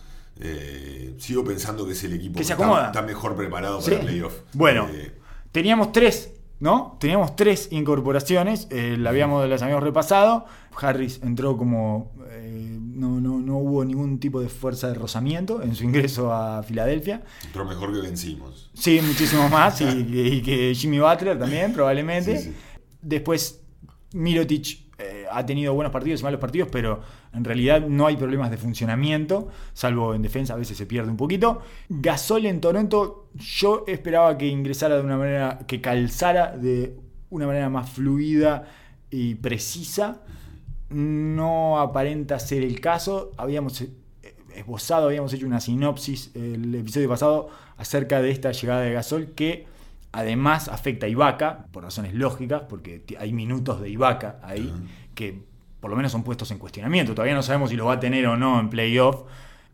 Eh, 0.41 1.15
sigo 1.19 1.43
pensando 1.45 1.85
que 1.87 1.93
es 1.93 2.05
el 2.05 2.13
equipo 2.13 2.39
Que 2.39 2.45
se 2.45 2.53
está- 2.53 2.63
acomoda. 2.63 2.87
Está, 2.89 3.03
mejor 3.03 3.35
preparado 3.37 3.81
Sí. 3.81 3.91
para 3.91 4.03
playoff. 4.03 4.35
Bueno, 4.53 4.87
Eh, 4.93 5.15
teníamos 5.51 5.91
tres, 5.93 6.33
¿no? 6.61 6.97
Teníamos 7.01 7.37
tres 7.37 7.69
incorporaciones, 7.71 8.67
eh, 8.71 8.97
la 8.99 9.11
habíamos, 9.11 9.49
las 9.49 9.63
habíamos 9.63 9.83
repasado. 9.85 10.47
Harris 10.81 11.21
entró 11.23 11.57
como. 11.57 12.13
eh, 12.31 12.79
no, 12.81 13.21
no, 13.21 13.39
no 13.39 13.59
hubo 13.59 13.85
ningún 13.85 14.19
tipo 14.21 14.41
de 14.41 14.49
fuerza 14.49 14.89
de 14.89 14.95
rozamiento 14.95 15.63
en 15.63 15.75
su 15.75 15.85
ingreso 15.85 16.33
a 16.33 16.63
Filadelfia. 16.63 17.23
entró 17.45 17.65
mejor 17.65 17.93
que 17.93 18.01
vencimos. 18.01 18.71
Sí, 18.75 19.01
muchísimo 19.03 19.49
más. 19.49 19.81
Y, 19.81 19.85
y 19.87 20.43
que 20.43 20.75
Jimmy 20.75 20.99
Butler 20.99 21.39
también, 21.39 21.73
probablemente. 21.73 22.39
Sí, 22.39 22.51
sí. 22.51 22.57
Después, 23.03 23.61
Mirotic 24.13 24.88
ha 25.31 25.47
tenido 25.47 25.75
buenos 25.75 25.93
partidos 25.93 26.21
y 26.21 26.25
malos 26.25 26.41
partidos, 26.41 26.69
pero 26.71 27.01
en 27.33 27.45
realidad 27.45 27.87
no 27.87 28.07
hay 28.07 28.17
problemas 28.17 28.51
de 28.51 28.57
funcionamiento, 28.57 29.49
salvo 29.73 30.15
en 30.15 30.23
defensa 30.23 30.55
a 30.55 30.57
veces 30.57 30.77
se 30.77 30.87
pierde 30.87 31.11
un 31.11 31.17
poquito. 31.17 31.63
Gasol 31.89 32.47
en 32.47 32.61
Toronto, 32.61 33.29
yo 33.35 33.85
esperaba 33.87 34.37
que 34.39 34.47
ingresara 34.47 34.97
de 34.97 35.03
una 35.03 35.17
manera, 35.17 35.59
que 35.67 35.81
calzara 35.81 36.57
de 36.57 36.97
una 37.31 37.47
manera 37.47 37.69
más 37.69 37.91
fluida 37.91 38.67
y 39.11 39.35
precisa. 39.37 40.23
No 40.91 41.79
aparenta 41.79 42.39
ser 42.39 42.63
el 42.63 42.81
caso. 42.81 43.33
Habíamos 43.37 43.81
eh, 43.83 43.91
esbozado, 44.55 45.07
habíamos 45.07 45.33
hecho 45.33 45.47
una 45.47 45.61
sinopsis 45.61 46.31
el 46.35 46.75
episodio 46.75 47.09
pasado 47.09 47.51
acerca 47.77 48.23
de 48.23 48.31
esta 48.31 48.53
llegada 48.53 48.81
de 48.83 48.93
Gasol 48.93 49.33
que 49.33 49.67
además 50.13 50.69
afecta 50.69 51.07
a 51.07 51.09
Ibaka, 51.09 51.67
por 51.71 51.85
razones 51.85 52.15
lógicas, 52.15 52.63
porque 52.69 53.05
hay 53.19 53.33
minutos 53.33 53.81
de 53.81 53.91
Ibaka 53.91 54.41
ahí. 54.43 54.73
Que 55.19 55.43
por 55.81 55.91
lo 55.91 55.97
menos 55.97 56.13
son 56.13 56.23
puestos 56.23 56.51
en 56.53 56.59
cuestionamiento. 56.59 57.13
Todavía 57.13 57.35
no 57.35 57.43
sabemos 57.43 57.71
si 57.71 57.77
los 57.77 57.89
va 57.89 57.95
a 57.95 58.01
tener 58.01 58.25
o 58.27 58.37
no 58.37 58.61
en 58.61 58.71
playoff. 58.71 59.25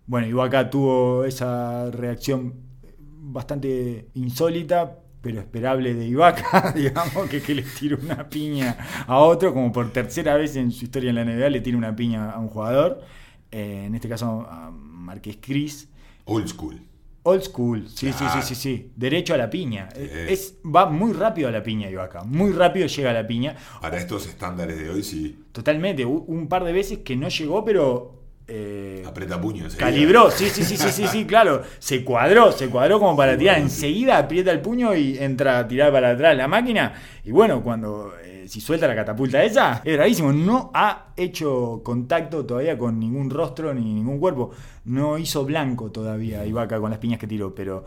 Bueno, 0.07 0.27
Ibaka 0.27 0.71
tuvo 0.71 1.25
esa 1.25 1.91
reacción 1.91 2.55
bastante 2.99 4.09
insólita, 4.15 5.01
pero 5.21 5.41
esperable 5.41 5.93
de 5.93 6.07
Ibaka, 6.07 6.73
digamos, 6.77 7.29
que, 7.29 7.55
le 7.55 7.63
tira 7.63 7.97
una 8.03 8.27
piña 8.27 8.77
a 9.07 9.19
otro, 9.19 9.53
como 9.53 9.71
por 9.71 9.93
tercera 9.93 10.35
vez 10.35 10.57
en 10.57 10.73
su 10.73 10.85
historia 10.85 11.11
en 11.11 11.17
la 11.17 11.25
NBA 11.25 11.51
le 11.51 11.61
tira 11.61 11.77
una 11.77 11.95
piña 11.95 12.31
a 12.31 12.39
un 12.39 12.49
jugador, 12.49 13.03
eh, 13.51 13.85
en 13.87 13.95
este 13.95 14.09
caso 14.09 14.47
a 14.49 14.71
Marqués 14.71 15.39
Cris. 15.41 15.91
Old 16.25 16.49
school. 16.49 16.81
Old 17.27 17.43
school, 17.43 17.89
sí, 17.89 18.13
sí, 18.13 18.25
sí, 18.35 18.43
sí, 18.43 18.55
sí. 18.55 18.91
Derecho 18.97 19.33
a 19.33 19.39
la 19.39 19.49
piña. 19.49 19.89
Es, 19.97 20.57
va 20.65 20.87
muy 20.87 21.13
rápido 21.15 21.49
a 21.49 21.51
la 21.51 21.63
piña 21.63 21.89
Ibaka. 21.89 22.23
Muy 22.25 22.53
rápido 22.53 22.87
llega 22.87 23.11
a 23.11 23.15
la 23.15 23.27
piña. 23.27 23.57
Para 23.81 23.97
estos 23.97 24.27
estándares 24.27 24.79
de 24.79 24.91
hoy, 24.91 25.03
sí. 25.03 25.39
Totalmente. 25.51 26.05
Un 26.05 26.49
par 26.49 26.65
de 26.65 26.73
veces 26.75 26.99
que 26.99 27.17
no 27.17 27.29
llegó, 27.29 27.65
pero. 27.65 28.21
eh, 28.47 29.03
Aprieta 29.07 29.41
puños. 29.41 29.75
calibró. 29.75 30.31
Sí, 30.31 30.51
sí, 30.51 30.65
sí, 30.65 30.77
sí, 30.77 30.91
sí, 30.93 31.07
sí, 31.09 31.25
claro. 31.25 31.63
Se 31.79 32.05
cuadró, 32.05 32.53
se 32.53 32.69
cuadró 32.69 32.99
como 33.01 33.17
para 33.17 33.39
tirar. 33.39 33.59
Enseguida 33.59 34.19
aprieta 34.19 34.51
el 34.51 34.61
puño 34.61 34.95
y 34.95 35.17
entra 35.19 35.61
a 35.61 35.67
tirar 35.67 35.91
para 35.93 36.11
atrás 36.11 36.37
la 36.37 36.47
máquina. 36.47 36.93
Y 37.25 37.31
bueno, 37.31 37.63
cuando. 37.63 38.13
eh, 38.23 38.34
si 38.47 38.61
suelta 38.61 38.87
la 38.87 38.95
catapulta 38.95 39.43
esa, 39.43 39.83
es 39.85 39.97
bravísimo. 39.97 40.33
No 40.33 40.71
ha 40.75 41.13
hecho 41.17 41.81
contacto 41.85 42.45
todavía 42.45 42.79
con 42.79 42.99
ningún 42.99 43.31
rostro 43.31 43.73
ni 43.75 43.95
ningún 43.95 44.19
cuerpo. 44.19 44.51
No 44.85 45.19
hizo 45.19 45.45
blanco 45.45 45.91
todavía 45.91 46.45
Ibaka 46.45 46.81
con 46.81 46.91
las 46.91 46.99
piñas 46.99 47.19
que 47.19 47.27
tiró, 47.27 47.55
pero 47.55 47.85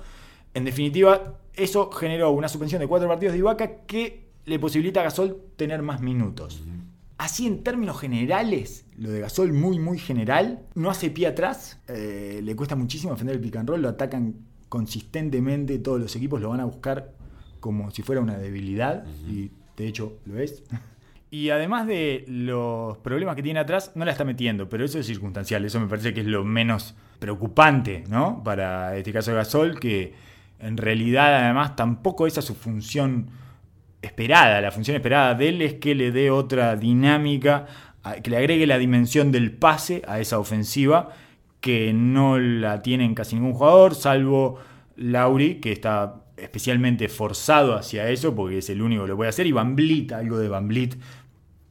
en 0.53 0.65
definitiva, 0.65 1.35
eso 1.53 1.91
generó 1.91 2.31
una 2.31 2.47
suspensión 2.47 2.81
de 2.81 2.87
cuatro 2.87 3.07
partidos 3.07 3.33
de 3.33 3.39
Ibaka 3.39 3.85
que 3.85 4.27
le 4.45 4.59
posibilita 4.59 5.01
a 5.01 5.03
Gasol 5.03 5.37
tener 5.55 5.81
más 5.81 6.01
minutos. 6.01 6.63
Así 7.17 7.47
en 7.47 7.63
términos 7.63 7.99
generales, 7.99 8.85
lo 8.97 9.09
de 9.09 9.19
Gasol 9.19 9.51
muy 9.51 9.79
muy 9.79 9.97
general, 9.97 10.65
no 10.75 10.89
hace 10.89 11.09
pie 11.09 11.27
atrás, 11.27 11.79
eh, 11.87 12.41
le 12.43 12.55
cuesta 12.55 12.75
muchísimo 12.75 13.13
defender 13.13 13.35
el 13.35 13.41
pick 13.41 13.55
and 13.55 13.69
roll, 13.69 13.81
lo 13.81 13.89
atacan 13.89 14.35
consistentemente, 14.69 15.79
todos 15.79 15.99
los 15.99 16.15
equipos 16.15 16.41
lo 16.41 16.49
van 16.49 16.59
a 16.59 16.65
buscar 16.65 17.13
como 17.59 17.91
si 17.91 18.03
fuera 18.03 18.21
una 18.21 18.37
debilidad 18.37 19.05
y 19.27 19.51
de 19.77 19.87
hecho 19.87 20.17
lo 20.25 20.39
es. 20.39 20.63
Y 21.29 21.49
además 21.49 21.87
de 21.87 22.23
los 22.29 22.97
problemas 22.99 23.35
que 23.35 23.43
tiene 23.43 23.59
atrás, 23.59 23.91
no 23.95 24.05
la 24.05 24.11
está 24.11 24.23
metiendo, 24.23 24.69
pero 24.69 24.85
eso 24.85 24.97
es 24.97 25.05
circunstancial, 25.05 25.65
eso 25.65 25.77
me 25.77 25.87
parece 25.87 26.13
que 26.13 26.21
es 26.21 26.25
lo 26.25 26.45
menos 26.45 26.95
preocupante, 27.19 28.05
¿no? 28.07 28.41
Para 28.45 28.95
este 28.95 29.11
caso 29.11 29.31
de 29.31 29.37
Gasol, 29.37 29.77
que 29.77 30.13
en 30.59 30.77
realidad 30.77 31.43
además 31.43 31.75
tampoco 31.75 32.27
esa 32.27 32.39
es 32.39 32.45
su 32.45 32.55
función 32.55 33.29
esperada. 34.01 34.61
La 34.61 34.71
función 34.71 34.95
esperada 34.95 35.33
de 35.35 35.49
él 35.49 35.61
es 35.61 35.73
que 35.75 35.95
le 35.95 36.13
dé 36.13 36.31
otra 36.31 36.77
dinámica, 36.77 37.65
que 38.23 38.29
le 38.29 38.37
agregue 38.37 38.65
la 38.65 38.77
dimensión 38.77 39.31
del 39.31 39.51
pase 39.51 40.03
a 40.07 40.21
esa 40.21 40.39
ofensiva, 40.39 41.09
que 41.59 41.91
no 41.91 42.39
la 42.39 42.81
tiene 42.81 43.13
casi 43.13 43.35
ningún 43.35 43.53
jugador, 43.53 43.95
salvo 43.95 44.59
Lauri, 44.95 45.55
que 45.55 45.73
está 45.73 46.21
especialmente 46.37 47.09
forzado 47.09 47.75
hacia 47.75 48.09
eso, 48.09 48.33
porque 48.35 48.59
es 48.59 48.69
el 48.69 48.81
único 48.81 49.03
que 49.03 49.09
lo 49.09 49.17
puede 49.17 49.29
hacer, 49.29 49.47
y 49.47 49.51
Van 49.51 49.75
Vliet, 49.75 50.11
algo 50.13 50.37
de 50.37 50.47
Van 50.49 50.67
Vliet, 50.67 50.97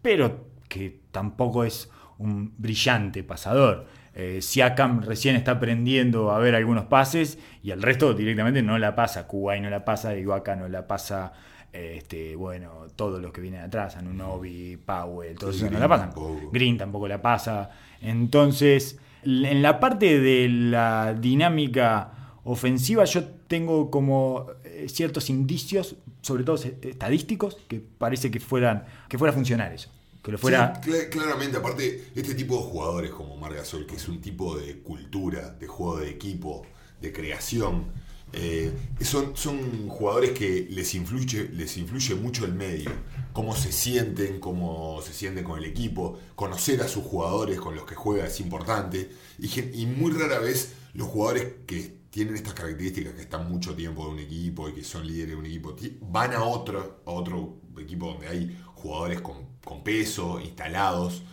pero 0.02 0.46
que 0.68 1.00
tampoco 1.12 1.64
es 1.64 1.90
un 2.18 2.52
brillante 2.58 3.22
pasador. 3.22 3.86
Eh, 4.14 4.40
Siakam 4.40 5.02
recién 5.02 5.36
está 5.36 5.52
aprendiendo 5.52 6.30
a 6.30 6.38
ver 6.38 6.54
algunos 6.54 6.86
pases 6.86 7.38
y 7.62 7.70
el 7.70 7.82
resto 7.82 8.14
directamente 8.14 8.62
no 8.62 8.78
la 8.78 8.94
pasa. 8.94 9.26
Kuwait 9.26 9.62
no 9.62 9.68
la 9.68 9.84
pasa, 9.84 10.16
Ibaka 10.16 10.56
no 10.56 10.68
la 10.68 10.86
pasa. 10.86 11.32
eh, 11.72 11.96
Este, 11.98 12.34
bueno, 12.36 12.86
todos 12.96 13.20
los 13.20 13.30
que 13.32 13.42
vienen 13.42 13.60
atrás, 13.60 13.96
Anunobi, 13.96 14.78
Powell, 14.78 15.36
todos 15.36 15.56
Sí, 15.56 15.62
esos 15.62 15.72
no 15.72 15.78
la 15.78 15.88
pasan. 15.88 16.08
tampoco. 16.10 16.50
Green 16.50 16.78
tampoco 16.78 17.06
la 17.08 17.20
pasa. 17.20 17.70
Entonces, 18.00 18.98
en 19.24 19.60
la 19.60 19.78
parte 19.80 20.18
de 20.18 20.48
la 20.48 21.12
dinámica 21.12 22.38
ofensiva, 22.44 23.04
yo 23.04 23.24
tengo 23.46 23.90
como 23.90 24.46
ciertos 24.88 25.30
indicios, 25.30 25.96
sobre 26.20 26.44
todo 26.44 26.62
eh, 26.64 26.78
estadísticos, 26.82 27.56
que 27.68 27.80
parece 27.80 28.30
que 28.30 28.40
fueran 28.40 28.84
que 29.08 29.18
fuera 29.18 29.32
a 29.32 29.34
funcionar 29.34 29.72
eso. 29.72 29.90
Que 30.22 30.32
lo 30.32 30.38
fuera. 30.38 30.80
Claramente, 31.10 31.56
aparte, 31.56 32.08
este 32.14 32.34
tipo 32.34 32.56
de 32.56 32.62
jugadores 32.64 33.10
como 33.12 33.36
Margasol, 33.36 33.86
que 33.86 33.94
es 33.94 34.08
un 34.08 34.20
tipo 34.20 34.56
de 34.58 34.78
cultura, 34.80 35.50
de 35.50 35.68
juego 35.68 35.98
de 35.98 36.10
equipo, 36.10 36.66
de 37.00 37.12
creación, 37.12 37.92
eh, 38.32 38.72
son, 39.02 39.36
son 39.36 39.88
jugadores 39.88 40.32
que 40.32 40.66
les 40.68 40.94
influye, 40.96 41.48
les 41.52 41.76
influye 41.76 42.16
mucho 42.16 42.44
el 42.44 42.54
medio, 42.54 42.90
cómo 43.32 43.54
se 43.54 43.70
sienten, 43.70 44.40
cómo 44.40 45.00
se 45.00 45.12
sienten 45.12 45.44
con 45.44 45.58
el 45.58 45.64
equipo, 45.64 46.18
conocer 46.34 46.82
a 46.82 46.88
sus 46.88 47.04
jugadores 47.04 47.60
con 47.60 47.76
los 47.76 47.84
que 47.84 47.94
juega 47.94 48.26
es 48.26 48.40
importante, 48.40 49.08
y 49.38 49.86
muy 49.86 50.10
rara 50.10 50.40
vez 50.40 50.72
los 50.94 51.06
jugadores 51.08 51.52
que 51.66 51.94
tienen 52.16 52.34
estas 52.34 52.54
características, 52.54 53.12
que 53.12 53.20
están 53.20 53.46
mucho 53.46 53.74
tiempo 53.74 54.06
en 54.06 54.12
un 54.14 54.18
equipo 54.20 54.70
y 54.70 54.72
que 54.72 54.82
son 54.82 55.06
líderes 55.06 55.32
de 55.32 55.36
un 55.36 55.44
equipo, 55.44 55.76
van 56.00 56.32
a 56.32 56.42
otro, 56.44 57.02
a 57.04 57.10
otro 57.10 57.58
equipo 57.78 58.06
donde 58.06 58.26
hay 58.26 58.58
jugadores 58.74 59.20
con, 59.20 59.36
con 59.62 59.84
peso, 59.84 60.40
instalados, 60.40 61.24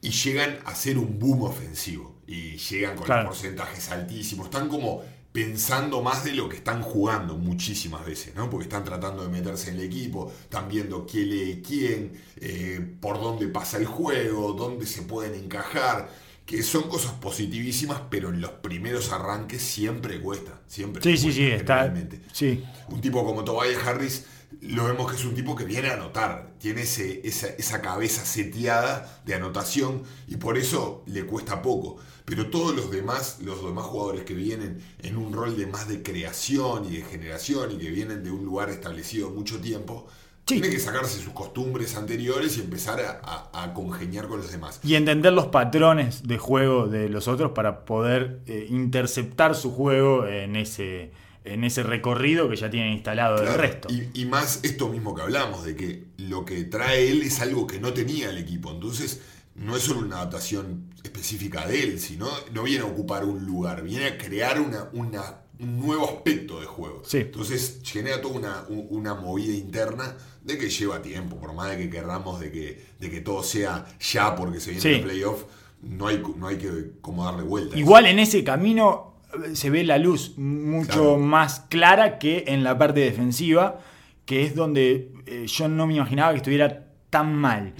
y 0.00 0.08
llegan 0.08 0.56
a 0.64 0.74
ser 0.74 0.96
un 0.96 1.18
boom 1.18 1.42
ofensivo. 1.42 2.14
Y 2.26 2.56
llegan 2.56 2.96
con 2.96 3.04
Claro. 3.04 3.28
porcentajes 3.28 3.90
altísimos. 3.90 4.46
Están 4.46 4.70
como 4.70 5.02
pensando 5.32 6.00
más 6.00 6.24
de 6.24 6.32
lo 6.32 6.48
que 6.48 6.56
están 6.56 6.80
jugando 6.80 7.36
muchísimas 7.36 8.06
veces, 8.06 8.34
¿no? 8.34 8.48
Porque 8.48 8.64
están 8.64 8.84
tratando 8.84 9.22
de 9.22 9.28
meterse 9.28 9.68
en 9.68 9.76
el 9.76 9.82
equipo, 9.82 10.32
están 10.44 10.66
viendo 10.66 11.04
quién 11.06 11.28
lee 11.28 11.62
quién, 11.62 12.12
eh, 12.36 12.80
por 13.02 13.20
dónde 13.20 13.48
pasa 13.48 13.76
el 13.76 13.84
juego, 13.84 14.54
dónde 14.54 14.86
se 14.86 15.02
pueden 15.02 15.34
encajar, 15.34 16.08
que 16.46 16.62
son 16.62 16.88
cosas 16.88 17.12
positivísimas, 17.12 18.02
pero 18.10 18.28
en 18.28 18.40
los 18.40 18.50
primeros 18.50 19.12
arranques 19.12 19.62
siempre 19.62 20.20
cuesta, 20.20 20.60
siempre. 20.66 21.02
Sí, 21.02 21.10
cuesta, 21.10 21.32
sí, 21.32 21.46
está. 21.46 21.94
Sí. 22.32 22.64
Un 22.88 23.00
tipo 23.00 23.24
como 23.24 23.44
Tobias 23.44 23.82
Harris, 23.86 24.26
lo 24.60 24.84
vemos 24.84 25.10
que 25.10 25.16
es 25.16 25.24
un 25.24 25.34
tipo 25.34 25.56
que 25.56 25.64
viene 25.64 25.88
a 25.88 25.94
anotar, 25.94 26.54
tiene 26.58 26.82
ese, 26.82 27.26
esa, 27.26 27.48
esa 27.48 27.80
cabeza 27.80 28.24
seteada 28.24 29.22
de 29.24 29.34
anotación 29.34 30.02
y 30.28 30.36
por 30.36 30.58
eso 30.58 31.02
le 31.06 31.24
cuesta 31.24 31.62
poco. 31.62 31.96
Pero 32.26 32.48
todos 32.48 32.74
los 32.74 32.90
demás, 32.90 33.38
los 33.42 33.62
demás 33.62 33.84
jugadores 33.84 34.24
que 34.24 34.34
vienen 34.34 34.82
en 35.02 35.16
un 35.16 35.32
rol 35.32 35.56
de 35.56 35.66
más 35.66 35.88
de 35.88 36.02
creación 36.02 36.86
y 36.86 36.96
de 36.96 37.02
generación 37.02 37.72
y 37.72 37.78
que 37.78 37.90
vienen 37.90 38.24
de 38.24 38.30
un 38.30 38.44
lugar 38.44 38.70
establecido 38.70 39.30
mucho 39.30 39.60
tiempo, 39.60 40.06
Sí. 40.46 40.56
tienen 40.60 40.72
que 40.72 40.78
sacarse 40.78 41.18
sus 41.20 41.32
costumbres 41.32 41.96
anteriores 41.96 42.58
y 42.58 42.60
empezar 42.60 43.00
a, 43.00 43.20
a- 43.52 43.64
a 43.64 43.72
congeniar 43.74 44.28
con 44.28 44.38
los 44.40 44.52
demás. 44.52 44.78
Y 44.82 44.94
entender 44.94 45.32
los 45.32 45.46
patrones 45.46 46.26
de 46.28 46.36
juego 46.38 46.86
de 46.86 47.08
los 47.08 47.28
otros 47.28 47.52
para 47.52 47.84
poder 47.86 48.40
eh, 48.46 48.66
interceptar 48.68 49.54
su 49.54 49.72
juego 49.72 50.26
en 50.26 50.56
ese, 50.56 51.12
en 51.44 51.64
ese 51.64 51.82
recorrido 51.82 52.48
que 52.50 52.56
ya 52.56 52.68
tienen 52.68 52.92
instalado 52.92 53.36
Claro, 53.42 53.56
resto. 53.62 53.88
Y, 53.90 54.10
y 54.12 54.26
más 54.26 54.60
esto 54.64 54.88
mismo 54.90 55.14
que 55.14 55.22
hablamos, 55.22 55.64
de 55.64 55.76
que 55.76 56.04
lo 56.18 56.44
que 56.44 56.64
trae 56.64 57.10
él 57.10 57.22
es 57.22 57.40
algo 57.40 57.66
que 57.66 57.80
no 57.80 57.92
tenía 57.94 58.28
el 58.28 58.36
equipo. 58.38 58.70
Entonces, 58.70 59.22
no 59.54 59.76
es 59.76 59.84
solo 59.84 60.00
una 60.00 60.16
adaptación 60.16 60.90
específica 61.04 61.66
de 61.66 61.82
él, 61.84 62.00
sino 62.00 62.28
no 62.52 62.64
viene 62.64 62.82
a 62.84 62.86
ocupar 62.86 63.24
un 63.24 63.46
lugar, 63.46 63.82
viene 63.82 64.06
a 64.06 64.18
crear 64.18 64.60
una, 64.60 64.88
una- 64.92 65.40
un 65.60 65.80
nuevo 65.80 66.04
aspecto 66.08 66.60
de 66.60 66.66
juego. 66.66 67.02
Sí. 67.04 67.18
Entonces, 67.18 67.80
genera 67.84 68.20
toda 68.20 68.34
una, 68.38 68.64
un- 68.68 68.86
una 68.90 69.14
movida 69.14 69.54
interna 69.54 70.16
de 70.42 70.58
que 70.58 70.68
lleva 70.68 71.00
tiempo, 71.00 71.36
por 71.36 71.54
más 71.54 71.70
de 71.70 71.78
que 71.78 71.90
querramos 71.90 72.40
de 72.40 72.50
que, 72.50 72.84
de 72.98 73.10
que 73.10 73.20
todo 73.20 73.42
sea 73.42 73.86
ya 74.00 74.34
porque 74.34 74.60
se 74.60 74.70
viene 74.70 74.82
Sí. 74.82 74.88
el 74.94 75.02
playoff, 75.02 75.44
no 75.82 76.08
hay, 76.08 76.22
no 76.36 76.46
hay 76.48 76.56
que 76.58 76.92
como 77.00 77.24
darle 77.24 77.42
vueltas. 77.44 77.78
Igual 77.78 78.06
en 78.06 78.18
ese 78.18 78.42
camino 78.44 79.14
eh, 79.32 79.54
se 79.54 79.70
ve 79.70 79.84
la 79.84 79.98
luz 79.98 80.34
mucho 80.38 80.88
Claro. 80.92 81.18
más 81.18 81.60
clara 81.68 82.18
que 82.18 82.44
en 82.48 82.64
la 82.64 82.76
parte 82.78 83.00
defensiva, 83.00 83.80
que 84.24 84.44
es 84.44 84.54
donde 84.54 85.12
eh, 85.26 85.46
yo 85.46 85.68
no 85.68 85.86
me 85.86 85.94
imaginaba 85.96 86.32
que 86.32 86.38
estuviera 86.38 86.88
tan 87.10 87.34
mal. 87.34 87.74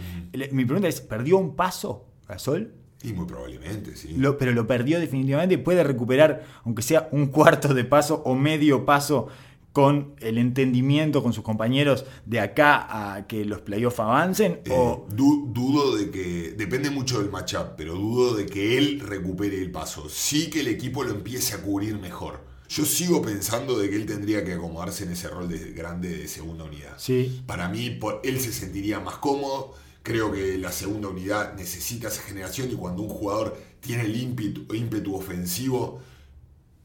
Mi 0.53 0.65
pregunta 0.65 0.89
es, 0.89 1.01
¿perdió 1.01 1.39
un 1.39 1.57
paso 1.57 2.07
Gasol? 2.29 2.73
Y 3.05 3.13
muy 3.13 3.27
probablemente, 3.27 3.95
sí. 3.97 4.15
Lo- 4.17 4.39
pero 4.39 4.53
lo 4.53 4.67
perdió 4.67 4.99
definitivamente. 4.99 5.59
Puede 5.59 5.85
recuperar, 5.85 6.45
aunque 6.65 6.83
sea 6.83 7.09
un 7.13 7.27
cuarto 7.27 7.75
de 7.75 7.85
paso 7.85 8.23
o 8.25 8.35
medio 8.35 8.85
paso, 8.85 9.29
con 9.73 10.15
el 10.21 10.39
entendimiento 10.39 11.21
con 11.21 11.33
sus 11.33 11.43
compañeros 11.43 12.07
de 12.27 12.39
acá 12.39 12.87
a 13.17 13.27
que 13.27 13.45
los 13.45 13.61
playoffs 13.61 13.99
avancen. 13.99 14.61
Eh, 14.65 14.71
o 14.71 15.05
du- 15.11 15.51
dudo 15.53 15.97
de 15.97 16.11
que. 16.13 16.55
Depende 16.57 16.91
mucho 16.91 17.19
del 17.21 17.29
matchup, 17.31 17.71
pero 17.77 17.95
dudo 17.95 18.35
de 18.37 18.47
que 18.47 18.79
él 18.79 19.01
recupere 19.01 19.61
el 19.61 19.73
paso. 19.73 20.09
Sí 20.09 20.49
que 20.49 20.61
el 20.61 20.69
equipo 20.69 21.03
lo 21.03 21.11
empiece 21.11 21.57
a 21.57 21.59
cubrir 21.61 21.99
mejor. 21.99 22.39
Yo 22.69 22.85
sigo 22.85 23.21
pensando 23.21 23.77
de 23.77 23.91
que 23.91 23.97
él 23.97 24.07
tendría 24.07 24.45
que 24.45 24.53
acomodarse 24.55 25.05
en 25.05 25.11
ese 25.11 25.29
rol 25.29 25.49
de 25.49 25.73
grande 25.73 26.09
de 26.19 26.29
segunda 26.29 26.65
unidad. 26.65 26.95
sí, 26.97 27.43
Para 27.47 27.69
mí, 27.69 27.91
por- 27.91 28.21
él 28.23 28.39
se 28.41 28.53
sentiría 28.53 29.01
más 29.01 29.17
cómodo. 29.17 29.75
Creo 30.05 30.31
que 30.31 30.59
la 30.59 30.71
segunda 30.71 31.09
unidad 31.09 31.55
necesita 31.55 32.09
esa 32.09 32.23
generación 32.23 32.71
y 32.71 32.75
cuando 32.75 33.03
un 33.03 33.09
jugador 33.09 33.57
tiene 33.81 34.03
el 34.03 34.15
ímpetu, 34.15 34.75
ímpetu 34.75 35.17
ofensivo, 35.17 36.03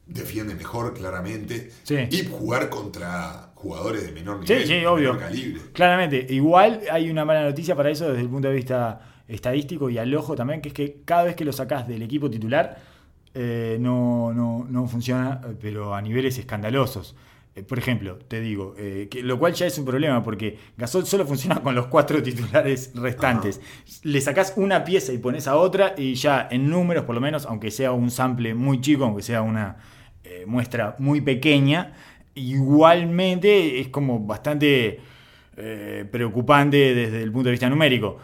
defiende 0.06 0.54
mejor, 0.54 0.94
claramente. 0.94 1.70
Sí. 1.82 1.96
Y 2.10 2.24
jugar 2.24 2.70
contra 2.70 3.52
jugadores 3.54 4.06
de 4.06 4.12
menor 4.12 4.40
nivel, 4.40 4.66
sí, 4.66 4.84
obvio. 4.86 5.12
menor 5.12 5.28
calibre. 5.28 5.60
Claramente, 5.74 6.26
igual 6.30 6.80
hay 6.90 7.10
una 7.10 7.26
mala 7.26 7.44
noticia 7.44 7.76
para 7.76 7.90
eso 7.90 8.08
desde 8.08 8.22
el 8.22 8.28
punto 8.30 8.48
de 8.48 8.54
vista 8.54 9.02
estadístico 9.28 9.90
y 9.90 9.98
al 9.98 10.14
ojo 10.14 10.34
también, 10.34 10.62
que 10.62 10.68
es 10.68 10.74
que 10.74 11.02
cada 11.04 11.24
vez 11.24 11.36
que 11.36 11.44
lo 11.44 11.52
sacás 11.52 11.86
del 11.86 12.00
equipo 12.00 12.30
titular 12.30 12.78
eh, 13.34 13.76
no, 13.78 14.32
no, 14.32 14.66
no 14.66 14.88
funciona, 14.88 15.42
pero 15.60 15.94
a 15.94 16.00
niveles 16.00 16.38
escandalosos. 16.38 17.14
Eh, 17.60 17.62
por 17.62 17.78
ejemplo, 17.78 18.16
te 18.16 18.40
digo, 18.40 18.74
eh, 18.78 19.08
que, 19.10 19.22
lo 19.22 19.38
cual 19.38 19.52
ya 19.52 19.66
es 19.66 19.78
un 19.78 19.84
problema 19.84 20.22
porque 20.22 20.58
Gasol 20.76 21.06
solo 21.06 21.26
funciona 21.26 21.60
con 21.60 21.74
los 21.74 21.86
cuatro 21.86 22.22
titulares 22.22 22.92
restantes. 22.94 23.60
Le 24.02 24.20
sacás 24.20 24.54
una 24.56 24.84
pieza 24.84 25.12
y 25.12 25.18
pones 25.18 25.46
a 25.46 25.56
otra 25.56 25.94
y 25.96 26.14
ya 26.14 26.48
en 26.50 26.70
números 26.70 27.04
por 27.04 27.14
lo 27.14 27.20
menos, 27.20 27.46
aunque 27.46 27.70
sea 27.70 27.92
un 27.92 28.10
sample 28.10 28.54
muy 28.54 28.80
chico, 28.80 29.04
aunque 29.04 29.22
sea 29.22 29.42
una 29.42 29.76
eh, 30.24 30.44
muestra 30.46 30.96
muy 30.98 31.20
pequeña. 31.20 31.92
Igualmente 32.34 33.80
es 33.80 33.88
como 33.88 34.20
bastante 34.20 35.00
eh, 35.56 36.04
preocupante 36.10 36.94
desde 36.94 37.22
el 37.22 37.32
punto 37.32 37.48
de 37.48 37.52
vista 37.52 37.68
numérico. 37.68 38.18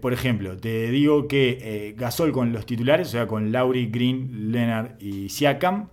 Por 0.00 0.12
ejemplo, 0.12 0.56
te 0.56 0.88
digo 0.92 1.26
que 1.26 1.96
Gasol 1.98 2.30
con 2.30 2.52
los 2.52 2.64
titulares, 2.64 3.08
o 3.08 3.10
sea, 3.10 3.26
con 3.26 3.50
Lauri, 3.50 3.86
Green, 3.86 4.52
Leonard 4.52 5.02
y 5.02 5.28
Siakam, 5.30 5.88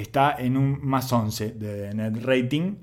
está 0.00 0.34
en 0.38 0.56
un 0.56 0.78
más 0.86 1.12
11 1.12 1.52
de 1.52 1.94
net 1.94 2.14
rating 2.22 2.74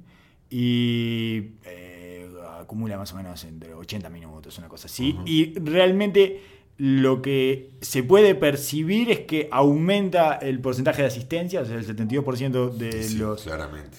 y 0.49 1.51
eh, 1.66 2.30
acumula 2.59 2.97
más 2.97 3.11
o 3.14 3.16
menos 3.18 3.43
entre 3.43 3.74
80 3.74 4.09
minutos, 4.09 4.57
una 4.57 4.68
cosa 4.70 4.88
así. 4.88 5.16
Y 5.26 5.53
realmente 5.59 6.41
lo 6.78 7.22
que 7.22 7.72
se 7.82 8.03
puede 8.03 8.36
percibir 8.36 9.11
es 9.11 9.20
que 9.22 9.47
aumenta 9.51 10.36
el 10.36 10.59
porcentaje 10.59 11.01
de 11.01 11.07
asistencia, 11.07 11.61
o 11.61 11.66
sea, 11.66 11.76
el 11.76 11.86
72% 11.86 12.70
de 12.70 13.03
Sí, 13.03 13.18
los 13.18 13.43
claramente. 13.43 13.97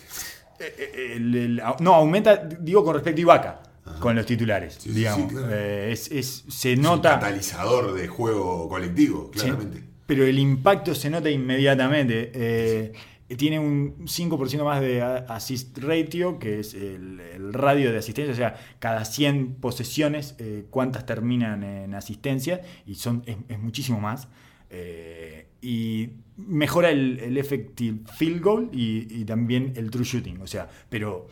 eh, 0.61 1.15
el- 1.17 1.35
el- 1.35 1.63
no, 1.81 1.95
aumenta, 1.95 2.37
digo, 2.37 2.85
con 2.85 2.95
respecto 2.95 3.19
a 3.19 3.23
Ibaka, 3.23 3.63
con 4.01 4.15
los 4.17 4.25
titulares, 4.27 4.77
Sí, 4.81 4.91
digamos. 4.93 5.29
sí, 5.29 5.37
claro. 5.37 5.49
Eh, 5.53 5.93
es, 5.93 6.11
es- 6.11 6.45
se 6.49 6.73
Es 6.73 6.79
un 6.79 6.85
nota, 6.85 7.11
catalizador 7.11 7.93
de 7.95 8.09
juego 8.09 8.69
colectivo, 8.69 9.31
sí, 9.35 9.41
claramente. 9.41 9.83
Pero 10.07 10.25
el 10.25 10.39
impacto 10.39 10.95
se 10.95 11.11
nota 11.11 11.31
inmediatamente. 11.31 12.31
Eh, 12.35 12.93
tiene 13.37 13.59
un 13.59 14.07
5% 14.07 14.65
más 14.65 14.81
de 14.81 15.01
assist 15.03 15.79
ratio, 15.79 16.39
que 16.39 16.61
es 16.61 16.75
el, 16.75 17.53
radio 17.53 17.91
de 17.91 17.99
asistencia, 17.99 18.33
o 18.33 18.37
sea, 18.37 18.57
cada 18.79 19.05
100 19.05 19.55
posesiones, 19.57 20.35
eh, 20.39 20.67
cuántas 20.71 21.07
terminan 21.07 21.63
en 21.63 21.95
asistencia, 21.95 22.61
y 22.87 22.97
son 22.97 23.23
es, 23.27 23.37
es 23.49 23.59
muchísimo 23.59 24.01
más. 24.01 24.29
Eh, 24.71 25.47
y 25.63 26.11
mejora 26.37 26.91
el, 26.91 27.19
el 27.21 27.39
effective 27.39 28.01
field 28.13 28.43
goal 28.43 28.71
y, 28.73 29.07
y 29.21 29.25
también 29.25 29.73
el 29.77 29.91
true 29.91 30.05
shooting, 30.05 30.41
o 30.43 30.47
sea, 30.47 30.69
pero 30.91 31.29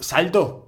salto 0.00 0.67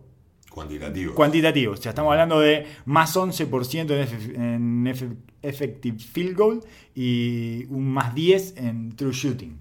Cuantitativo. 0.51 1.15
cuantitativo. 1.15 1.73
O 1.73 1.77
sea, 1.77 1.91
estamos 1.91 2.11
hablando 2.13 2.41
de 2.41 2.67
más 2.85 3.17
11% 3.17 3.91
en, 3.93 4.07
eff- 4.07 4.35
en 4.35 4.85
eff- 4.85 5.17
effective 5.43 5.99
field 5.99 6.37
goal 6.37 6.61
y 6.95 7.65
un 7.71 7.91
más 7.93 8.15
10 8.15 8.57
en 8.59 8.95
true 8.97 9.13
shooting. 9.13 9.57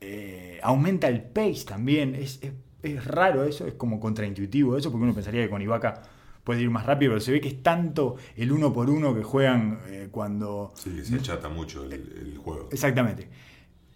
Eh, 0.00 0.58
aumenta 0.62 1.08
el 1.08 1.22
pace 1.22 1.64
también. 1.66 2.14
Es, 2.14 2.38
es- 2.42 2.52
es 2.82 3.04
raro 3.04 3.44
eso, 3.44 3.66
es 3.66 3.74
como 3.74 4.00
contraintuitivo 4.00 4.76
eso, 4.76 4.90
porque 4.90 5.04
uno 5.04 5.14
pensaría 5.14 5.42
que 5.42 5.50
con 5.50 5.60
Ibaka 5.60 6.02
puede 6.44 6.62
ir 6.62 6.70
más 6.70 6.86
rápido, 6.86 7.10
pero 7.12 7.20
se 7.20 7.30
ve 7.32 7.40
que 7.40 7.48
es 7.48 7.62
tanto 7.62 8.16
el 8.36 8.50
uno 8.52 8.72
por 8.72 8.88
uno 8.88 9.14
que 9.14 9.22
juegan 9.22 9.80
eh, 9.88 10.08
cuando 10.10 10.72
Sí, 10.74 10.90
que 10.96 11.04
se 11.04 11.16
achata 11.16 11.50
mucho 11.50 11.84
el, 11.84 11.92
el 11.92 12.38
juego. 12.38 12.68
Exactamente. 12.72 13.28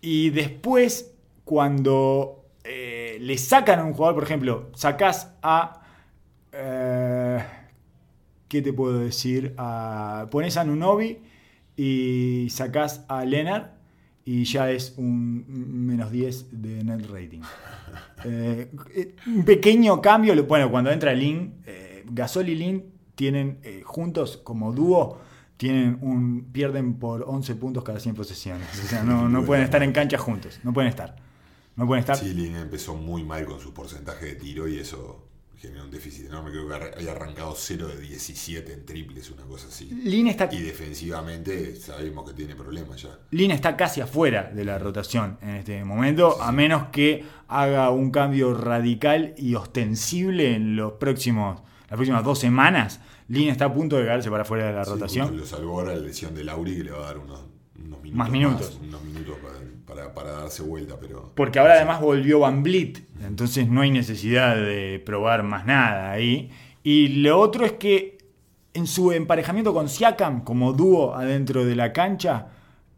Y 0.03 0.29
después, 0.31 1.15
cuando 1.45 2.45
eh, 2.63 3.17
le 3.21 3.39
sacan 3.39 3.79
a 3.81 3.85
un 3.85 3.95
jugador, 3.95 4.15
por 4.17 4.25
ejemplo, 4.25 4.71
sacás 4.75 5.33
a. 5.43 5.81
eh, 6.55 7.45
¿Qué 8.49 8.63
te 8.63 8.73
puedo 8.73 8.99
decir? 8.99 9.55
A, 9.57 10.29
pones 10.31 10.57
a 10.57 10.65
Nunobi 10.65 11.19
y 11.77 12.49
sacás 12.51 13.05
a 13.09 13.25
Leonard 13.25 13.71
y 14.25 14.45
ya 14.45 14.71
es 14.71 14.95
un 14.97 15.45
menos 15.87 16.11
10 16.11 16.63
de 16.63 16.85
net 16.85 17.07
rating. 17.11 17.41
Eh, 18.25 18.71
un 19.27 19.45
pequeño 19.45 20.01
cambio, 20.01 20.43
bueno, 20.45 20.71
cuando 20.71 20.91
entra 20.91 21.13
Lin, 21.13 21.63
eh, 21.67 22.05
Gasol 22.11 22.49
y 22.49 22.55
Lin 22.55 22.85
tienen 23.15 23.61
juntos 23.85 24.39
como 24.39 24.73
dúo, 24.73 25.21
tienen 25.59 25.99
un, 26.01 26.45
pierden 26.51 26.95
por 26.95 27.25
11 27.27 27.55
puntos 27.57 27.85
cada 27.85 28.01
100 28.01 28.15
posesiones. 28.15 28.69
O 28.83 28.87
sea, 28.87 29.03
no, 29.03 29.29
no 29.29 29.45
pueden 29.45 29.65
estar 29.65 29.83
en 29.83 29.93
cancha 29.93 30.17
juntos, 30.17 30.59
no 30.63 30.73
pueden 30.73 30.89
estar. 30.89 31.17
No 31.77 31.87
pueden 31.87 32.01
estar. 32.01 32.17
Sí, 32.17 32.33
Lin 32.33 32.57
empezó 32.57 32.95
muy 32.95 33.25
mal 33.25 33.45
con 33.45 33.61
su 33.61 33.75
porcentaje 33.75 34.27
de 34.27 34.35
tiro 34.37 34.69
y 34.69 34.79
eso 34.79 35.29
generó 35.69 35.85
un 35.85 35.91
déficit 35.91 36.27
enorme. 36.27 36.51
Creo 36.51 36.69
que 36.69 36.75
había 36.97 37.13
arrancado 37.13 37.55
0 37.57 37.89
de 37.89 38.01
17 38.01 38.73
en 38.73 38.85
triples, 38.87 39.31
una 39.31 39.43
cosa 39.45 39.69
así. 39.69 39.87
Lin 39.87 40.29
está, 40.29 40.49
Y 40.53 40.61
defensivamente 40.63 41.77
sabemos 41.77 42.29
que 42.29 42.35
tiene 42.35 42.55
problemas 42.55 43.03
ya. 43.03 43.19
Lin 43.31 43.51
está 43.51 43.77
casi 43.77 44.01
afuera 44.01 44.51
de 44.55 44.65
la 44.65 44.79
rotación 44.79 45.39
en 45.43 45.51
este 45.57 45.85
momento, 45.85 46.41
a 46.41 46.53
menos 46.53 46.89
que 46.93 47.25
haga 47.49 47.91
un 47.91 48.11
cambio 48.11 48.55
radical 48.55 49.35
y 49.37 49.55
ostensible 49.55 50.55
en 50.55 50.77
los 50.77 50.93
próximos, 50.95 51.61
las 51.89 51.97
próximas 51.97 52.25
dos 52.25 52.39
semanas. 52.39 53.01
Lin 53.29 53.49
está 53.49 53.67
a 53.67 53.73
punto 53.73 53.97
de 53.97 54.03
quedarse 54.03 54.31
para 54.31 54.43
afuera 54.43 54.67
de 54.67 54.73
la 54.73 54.85
Sí, 54.85 54.91
rotación. 54.91 55.37
lo 55.37 55.47
salvó 55.47 55.81
ahora 55.81 55.95
la 55.95 56.01
lesión 56.01 56.35
de 56.35 56.45
Lauri 56.45 56.77
que 56.77 56.85
le 56.85 56.91
va 56.91 56.99
a 56.99 57.07
dar 57.07 57.19
unos, 57.19 57.41
unos 57.79 58.03
minutos 58.03 58.13
Más 58.19 58.31
minutos. 58.31 58.81
unos 58.83 59.03
minutos 59.05 59.37
para, 59.87 60.03
para- 60.03 60.15
para 60.15 60.31
darse 60.33 60.63
vuelta, 60.63 60.97
pero... 61.01 61.33
Porque 61.35 61.59
ahora 61.59 61.75
además 61.75 62.01
volvió 62.01 62.41
Van 62.41 62.63
Vliet, 62.63 63.03
entonces 63.25 63.69
no 63.69 63.81
hay 63.83 63.91
necesidad 63.91 64.57
de 64.57 65.03
probar 65.05 65.43
más 65.43 65.67
nada 65.67 66.11
ahí. 66.11 66.51
Y 66.83 67.09
lo 67.23 67.39
otro 67.41 67.65
es 67.65 67.73
que 67.73 68.19
en 68.75 68.87
su 68.87 69.13
emparejamiento 69.13 69.73
con 69.73 69.89
Siakam 69.89 70.43
como 70.45 70.73
dúo 70.73 71.15
adentro 71.15 71.65
de 71.65 71.77
la 71.77 71.93
cancha, 71.93 72.49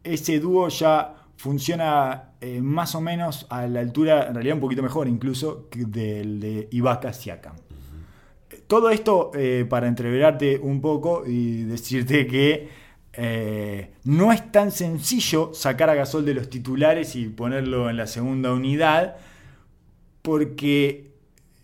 ese 0.03 0.39
dúo 0.39 0.67
ya 0.69 1.13
funciona 1.37 2.31
eh, 2.41 2.61
más 2.61 2.95
o 2.95 3.01
menos 3.01 3.45
a 3.49 3.67
la 3.67 3.79
altura, 3.81 4.27
en 4.27 4.33
realidad 4.33 4.55
un 4.55 4.61
poquito 4.61 4.81
mejor 4.81 5.07
incluso, 5.07 5.67
que 5.69 5.85
del 5.85 6.39
de 6.39 6.67
Ibaka 6.71 7.13
Siakam. 7.13 7.55
Todo 8.67 8.89
esto 8.89 9.31
eh, 9.35 9.65
para 9.69 9.87
entreverarte 9.87 10.57
un 10.59 10.81
poco 10.81 11.23
y 11.25 11.63
decirte 11.63 12.27
que 12.27 12.69
eh, 13.19 13.89
no 14.03 14.31
es 14.31 14.51
tan 14.51 14.71
sencillo 14.71 15.51
sacar 15.53 15.89
a 15.89 15.95
Gasol 15.95 16.23
de 16.23 16.35
los 16.35 16.51
titulares 16.51 17.15
y 17.15 17.29
ponerlo 17.29 17.89
en 17.89 17.97
la 17.97 18.05
segunda 18.05 18.53
unidad 18.53 19.15
porque 20.21 21.11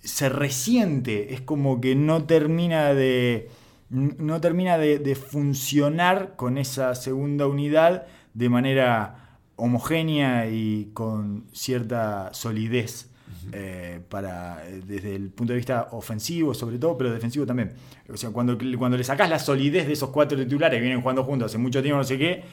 se 0.03 0.29
resiente, 0.29 1.33
es 1.35 1.41
como 1.41 1.79
que 1.79 1.95
no 1.95 2.25
termina 2.25 2.95
de 2.95 3.49
no 3.89 4.41
termina 4.41 4.79
de, 4.79 4.97
de 4.97 5.13
funcionar 5.13 6.35
con 6.35 6.57
esa 6.57 6.95
segunda 6.95 7.45
unidad 7.45 8.07
de 8.33 8.49
manera 8.49 9.37
homogénea 9.55 10.49
y 10.49 10.89
con 10.95 11.45
cierta 11.53 12.33
solidez 12.33 13.13
eh, 13.51 13.99
para, 14.09 14.63
desde 14.85 15.15
el 15.15 15.29
punto 15.29 15.53
de 15.53 15.57
vista 15.57 15.89
ofensivo 15.91 16.53
sobre 16.53 16.79
todo, 16.79 16.97
pero 16.97 17.11
defensivo 17.11 17.45
también. 17.45 17.73
O 18.14 18.18
sea, 18.18 18.30
cuando, 18.32 18.57
cuando 18.78 18.97
le 18.97 19.03
sacás 19.03 19.30
la 19.30 19.39
solidez 19.39 19.88
de 19.88 19.93
esos 19.93 20.09
cuatro 20.09 20.38
titulares 20.38 20.78
que 20.78 20.82
vienen 20.82 21.01
jugando 21.01 21.24
juntos 21.24 21.47
hace 21.51 21.57
mucho 21.57 21.82
tiempo, 21.82 21.97
no 21.97 22.03
sé 22.03 22.18
qué, 22.18 22.43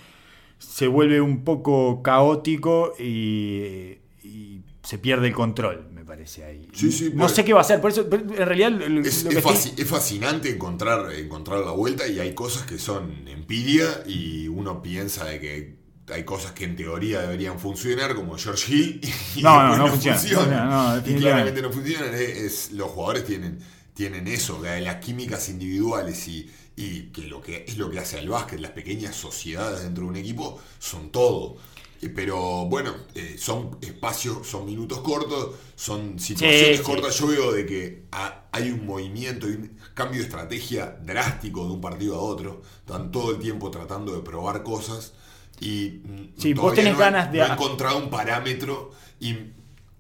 se 0.59 0.87
vuelve 0.87 1.21
un 1.21 1.45
poco 1.45 2.03
caótico 2.03 2.93
y, 2.99 3.99
y 4.23 4.61
se 4.83 4.99
pierde 4.99 5.29
el 5.29 5.35
control, 5.35 5.89
me 5.93 6.05
parece 6.05 6.45
ahí. 6.45 6.69
Sí, 6.73 6.91
sí, 6.91 7.13
no 7.15 7.29
sé 7.29 7.45
qué 7.45 7.53
va 7.53 7.61
a 7.61 7.63
hacer, 7.63 7.81
por 7.81 7.91
eso, 7.91 8.07
en 8.11 8.29
realidad 8.37 8.71
lo, 8.73 8.89
lo 8.89 9.01
Es, 9.03 9.25
que 9.25 9.29
es 9.29 9.37
estoy- 9.37 9.43
fasci- 9.55 9.73
es 9.79 9.87
fascinante 9.89 10.51
encontrar, 10.51 11.13
encontrar 11.13 11.61
la 11.61 11.73
vuelta 11.73 12.07
y 12.09 12.19
hay 12.21 12.35
cosas 12.35 12.63
que 12.67 12.79
son 12.79 13.29
empiria 13.29 13.87
y 14.07 14.49
uno 14.49 14.83
piensa 14.83 15.25
de 15.27 15.41
que 15.41 15.81
hay 16.13 16.25
cosas 16.25 16.53
que 16.53 16.65
en 16.65 16.75
teoría 16.75 17.21
deberían 17.21 17.59
funcionar 17.61 18.17
como 18.17 18.37
George 18.37 18.75
Hill 18.75 19.01
y 19.37 19.43
No, 19.43 19.69
no, 19.69 19.77
no 19.77 19.87
funciona. 19.89 20.19
funcionan. 20.19 20.69
No, 20.69 20.97
no, 20.97 21.09
y 21.09 21.15
claramente 21.15 21.63
no 21.63 21.71
funcionan. 21.71 22.13
Es- 22.15 22.73
los 22.73 22.89
jugadores 22.91 23.25
tienen, 23.25 23.59
tienen 24.01 24.26
eso, 24.28 24.61
que 24.62 24.80
las 24.80 24.96
químicas 25.05 25.48
individuales 25.48 26.26
y, 26.28 26.51
y 26.76 26.88
que, 27.14 27.22
lo 27.32 27.40
que 27.40 27.64
es 27.68 27.76
lo 27.76 27.90
que 27.90 27.98
hace 27.98 28.18
al 28.18 28.28
básquet, 28.28 28.59
las 28.61 28.72
pequeñas 28.72 29.14
sociedades 29.16 29.82
dentro 29.82 30.05
de 30.05 30.11
un 30.11 30.16
equipo 30.16 30.59
son 30.78 31.11
todo. 31.11 31.57
Eh, 32.03 32.09
Pero 32.09 32.64
bueno, 32.74 32.94
eh, 33.14 33.36
son 33.38 33.76
espacios, 33.82 34.46
son 34.46 34.64
minutos 34.64 35.01
cortos, 35.01 35.55
son 35.76 36.18
situaciones 36.18 36.78
sí. 36.78 36.82
cortas. 36.82 37.14
Yo 37.18 37.26
veo 37.26 37.53
de 37.53 37.66
que 37.66 37.80
ha- 38.12 38.44
hay 38.53 38.70
un 38.70 38.86
movimiento 38.86 39.48
y 39.48 39.53
un 39.53 39.76
cambio 39.94 40.20
de 40.20 40.26
estrategia 40.26 40.96
drástico 41.05 41.66
de 41.66 41.72
un 41.72 41.80
partido 41.80 42.14
a 42.16 42.20
otro. 42.20 42.62
Están 42.86 43.11
todo 43.12 43.32
el 43.32 43.38
tiempo 43.38 43.70
tratando 43.70 44.14
de 44.16 44.22
probar 44.22 44.62
cosas 44.62 45.12
y 45.61 46.01
mm, 46.05 46.32
Sí, 46.38 46.55
vos 46.55 46.72
tenés 46.74 46.94
no 46.94 46.98
he- 47.01 47.03
ganas 47.05 47.30
de- 47.32 47.38
no 47.38 47.44
he 47.46 47.53
encontrado 47.53 47.98
un 47.98 48.09
parámetro 48.11 48.92
y 49.20 49.36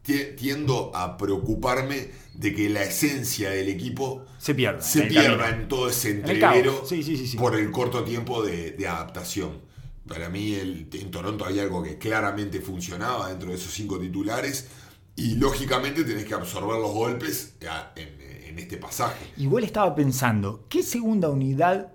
tiendo 0.02 0.90
a 0.94 1.16
preocuparme 1.16 2.08
de 2.34 2.54
que 2.54 2.68
la 2.68 2.82
esencia 2.82 3.50
del 3.50 3.68
equipo 3.68 4.24
se 4.38 4.54
pierde. 4.54 4.82
se 4.82 5.02
en 5.02 5.08
pierda 5.08 5.48
en 5.50 5.68
todo 5.68 5.88
ese 5.88 6.10
entrevero 6.10 6.84
Sí, 6.86 7.02
sí, 7.02 7.16
sí, 7.16 7.26
sí. 7.26 7.36
por 7.36 7.54
el 7.54 7.70
corto 7.70 8.02
tiempo 8.04 8.42
de, 8.42 8.72
de 8.72 8.88
adaptación. 8.88 9.60
Para 10.08 10.28
mí 10.28 10.54
el- 10.54 10.88
en 10.92 11.10
Toronto 11.10 11.44
hay 11.46 11.58
algo 11.60 11.82
que 11.82 11.98
claramente 11.98 12.60
funcionaba 12.60 13.28
dentro 13.28 13.50
de 13.50 13.56
esos 13.56 13.72
cinco 13.72 13.98
titulares 13.98 14.68
y 15.16 15.36
lógicamente 15.36 16.02
tenés 16.04 16.24
que 16.24 16.34
absorber 16.34 16.80
los 16.80 16.92
golpes 16.92 17.54
a- 17.68 17.92
en, 17.94 18.08
en 18.48 18.58
este 18.58 18.78
pasaje. 18.78 19.24
Igual 19.36 19.64
estaba 19.64 19.94
pensando, 19.94 20.64
¿qué 20.68 20.82
segunda 20.82 21.28
unidad 21.28 21.92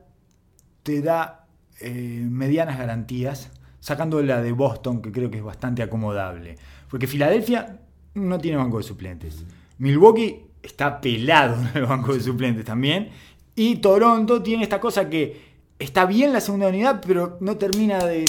te 0.84 1.02
da 1.02 1.48
eh, 1.82 2.26
medianas 2.30 2.78
garantías? 2.78 3.50
Sacando 3.80 4.22
la 4.24 4.42
de 4.42 4.52
Boston, 4.52 5.02
que 5.02 5.12
creo 5.12 5.30
que 5.30 5.38
es 5.38 5.44
bastante 5.44 5.84
acomodable. 5.84 6.56
Porque 6.90 7.06
Filadelfia 7.08 7.82
no 8.16 8.40
tiene 8.40 8.58
banco 8.58 8.78
de 8.78 8.84
suplentes. 8.84 9.46
Milwaukee 9.78 10.42
está 10.64 11.00
pelado 11.00 11.56
en 11.62 11.72
el 11.76 11.86
banco 11.86 12.14
de 12.14 12.22
suplentes 12.22 12.66
también. 12.66 13.10
Y 13.56 13.78
Toronto 13.78 14.42
tiene 14.42 14.64
esta 14.64 14.80
cosa 14.80 15.10
que 15.10 15.54
está 15.80 16.06
bien 16.06 16.34
la 16.34 16.42
segunda 16.42 16.68
unidad, 16.68 17.02
pero 17.06 17.38
no 17.40 17.58
termina 17.58 18.04
de 18.04 18.26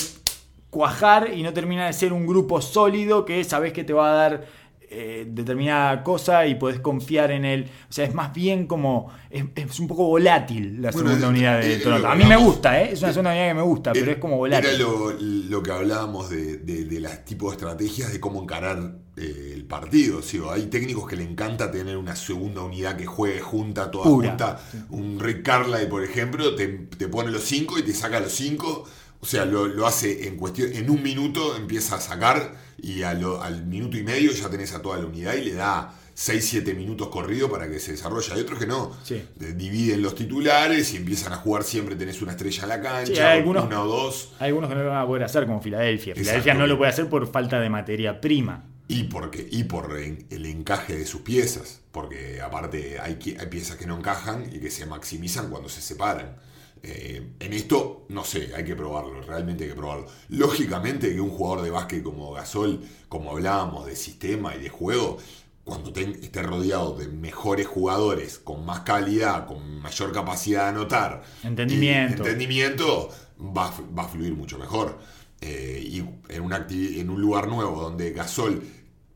cuajar 0.70 1.32
y 1.34 1.42
no 1.42 1.52
termina 1.52 1.86
de 1.86 1.92
ser 1.92 2.12
un 2.12 2.26
grupo 2.26 2.60
sólido 2.60 3.24
que 3.24 3.42
sabes 3.44 3.72
que 3.72 3.84
te 3.84 3.92
va 3.92 4.12
a 4.12 4.16
dar 4.16 4.46
eh, 4.90 5.26
determinada 5.28 6.02
cosa 6.02 6.46
y 6.46 6.54
podés 6.54 6.80
confiar 6.80 7.30
en 7.30 7.44
él. 7.44 7.70
O 7.88 7.92
sea, 7.92 8.04
es 8.04 8.14
más 8.14 8.32
bien 8.32 8.66
como. 8.66 9.10
Es, 9.30 9.44
es 9.54 9.80
un 9.80 9.88
poco 9.88 10.06
volátil 10.06 10.80
la 10.80 10.90
Bueno, 10.90 11.08
segunda 11.08 11.26
eh, 11.26 11.30
unidad 11.30 11.60
de 11.60 11.74
eh, 11.74 11.78
Toronto. 11.78 12.08
A 12.08 12.14
mí 12.14 12.24
me 12.24 12.36
gusta, 12.36 12.80
¿eh? 12.80 12.90
Es 12.92 13.02
una 13.02 13.12
segunda 13.12 13.30
unidad 13.32 13.48
que 13.48 13.54
me 13.54 13.62
gusta, 13.62 13.92
pero 13.92 14.10
es 14.10 14.18
como 14.18 14.36
volátil. 14.36 14.70
Era 14.70 14.78
lo, 14.78 15.12
lo 15.12 15.62
que 15.62 15.70
hablábamos 15.72 16.30
de, 16.30 16.58
de, 16.58 16.84
de 16.84 17.00
las 17.00 17.24
tipos 17.24 17.50
de 17.50 17.56
estrategias 17.56 18.12
de 18.12 18.20
cómo 18.20 18.42
encarar 18.42 18.96
eh, 19.16 19.52
el 19.54 19.64
partido. 19.64 20.22
¿sí? 20.22 20.40
Hay 20.50 20.66
técnicos 20.66 21.08
que 21.08 21.16
le 21.16 21.24
encanta 21.24 21.70
tener 21.70 21.96
una 21.96 22.14
segunda 22.16 22.62
unidad 22.62 22.96
que 22.96 23.06
juegue 23.06 23.40
junta, 23.40 23.90
toda 23.90 24.04
Pura, 24.04 24.28
junta. 24.28 24.60
Un 24.90 25.18
Rick 25.18 25.42
Carlisle, 25.42 25.86
por 25.86 26.04
ejemplo, 26.04 26.54
te, 26.54 26.66
te 26.68 27.08
pone 27.08 27.30
los 27.30 27.42
cinco 27.42 27.78
y 27.78 27.82
te 27.82 27.92
saca 27.92 28.20
los 28.20 28.32
cinco. 28.32 28.84
O 29.26 29.28
sea, 29.28 29.44
lo, 29.44 29.66
lo 29.66 29.88
hace 29.88 30.28
en 30.28 30.36
cuestión, 30.36 30.72
en 30.72 30.88
un 30.88 31.02
minuto 31.02 31.56
empieza 31.56 31.96
a 31.96 32.00
sacar 32.00 32.54
y 32.80 33.02
a 33.02 33.12
lo- 33.12 33.42
al 33.42 33.66
minuto 33.66 33.96
y 33.96 34.04
medio 34.04 34.30
ya 34.30 34.48
tenés 34.48 34.72
a 34.72 34.80
toda 34.80 34.98
la 34.98 35.06
unidad 35.06 35.34
y 35.34 35.46
le 35.46 35.54
da 35.54 35.92
6-7 36.16 36.76
minutos 36.76 37.08
corrido 37.08 37.50
para 37.50 37.68
que 37.68 37.80
se 37.80 37.90
desarrolle. 37.90 38.32
Hay 38.32 38.40
otros 38.40 38.58
que 38.60 38.68
no. 38.68 38.96
Sí. 39.02 39.20
Dividen 39.34 40.00
los 40.00 40.14
titulares 40.14 40.94
y 40.94 40.98
empiezan 40.98 41.32
a 41.32 41.36
jugar 41.36 41.64
siempre, 41.64 41.96
tenés 41.96 42.22
una 42.22 42.30
estrella 42.32 42.62
en 42.62 42.68
la 42.68 42.80
cancha, 42.80 43.14
Sí, 43.14 43.18
hay 43.20 43.38
algunos- 43.38 43.64
una 43.64 43.82
o 43.82 43.86
dos. 43.88 44.30
Hay 44.38 44.48
algunos 44.50 44.70
que 44.70 44.76
no 44.76 44.84
lo 44.84 44.90
van 44.90 45.02
a 45.02 45.06
poder 45.08 45.24
hacer, 45.24 45.44
como 45.44 45.60
Filadelfia. 45.60 46.12
Exacto. 46.12 46.20
Filadelfia 46.22 46.54
no 46.54 46.66
lo 46.68 46.78
puede 46.78 46.90
hacer 46.92 47.08
por 47.08 47.26
falta 47.30 47.58
de 47.58 47.68
materia 47.68 48.20
prima. 48.20 48.64
Y, 48.88 49.02
porque, 49.04 49.44
y 49.50 49.64
por 49.64 49.98
el 49.98 50.46
encaje 50.46 50.96
de 50.96 51.04
sus 51.04 51.22
piezas, 51.22 51.80
porque 51.90 52.40
aparte 52.40 53.00
hay, 53.00 53.18
hay 53.40 53.46
piezas 53.48 53.76
que 53.76 53.86
no 53.86 53.98
encajan 53.98 54.44
y 54.54 54.60
que 54.60 54.70
se 54.70 54.86
maximizan 54.86 55.50
cuando 55.50 55.68
se 55.68 55.80
separan. 55.82 56.36
Eh, 56.82 57.32
en 57.40 57.52
esto, 57.52 58.06
no 58.10 58.24
sé, 58.24 58.52
hay 58.54 58.64
que 58.64 58.76
probarlo, 58.76 59.20
realmente 59.22 59.64
hay 59.64 59.70
que 59.70 59.76
probarlo. 59.76 60.06
Lógicamente 60.28 61.12
que 61.12 61.20
un 61.20 61.30
jugador 61.30 61.62
de 61.64 61.70
básquet 61.70 62.02
como 62.02 62.32
Gasol, 62.32 62.80
como 63.08 63.32
hablábamos 63.32 63.86
de 63.86 63.96
sistema 63.96 64.54
y 64.54 64.60
de 64.62 64.68
juego, 64.68 65.18
cuando 65.64 65.92
ten- 65.92 66.16
esté 66.22 66.42
rodeado 66.42 66.96
de 66.96 67.08
mejores 67.08 67.66
jugadores, 67.66 68.38
con 68.38 68.64
más 68.64 68.80
calidad, 68.80 69.46
con 69.48 69.80
mayor 69.80 70.12
capacidad 70.12 70.64
de 70.64 70.68
anotar, 70.68 71.22
Entendimiento. 71.42 72.12
y 72.22 72.26
entendimiento, 72.26 73.08
va, 73.40 73.66
a 73.66 73.70
f- 73.70 73.82
va 73.98 74.04
a 74.04 74.08
fluir 74.08 74.34
mucho 74.34 74.58
mejor. 74.58 74.96
Eh, 75.40 75.82
y 75.84 75.98
en, 76.32 76.42
una 76.42 76.66
activi- 76.68 77.00
en 77.00 77.10
un 77.10 77.20
lugar 77.20 77.48
nuevo 77.48 77.82
donde 77.82 78.12
Gasol 78.12 78.62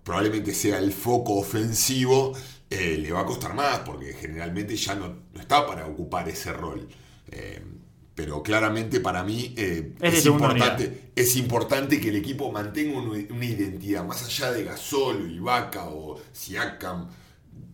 probablemente 0.03 0.53
sea 0.55 0.79
el 0.79 0.93
foco 0.93 1.35
ofensivo, 1.35 2.33
eh, 2.69 2.99
le 3.01 3.13
va 3.13 3.21
a 3.21 3.27
costar 3.27 3.55
más 3.55 3.81
porque 3.81 4.13
generalmente 4.15 4.77
ya 4.77 4.95
no, 4.97 5.09
no 5.33 5.41
está 5.41 5.67
para 5.67 5.87
ocupar 5.87 6.29
ese 6.29 6.53
rol. 6.53 6.89
Eh, 7.31 7.63
pero 8.15 8.43
claramente 8.43 9.01
para 9.01 9.25
mí 9.25 9.55
eh, 9.57 9.95
Es 10.19 10.23
importante, 10.59 11.11
es 11.17 11.37
importante 11.37 12.01
que 12.01 12.09
el 12.11 12.17
equipo 12.17 12.53
mantenga 12.53 12.99
un- 12.99 13.27
una 13.31 13.45
identidad, 13.47 14.05
más 14.05 14.23
allá 14.25 14.53
de 14.53 14.65
Gasol, 14.65 15.31
Ibaka 15.33 15.89
o 15.89 16.21
Siakam. 16.33 17.09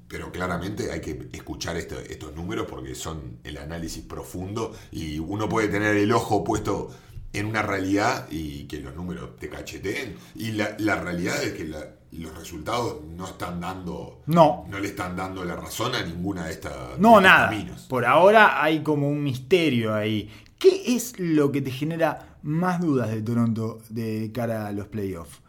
Pero 0.09 0.31
claramente 0.31 0.93
hay 0.93 1.01
que 1.01 1.29
escuchar 1.33 1.77
esto- 1.77 1.99
estos 1.99 2.33
números 2.37 2.67
porque 2.71 2.95
son 2.95 3.39
el 3.43 3.57
análisis 3.59 4.05
profundo 4.05 4.73
y 4.93 5.19
uno 5.19 5.49
puede 5.49 5.67
tener 5.67 5.97
el 5.97 6.13
ojo 6.13 6.45
puesto 6.45 6.95
en 7.33 7.47
una 7.47 7.63
realidad 7.63 8.29
y 8.31 8.65
que 8.69 8.79
los 8.79 8.95
números 8.95 9.35
te 9.37 9.49
cacheteen. 9.49 10.15
Y 10.37 10.53
la, 10.53 10.77
la 10.79 10.95
realidad 11.01 11.43
es 11.43 11.55
que 11.55 11.65
la- 11.65 11.96
los 12.17 12.37
resultados 12.37 12.97
no 13.17 13.27
están 13.27 13.61
dando, 13.61 14.21
No. 14.27 14.65
no 14.69 14.79
le 14.79 14.89
están 14.89 15.17
dando 15.17 15.45
la 15.45 15.57
razón 15.57 15.95
a 15.95 16.03
ninguna 16.03 16.47
de 16.47 16.53
estas 16.53 16.99
No, 16.99 17.17
de 17.17 17.23
nada. 17.23 17.49
caminos. 17.51 17.83
Por 17.89 18.05
ahora 18.05 18.63
hay 18.63 18.81
como 18.83 19.09
un 19.09 19.23
misterio 19.23 19.95
ahí. 19.95 20.31
¿Qué 20.59 20.95
es 20.97 21.19
lo 21.19 21.53
que 21.53 21.61
te 21.63 21.71
genera 21.71 22.39
más 22.43 22.81
dudas 22.81 23.11
de 23.11 23.21
Toronto 23.23 23.79
de 23.91 24.31
cara 24.35 24.67
a 24.67 24.73
los 24.73 24.87
playoffs? 24.89 25.41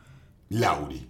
Lauri. 0.50 1.08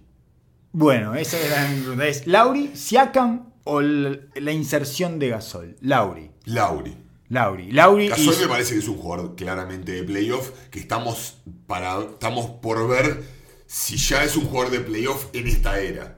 Bueno, 0.72 1.14
esa 1.14 1.38
es 1.38 1.70
mi 1.70 1.80
pregunta. 1.80 2.06
¿Es 2.06 2.26
Lauri, 2.26 2.70
Siakam 2.74 3.50
o 3.64 3.80
la 3.80 4.52
inserción 4.52 5.18
de 5.18 5.28
Gasol? 5.30 5.76
Lauri. 5.80 6.30
Lauri. 6.44 6.96
Lauri. 7.30 7.72
Lauri 7.72 8.08
Gasol 8.08 8.34
y- 8.34 8.40
me 8.42 8.48
parece 8.48 8.74
que 8.74 8.80
es 8.80 8.88
un 8.88 8.96
jugador 8.98 9.34
claramente 9.36 9.92
de 9.92 10.02
playoff, 10.02 10.50
que 10.70 10.78
estamos, 10.80 11.38
para, 11.66 12.00
estamos 12.00 12.46
por 12.62 12.86
ver 12.88 13.22
si 13.68 13.96
ya 13.98 14.24
es 14.24 14.34
un 14.34 14.46
jugador 14.46 14.72
de 14.72 14.80
playoff 14.80 15.26
en 15.34 15.46
esta 15.46 15.78
era. 15.78 16.16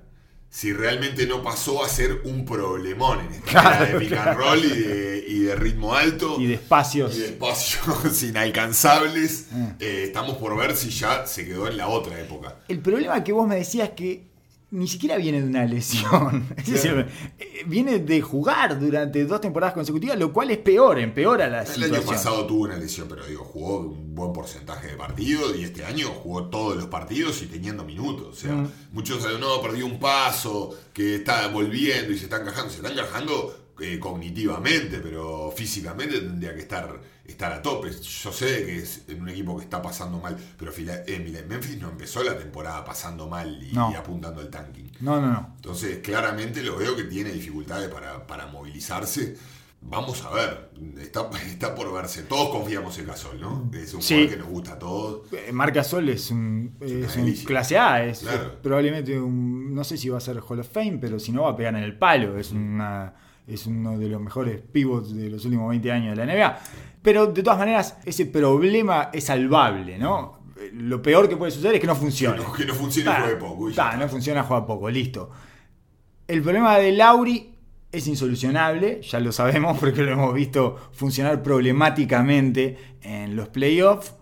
Si 0.52 0.72
realmente 0.72 1.26
no 1.26 1.42
pasó 1.44 1.84
a 1.84 1.88
ser 1.88 2.22
un 2.24 2.44
problemón 2.44 3.20
en 3.20 3.32
esta 3.34 3.50
Claro, 3.50 3.84
era 3.84 3.92
de 3.92 3.98
pick 4.00 4.12
and 4.14 4.22
claro. 4.22 4.38
roll 4.40 4.64
y 4.64 4.68
de, 4.80 5.24
y 5.28 5.38
de 5.42 5.54
ritmo 5.56 5.94
alto 5.94 6.40
y 6.40 6.46
de 6.46 6.54
espacios. 6.54 7.14
y 7.16 7.20
de 7.20 7.26
espacios 7.26 8.22
inalcanzables. 8.24 9.46
Mm. 9.50 9.64
Eh, 9.78 10.04
estamos 10.06 10.38
por 10.38 10.56
ver 10.56 10.76
si 10.76 10.90
ya 10.90 11.26
se 11.26 11.44
quedó 11.44 11.68
en 11.68 11.76
la 11.76 11.88
otra 11.88 12.18
época. 12.20 12.56
El 12.68 12.80
problema 12.80 13.22
que 13.22 13.32
vos 13.32 13.46
me 13.46 13.56
decías 13.56 13.90
que 13.90 14.29
ni 14.72 14.86
siquiera 14.86 15.16
viene 15.16 15.40
de 15.40 15.48
una 15.48 15.64
lesión. 15.66 16.46
Decir, 16.66 17.06
eh, 17.38 17.62
viene 17.66 17.98
de 17.98 18.20
jugar 18.20 18.78
durante 18.78 19.24
dos 19.24 19.40
temporadas 19.40 19.74
consecutivas, 19.74 20.18
lo 20.18 20.32
cual 20.32 20.50
es 20.50 20.58
peor, 20.58 20.98
empeora 20.98 21.48
la 21.48 21.62
El 21.62 21.66
situación. 21.66 21.94
año 21.96 22.06
pasado 22.06 22.46
tuvo 22.46 22.62
una 22.64 22.76
lesión, 22.76 23.08
pero 23.08 23.26
digo, 23.26 23.42
jugó 23.44 23.80
un 23.80 24.14
buen 24.14 24.32
porcentaje 24.32 24.88
de 24.88 24.96
partidos 24.96 25.56
y 25.56 25.64
este 25.64 25.84
año 25.84 26.08
jugó 26.08 26.44
todos 26.46 26.76
los 26.76 26.86
partidos 26.86 27.42
y 27.42 27.46
teniendo 27.46 27.84
minutos. 27.84 28.28
O 28.28 28.34
sea, 28.34 28.52
Mm. 28.52 28.70
muchos 28.92 29.22
saben, 29.22 29.40
no, 29.40 29.60
perdió 29.60 29.86
un 29.86 29.98
paso, 29.98 30.70
que 30.92 31.16
está 31.16 31.48
volviendo 31.48 32.12
y 32.12 32.18
se 32.18 32.24
está 32.24 32.40
encajando. 32.40 32.70
Se 32.70 32.76
está 32.76 32.90
encajando 32.92 33.69
eh, 33.80 33.98
cognitivamente, 33.98 34.98
pero 34.98 35.52
físicamente 35.56 36.18
tendría 36.20 36.54
que 36.54 36.60
estar, 36.60 37.00
estar 37.24 37.52
a 37.52 37.62
tope. 37.62 37.90
Yo 37.90 38.32
sé 38.32 38.66
que 38.66 38.78
es 38.78 39.04
en 39.08 39.22
un 39.22 39.28
equipo 39.28 39.56
que 39.56 39.64
está 39.64 39.80
pasando 39.82 40.18
mal, 40.18 40.36
pero 40.58 40.72
eh, 40.76 41.44
Memphis 41.48 41.80
no 41.80 41.90
empezó 41.90 42.22
la 42.22 42.36
temporada 42.38 42.84
pasando 42.84 43.28
mal 43.28 43.62
y, 43.62 43.72
No. 43.72 43.90
y 43.90 43.94
apuntando 43.94 44.40
al 44.40 44.50
tanking. 44.50 44.90
No, 45.00 45.20
no, 45.20 45.28
no. 45.32 45.52
Entonces, 45.56 45.98
claramente 45.98 46.62
lo 46.62 46.76
veo 46.76 46.94
que 46.96 47.04
tiene 47.04 47.30
dificultades 47.32 47.88
para, 47.88 48.26
para 48.26 48.46
movilizarse. 48.46 49.36
Vamos 49.82 50.22
a 50.26 50.30
ver, 50.34 50.70
está, 51.00 51.30
está 51.46 51.74
por 51.74 51.90
verse. 51.90 52.24
Todos 52.24 52.50
confiamos 52.50 52.98
en 52.98 53.06
Gasol, 53.06 53.40
¿no? 53.40 53.70
Es 53.72 53.94
un 53.94 54.02
Sí. 54.02 54.12
jugador 54.14 54.30
que 54.34 54.36
nos 54.42 54.48
gusta 54.48 54.72
a 54.74 54.78
todos. 54.78 55.32
Eh, 55.32 55.52
Marc 55.52 55.74
Gasol 55.74 56.06
es 56.10 56.30
un, 56.30 56.76
es 56.82 57.16
un 57.16 57.32
clase 57.46 57.78
A, 57.78 58.04
es 58.04 58.18
Claro. 58.18 58.42
es 58.42 58.48
probablemente 58.62 59.18
un, 59.18 59.74
no 59.74 59.82
sé 59.82 59.96
si 59.96 60.10
va 60.10 60.18
a 60.18 60.20
ser 60.20 60.38
Hall 60.46 60.60
of 60.60 60.68
Fame, 60.70 60.98
pero 61.00 61.18
si 61.18 61.32
no 61.32 61.44
va 61.44 61.52
a 61.52 61.56
pegar 61.56 61.74
en 61.76 61.82
el 61.82 61.96
palo, 61.96 62.36
es 62.36 62.50
una 62.52 63.14
es 63.46 63.66
uno 63.66 63.98
de 63.98 64.08
los 64.08 64.20
mejores 64.20 64.60
pivots 64.60 65.14
de 65.14 65.28
los 65.30 65.44
últimos 65.44 65.68
20 65.70 65.90
años 65.92 66.16
de 66.16 66.24
la 66.26 66.32
NBA. 66.34 66.58
Pero 67.02 67.26
de 67.28 67.42
todas 67.42 67.58
maneras, 67.58 67.96
ese 68.04 68.26
problema 68.26 69.10
es 69.12 69.24
salvable, 69.24 69.98
¿no? 69.98 70.38
Lo 70.74 71.00
peor 71.00 71.28
que 71.28 71.36
puede 71.36 71.50
suceder 71.50 71.74
es 71.76 71.80
que 71.80 71.86
no 71.86 71.96
funcione. 71.96 72.36
Que 72.38 72.44
no, 72.44 72.52
que 72.52 72.64
no 72.66 72.74
funcione 72.74 73.10
juegue 73.10 73.36
poco. 73.36 73.70
y 73.70 73.74
ta, 73.74 73.86
está. 73.92 73.96
no 73.96 74.08
funciona, 74.08 74.42
juega 74.42 74.66
poco, 74.66 74.90
listo. 74.90 75.30
El 76.28 76.42
problema 76.42 76.76
de 76.78 76.92
Lauri 76.92 77.54
es 77.90 78.06
insolucionable, 78.06 79.00
ya 79.02 79.18
lo 79.18 79.32
sabemos 79.32 79.78
porque 79.80 80.02
lo 80.02 80.12
hemos 80.12 80.32
visto 80.34 80.76
funcionar 80.92 81.42
problemáticamente 81.42 82.76
en 83.02 83.34
los 83.36 83.48
playoffs. 83.48 84.14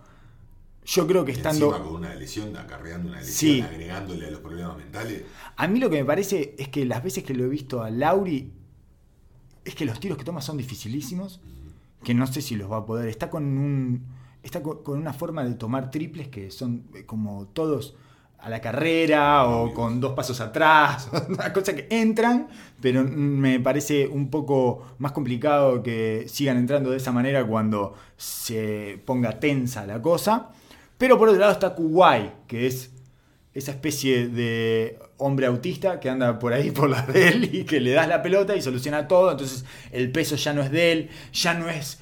Yo 0.87 1.07
creo 1.07 1.23
que 1.25 1.33
estando... 1.33 1.67
Encima 1.67 1.85
con 1.85 1.97
una 1.97 2.15
lesión, 2.15 2.57
acarreando 2.57 3.09
una 3.11 3.19
lesión, 3.19 3.35
Sí. 3.37 3.61
agregándole 3.61 4.27
a 4.27 4.31
los 4.31 4.41
problemas 4.41 4.77
mentales. 4.79 5.23
A 5.57 5.67
mí 5.69 5.81
lo 5.81 5.91
que 5.91 5.97
me 5.99 6.05
parece 6.07 6.55
es 6.57 6.69
que 6.69 6.87
las 6.87 7.03
veces 7.03 7.25
que 7.25 7.35
lo 7.35 7.45
he 7.45 7.49
visto 7.49 7.83
a 7.83 7.91
Lauri, 7.91 8.53
es 9.69 9.75
que 9.75 9.85
los 9.85 10.01
tiros 10.01 10.19
que 10.19 10.25
toma 10.25 10.41
son 10.41 10.57
dificilísimos, 10.57 11.41
que 12.03 12.15
no 12.15 12.27
sé 12.27 12.43
si 12.43 12.57
los 12.57 12.71
va 12.71 12.79
a 12.79 12.87
poder. 12.87 13.09
Está 13.09 13.31
con 13.31 13.45
un. 13.59 14.07
Está 14.43 14.63
con, 14.63 14.81
una 14.87 15.13
forma 15.13 15.45
de 15.45 15.55
tomar 15.55 15.91
triples 15.91 16.29
que 16.29 16.51
son 16.51 16.85
eh, 16.95 17.05
como 17.05 17.47
todos 17.49 17.97
a 18.39 18.49
la 18.49 18.61
carrera 18.61 19.49
o 19.49 19.75
con 19.75 20.01
dos 20.01 20.13
pasos 20.15 20.41
atrás, 20.41 21.11
una 21.29 21.53
cosa 21.53 21.75
que 21.75 21.89
entran, 21.91 22.47
pero 22.81 23.03
me 23.03 23.59
parece 23.59 24.07
un 24.07 24.31
poco 24.31 24.95
más 24.99 25.11
complicado 25.11 25.83
que 25.83 26.27
sigan 26.29 26.57
entrando 26.57 26.91
de 26.91 26.99
esa 26.99 27.11
manera 27.11 27.45
cuando 27.45 27.95
se 28.17 29.03
ponga 29.05 29.41
tensa 29.41 29.87
la 29.87 30.01
cosa. 30.01 30.51
Pero 30.99 31.19
por 31.19 31.29
otro 31.29 31.41
lado 31.41 31.53
está 31.53 31.75
Kuwait, 31.75 32.47
que 32.47 32.67
es 32.67 32.93
esa 33.55 33.73
especie 33.73 34.29
de 34.29 34.99
hombre 35.19 35.47
autista 35.47 36.01
que 36.01 36.09
anda 36.09 36.39
por 36.39 36.53
ahí 36.53 36.71
por 36.71 36.89
la 36.89 37.03
de 37.07 37.29
él 37.29 37.55
y 37.55 37.65
que 37.65 37.81
le 37.81 37.93
das 37.93 38.09
la 38.09 38.23
pelota 38.23 38.57
y 38.57 38.63
soluciona 38.63 39.07
todo. 39.07 39.31
Entonces 39.31 39.65
el 39.93 40.11
peso 40.11 40.37
ya 40.37 40.53
no 40.53 40.63
es 40.63 40.71
de 40.71 40.93
él, 40.93 41.11
ya 41.33 41.55
no 41.55 41.69
es 41.69 42.01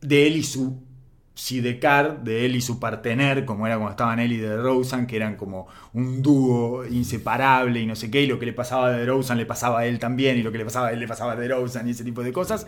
de 0.00 0.26
él 0.26 0.36
y 0.36 0.42
su 0.42 0.86
sidecar, 1.34 2.24
de 2.24 2.46
él 2.46 2.56
y 2.56 2.62
su 2.62 2.80
partener, 2.80 3.44
como 3.44 3.66
era 3.66 3.76
cuando 3.76 3.90
estaban 3.90 4.18
él 4.20 4.32
y 4.32 4.38
de 4.38 4.56
Rosen, 4.56 5.06
que 5.06 5.16
eran 5.16 5.36
como 5.36 5.66
un 5.92 6.22
dúo 6.22 6.86
inseparable 6.86 7.78
y 7.80 7.86
no 7.86 7.94
sé 7.94 8.10
qué, 8.10 8.22
y 8.22 8.26
lo 8.26 8.38
que 8.38 8.46
le 8.46 8.54
pasaba 8.54 8.88
a 8.88 9.04
Rosen 9.04 9.36
le 9.36 9.44
pasaba 9.44 9.80
a 9.80 9.86
él 9.86 9.98
también, 9.98 10.38
y 10.38 10.42
lo 10.42 10.50
que 10.50 10.58
le 10.58 10.64
pasaba 10.64 10.88
a 10.88 10.92
él 10.92 10.98
le 10.98 11.06
pasaba 11.06 11.32
a 11.32 11.36
Rosen 11.36 11.86
y 11.88 11.90
ese 11.90 12.04
tipo 12.04 12.22
de 12.22 12.32
cosas. 12.32 12.66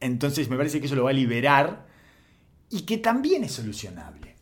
Entonces 0.00 0.48
me 0.48 0.56
parece 0.56 0.80
que 0.80 0.86
eso 0.86 0.96
lo 0.96 1.04
va 1.04 1.10
a 1.10 1.12
liberar 1.12 1.86
y 2.70 2.82
que 2.82 2.96
también 2.98 3.44
es 3.44 3.52
solucionable 3.52 4.34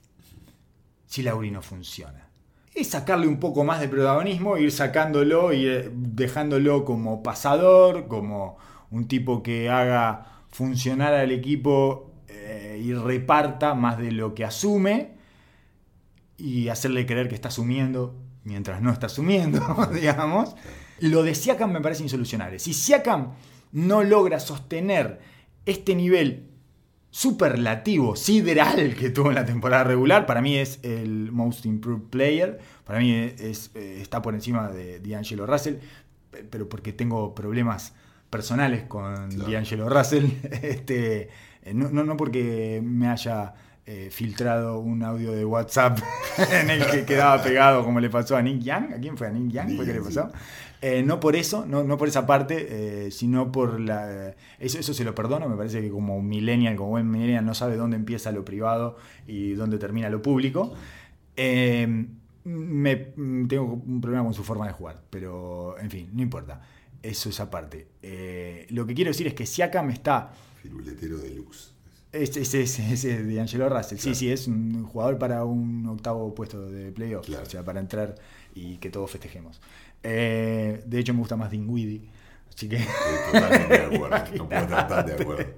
si 1.07 1.23
Lauri 1.23 1.51
no 1.51 1.63
funciona. 1.63 2.24
Es 2.75 2.89
sacarle 2.89 3.29
un 3.29 3.39
poco 3.39 3.65
más 3.65 3.81
de 3.81 3.89
protagonismo, 3.89 4.57
ir 4.59 4.73
sacándolo, 4.73 5.53
ir 5.53 5.93
dejándolo 5.93 6.85
como 6.85 7.23
pasador, 7.23 8.09
como 8.09 8.59
un 8.91 9.07
tipo 9.07 9.43
que 9.43 9.71
haga 9.71 10.43
funcionar 10.49 11.15
al 11.15 11.31
equipo 11.31 12.13
eh, 12.29 12.81
y 12.83 12.93
reparta 12.95 13.75
más 13.75 13.99
de 13.99 14.13
lo 14.13 14.35
que 14.35 14.45
asume. 14.45 15.15
y 16.37 16.69
hacerle 16.69 17.07
creer 17.07 17.29
que 17.29 17.37
está 17.37 17.51
sumiendo 17.51 18.17
mientras 18.45 18.81
no 18.81 18.93
está 18.93 19.09
sumiendo, 19.09 19.61
digamos. 19.93 20.55
Lo 21.01 21.23
de 21.23 21.35
Siakam 21.35 21.73
me 21.73 21.81
parece 21.81 22.03
insolucionable. 22.03 22.59
Si 22.59 22.73
Siakam 22.73 23.33
no 23.73 24.05
logra 24.05 24.39
sostener 24.39 25.21
este 25.67 25.95
nivel 25.95 26.51
superlativo, 27.15 28.17
sideral 28.17 28.97
que 28.97 29.09
tuvo 29.11 29.29
en 29.29 29.37
la 29.37 29.45
temporada 29.45 29.85
regular, 29.85 30.27
para 30.27 30.43
mí 30.43 30.57
es 30.57 30.81
el 30.83 31.31
most 31.31 31.65
improved 31.65 32.11
player, 32.11 32.59
para 32.85 32.99
mí 32.99 33.15
es, 33.15 33.71
eh, 33.77 34.01
está 34.01 34.21
por 34.21 34.35
encima 34.35 34.69
de 34.69 34.99
D'Angelo 34.99 35.47
Russell, 35.47 35.77
pero 36.51 36.69
porque 36.69 36.93
tengo 36.93 37.33
problemas 37.33 37.95
personales 38.31 38.83
con 38.89 39.31
D'Angelo 39.31 39.89
Russell, 39.89 40.25
este, 40.63 41.29
eh, 41.63 41.73
no, 41.73 41.89
no, 41.91 42.03
no 42.03 42.17
porque 42.17 42.83
me 42.83 43.07
haya 43.07 43.55
eh, 43.87 44.09
filtrado 44.11 44.81
un 44.81 45.05
audio 45.05 45.31
de 45.31 45.45
WhatsApp 45.45 46.01
en 46.51 46.69
el 46.69 46.85
que 46.91 47.05
quedaba 47.05 47.41
pegado 47.41 47.85
como 47.85 48.01
le 48.01 48.11
pasó 48.11 48.35
a 48.35 48.43
Nick 48.43 48.63
Young. 48.63 48.95
¿A 48.95 48.99
quién 48.99 49.17
fue? 49.17 49.29
¿A 49.29 49.31
Nick 49.31 49.53
Young? 49.53 49.77
¿Fue 49.77 49.85
que 49.87 49.93
le 49.93 50.01
pasó? 50.01 50.33
Eh, 50.87 51.03
no 51.03 51.19
por 51.19 51.35
eso, 51.35 51.65
no, 51.65 51.83
no 51.83 51.97
por 51.97 52.09
esa 52.09 52.27
parte, 52.27 53.07
eh, 53.07 53.11
sino 53.11 53.51
por 53.51 53.81
la... 53.81 54.35
Eso, 54.59 54.79
eso 54.79 54.93
se 54.93 55.03
lo 55.03 55.15
perdono, 55.15 55.49
me 55.49 55.57
parece 55.57 55.81
que 55.81 55.89
como 55.89 56.21
millennial, 56.21 56.77
como 56.77 56.91
buen 56.91 57.11
millennial, 57.11 57.43
no 57.43 57.55
sabe 57.55 57.77
dónde 57.77 57.97
empieza 57.97 58.33
lo 58.33 58.45
privado 58.45 58.99
y 59.27 59.55
dónde 59.55 59.79
termina 59.79 60.11
lo 60.11 60.21
público. 60.21 60.75
me, 62.45 62.97
tengo 63.49 63.83
un 63.87 64.01
problema 64.03 64.25
con 64.25 64.35
su 64.35 64.45
forma 64.45 64.67
de 64.67 64.75
jugar, 64.75 65.03
pero 65.09 65.79
en 65.79 65.91
fin, 65.91 66.11
no 66.13 66.21
importa. 66.21 66.61
Eso 67.03 67.31
es 67.31 67.41
aparte. 67.41 67.87
lo 68.69 68.87
que 68.87 68.93
quiero 68.95 69.11
decir 69.11 69.27
es 69.27 69.33
que 69.33 69.47
Siakam 69.47 69.89
está... 69.89 70.35
Firuletero 70.61 71.17
de 71.17 71.31
luz. 71.31 71.73
Ese, 72.13 72.43
ese, 72.43 72.63
ese, 72.93 73.23
de 73.25 73.41
Angelo 73.41 73.71
Russell. 73.71 73.97
Sí, 73.97 74.15
sí, 74.15 74.31
es 74.31 74.49
un 74.49 74.85
jugador 74.85 75.17
para 75.17 75.47
un 75.47 75.87
octavo 75.87 76.35
puesto 76.35 76.71
de 76.71 76.93
playoff. 76.93 77.27
O 77.29 77.47
sea, 77.47 77.65
para 77.65 77.81
entrar 77.81 78.17
y 78.55 78.77
que 78.77 78.91
todos 78.91 79.11
festejemos. 79.11 79.61
Eh, 80.05 80.83
de 80.87 80.99
hecho, 80.99 81.13
me 81.15 81.21
gusta 81.21 81.37
más 81.37 81.51
Dinwiddie. 81.51 82.03
Así 82.55 82.69
que. 82.69 82.79
totalmente 83.33 83.79
de 83.79 83.97
acuerdo. 83.97 84.17
no 84.37 84.49
puedo 84.49 84.63
estar 84.63 85.07
de 85.07 85.13
acuerdo. 85.15 85.53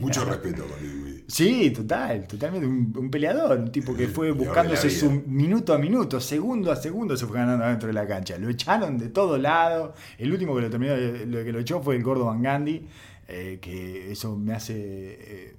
Mucho 0.00 0.24
respeto 0.24 0.64
con 0.66 0.80
Dinwiddie. 0.80 1.24
Sí, 1.28 1.70
total, 1.70 2.26
totalmente. 2.26 2.66
Un, 2.66 3.10
peleador, 3.10 3.58
un 3.58 3.70
tipo 3.70 3.94
que 3.94 4.08
fue 4.08 4.30
buscándose 4.30 4.88
su 4.88 5.10
minuto 5.10 5.74
a 5.74 5.78
minuto, 5.78 6.20
segundo 6.20 6.72
a 6.72 6.76
segundo 6.76 7.16
se 7.16 7.26
fue 7.26 7.36
ganando 7.36 7.66
dentro 7.66 7.88
de 7.88 7.92
la 7.92 8.06
cancha. 8.06 8.38
Lo 8.38 8.48
echaron 8.48 8.96
de 8.96 9.08
todo 9.08 9.36
lado. 9.36 9.94
El 10.16 10.32
último 10.32 10.54
que 10.54 10.62
lo 10.62 10.70
terminó, 10.70 10.96
lo 10.96 11.44
que 11.44 11.52
lo 11.52 11.58
echó 11.58 11.82
fue 11.82 11.96
el 11.96 12.02
gordo 12.02 12.24
Van 12.26 12.42
Gandhi. 12.42 12.86
Eh, 13.32 13.58
que 13.60 14.10
eso 14.10 14.36
me 14.36 14.54
hace... 14.54 14.74
Eh, 14.76 15.56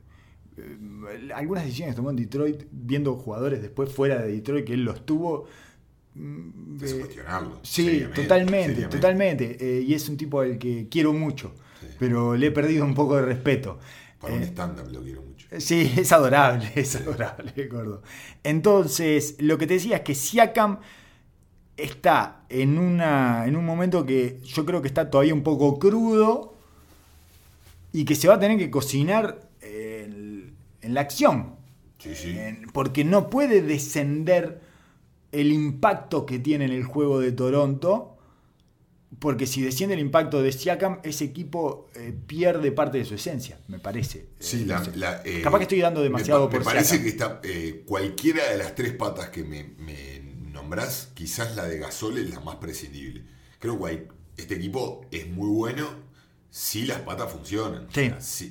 eh, 0.58 1.30
algunas 1.34 1.64
decisiones 1.64 1.96
tomó 1.96 2.10
en 2.10 2.18
Detroit, 2.18 2.64
viendo 2.70 3.16
jugadores 3.16 3.62
después 3.62 3.90
fuera 3.90 4.22
de 4.22 4.34
Detroit, 4.34 4.66
que 4.66 4.74
él 4.74 4.84
los 4.84 5.06
tuvo... 5.06 5.46
Mm, 6.16 6.84
es 6.84 6.94
cuestionarlo. 6.94 7.60
Sí, 7.64 8.06
totalmente, 8.14 8.84
totalmente. 8.88 9.84
y 9.86 9.94
es 9.94 10.10
un 10.10 10.18
tipo 10.18 10.42
al 10.42 10.58
que 10.58 10.88
quiero 10.90 11.14
mucho, 11.14 11.54
pero 12.00 12.36
le 12.36 12.48
he 12.48 12.52
perdido 12.52 12.86
un 12.86 12.94
poco 12.94 13.16
de 13.16 13.24
respeto. 13.24 13.80
Para 14.20 14.36
un 14.36 14.44
estándar 14.44 14.92
lo 14.92 15.02
quiero 15.02 15.22
mucho. 15.22 15.48
Sí, 15.58 15.92
es 15.98 16.12
adorable, 16.12 16.72
es 16.76 16.96
adorable, 16.96 17.68
gordo. 17.68 18.04
Entonces, 18.44 19.36
lo 19.40 19.58
que 19.58 19.68
te 19.68 19.76
decía 19.76 19.98
es 19.98 20.02
que 20.04 20.16
Siakam 20.16 20.80
está 21.78 22.44
en, 22.50 22.78
una, 22.78 23.46
en 23.48 23.56
un 23.56 23.66
momento 23.66 24.06
que 24.06 24.40
yo 24.44 24.66
creo 24.66 24.82
que 24.82 24.88
está 24.88 25.10
todavía 25.10 25.34
un 25.34 25.44
poco 25.44 25.80
crudo, 25.80 26.52
y 27.94 28.06
que 28.06 28.16
se 28.16 28.28
va 28.28 28.36
a 28.36 28.40
tener 28.40 28.58
que 28.58 28.70
cocinar 28.70 29.50
en, 29.62 30.56
la 30.82 31.02
acción. 31.02 31.56
Sí, 32.00 32.36
porque 32.74 33.04
no 33.04 33.30
puede 33.30 33.62
descender 33.62 34.62
el 35.32 35.52
impacto 35.52 36.26
que 36.26 36.40
tiene 36.40 36.66
en 36.66 36.72
el 36.72 36.84
juego 36.84 37.20
de 37.20 37.32
Toronto. 37.32 38.18
Porque 39.20 39.46
si 39.46 39.62
desciende 39.62 39.96
el 39.96 40.00
impacto 40.00 40.42
de 40.42 40.52
Siakam, 40.52 41.00
ese 41.04 41.26
equipo 41.26 41.90
eh, 41.96 42.14
pierde 42.26 42.72
parte 42.72 42.98
de 42.98 43.06
su 43.06 43.16
esencia, 43.16 43.60
me 43.68 43.78
parece. 43.78 44.30
Sí, 44.40 44.66
la, 44.66 45.22
eh, 45.26 45.42
Capaz 45.44 45.58
que 45.58 45.64
estoy 45.64 45.82
dando 45.82 46.02
demasiado 46.02 46.50
me, 46.50 46.60
me 46.60 46.66
parece 46.66 47.04
que 47.04 47.10
está 47.10 47.42
eh, 47.44 47.84
cualquiera 47.86 48.50
de 48.50 48.58
las 48.58 48.74
tres 48.74 48.94
patas 48.94 49.30
que 49.30 49.44
me, 49.44 49.76
me 49.78 50.22
nombrás, 50.52 51.12
quizás 51.14 51.56
la 51.58 51.66
de 51.66 51.78
Gasol 51.78 52.18
es 52.20 52.30
la 52.30 52.40
más 52.40 52.56
prescindible. 52.56 53.26
Creo 53.60 53.84
que 53.84 54.08
este 54.38 54.56
equipo 54.56 55.06
es 55.12 55.28
muy 55.28 55.50
bueno 55.50 56.11
si 56.54 56.86
las 56.86 57.00
patas 57.00 57.32
funcionan. 57.32 57.88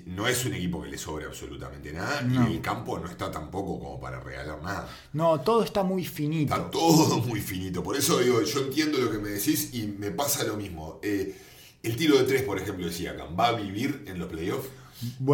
no 0.06 0.26
es 0.26 0.44
un 0.46 0.54
equipo 0.54 0.82
que 0.82 0.88
le 0.88 0.96
sobre 0.96 1.26
absolutamente 1.26 1.92
nada 1.92 2.26
y 2.48 2.54
el 2.54 2.60
campo 2.62 2.98
no 2.98 3.06
está 3.06 3.30
tampoco 3.30 3.78
como 3.78 4.00
para 4.00 4.18
regalar 4.18 4.62
nada. 4.62 4.88
No, 5.12 5.38
todo 5.42 5.62
está 5.62 5.82
muy 5.82 6.06
finito. 6.06 6.54
Está 6.54 6.70
todo 6.70 7.18
muy 7.18 7.40
finito. 7.40 7.82
Por 7.82 7.96
eso 7.96 8.18
digo, 8.18 8.40
yo 8.40 8.60
entiendo 8.60 8.96
lo 8.96 9.10
que 9.10 9.18
me 9.18 9.28
decís 9.28 9.74
y 9.74 9.86
me 9.86 10.10
pasa 10.10 10.44
lo 10.44 10.56
mismo. 10.56 10.98
Eh, 11.02 11.36
el 11.82 11.96
tiro 11.96 12.16
de 12.16 12.24
tres, 12.24 12.42
por 12.42 12.58
ejemplo, 12.58 12.86
decía 12.86 13.12
Siakam, 13.12 13.38
¿va 13.38 13.48
a 13.48 13.52
vivir 13.52 14.04
en 14.06 14.18
los 14.18 14.30
playoffs? 14.30 14.68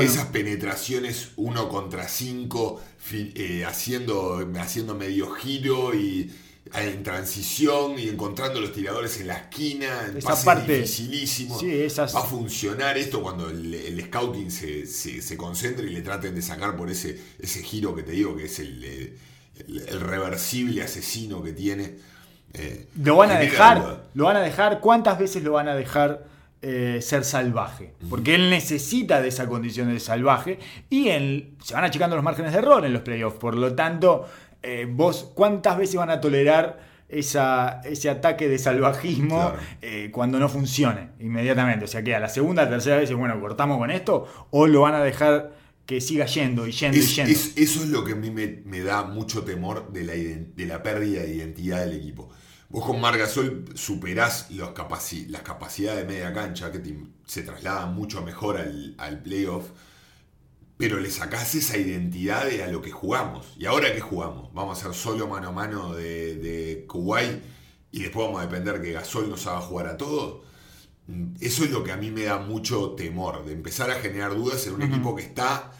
Esas 0.00 0.26
penetraciones 0.26 1.30
uno 1.36 1.68
contra 1.68 2.08
cinco, 2.08 2.80
eh, 3.12 3.64
haciendo, 3.64 4.48
haciendo 4.60 4.96
medio 4.96 5.30
giro 5.30 5.94
y 5.94 6.32
en 6.74 7.02
transición 7.02 7.98
y 7.98 8.08
encontrando 8.08 8.60
los 8.60 8.72
tiradores 8.72 9.20
en 9.20 9.28
la 9.28 9.34
esquina, 9.34 10.06
en 10.08 10.16
Esa 10.16 10.42
parte, 10.44 10.80
dificilísimo. 10.80 11.60
Va 11.60 12.20
a 12.20 12.24
funcionar 12.24 12.98
esto 12.98 13.22
cuando 13.22 13.48
el, 13.48 14.02
scouting 14.06 14.50
se, 14.50 14.86
se, 14.86 15.36
concentre 15.36 15.86
y 15.86 15.90
le 15.90 16.02
traten 16.02 16.34
de 16.34 16.42
sacar 16.42 16.76
por 16.76 16.90
ese, 16.90 17.18
ese 17.38 17.62
giro 17.62 17.94
que 17.94 18.02
te 18.02 18.12
digo, 18.12 18.36
que 18.36 18.46
es 18.46 18.58
el, 18.58 19.16
el, 19.68 20.00
reversible 20.00 20.82
asesino 20.82 21.42
que 21.42 21.52
tiene. 21.52 21.94
Eh, 22.52 22.86
lo 23.02 23.16
van 23.16 23.30
a 23.30 23.38
dejar, 23.38 24.04
lo 24.14 24.24
van 24.24 24.36
a 24.36 24.40
dejar, 24.40 24.80
¿cuántas 24.80 25.18
veces 25.18 25.42
lo 25.42 25.52
van 25.52 25.68
a 25.68 25.74
dejar? 25.74 26.36
Eh, 26.62 27.00
ser 27.02 27.22
salvaje, 27.22 27.92
porque 28.08 28.34
él 28.34 28.48
necesita 28.48 29.20
de 29.20 29.28
esa 29.28 29.46
condición 29.46 29.92
de 29.92 30.00
salvaje 30.00 30.58
y 30.88 31.10
él, 31.10 31.54
se 31.62 31.74
van 31.74 31.84
achicando 31.84 32.16
los 32.16 32.24
márgenes 32.24 32.52
de 32.52 32.58
error 32.58 32.84
en 32.84 32.94
los 32.94 33.02
playoffs, 33.02 33.38
por 33.38 33.54
lo 33.54 33.74
tanto 33.74 34.26
eh, 34.66 34.84
vos 34.90 35.30
cuántas 35.32 35.78
veces 35.78 35.94
van 35.94 36.10
a 36.10 36.20
tolerar 36.20 36.80
esa, 37.08 37.80
ese 37.84 38.10
ataque 38.10 38.48
de 38.48 38.58
salvajismo 38.58 39.52
eh, 39.80 40.10
cuando 40.12 40.40
no 40.40 40.48
funcione 40.48 41.10
inmediatamente. 41.20 41.84
O 41.84 41.88
sea 41.88 42.02
que 42.02 42.16
a 42.16 42.20
la 42.20 42.28
segunda, 42.28 42.68
tercera 42.68 42.96
vez, 42.96 43.12
bueno, 43.12 43.40
cortamos 43.40 43.78
con 43.78 43.92
esto, 43.92 44.48
o 44.50 44.66
lo 44.66 44.80
van 44.80 44.94
a 44.94 45.04
dejar 45.04 45.54
que 45.86 46.00
siga 46.00 46.26
yendo 46.26 46.66
y 46.66 46.72
yendo 46.72 46.98
y 46.98 47.02
yendo. 47.02 47.30
eso 47.30 47.54
es 47.56 47.88
lo 47.90 48.02
que 48.02 48.12
a 48.12 48.16
mí 48.16 48.30
me, 48.30 48.80
da 48.80 49.04
mucho 49.04 49.44
temor 49.44 49.92
de 49.92 50.02
la, 50.02 50.14
de 50.14 50.66
la 50.66 50.82
pérdida 50.82 51.22
de 51.22 51.36
identidad 51.36 51.86
del 51.86 51.96
equipo. 51.96 52.28
Vos 52.68 52.84
con 52.84 53.00
Margasol 53.00 53.66
superás 53.74 54.50
los 54.50 54.72
las 55.28 55.42
capacidades 55.42 56.04
de 56.04 56.12
media 56.12 56.32
cancha 56.32 56.72
que 56.72 56.82
se 57.24 57.42
trasladan 57.42 57.94
mucho 57.94 58.22
mejor 58.22 58.56
al, 58.56 58.96
al 58.98 59.22
playoff 59.22 59.66
pero 60.76 61.00
le 61.00 61.10
sacás 61.10 61.54
esa 61.54 61.78
identidad 61.78 62.48
a 62.60 62.66
lo 62.68 62.82
que 62.82 62.90
jugamos. 62.90 63.54
¿Y 63.56 63.66
ahora 63.66 63.94
qué 63.94 64.00
jugamos? 64.00 64.52
¿Vamos 64.52 64.76
a 64.76 64.80
hacer 64.80 64.94
solo 64.94 65.26
mano 65.26 65.48
a 65.48 65.52
mano 65.52 65.94
de, 65.94 66.36
de 66.36 66.86
Kuwait 66.86 67.42
y 67.90 68.02
después 68.02 68.26
vamos 68.26 68.42
a 68.42 68.46
depender 68.46 68.82
que 68.82 68.92
Gasol 68.92 69.30
nos 69.30 69.46
haga 69.46 69.60
jugar 69.60 69.86
a 69.86 69.96
todo? 69.96 70.44
Mm, 71.06 71.34
eso 71.40 71.64
es 71.64 71.70
lo 71.70 71.82
que 71.82 71.92
a 71.92 71.96
mí 71.96 72.10
me 72.10 72.24
da 72.24 72.38
mucho 72.38 72.90
temor, 72.90 73.44
de 73.44 73.52
empezar 73.52 73.90
a 73.90 73.94
generar 73.96 74.34
dudas 74.34 74.66
en 74.66 74.74
un 74.74 74.82
equipo 74.82 75.16
que 75.16 75.22
está 75.22 75.72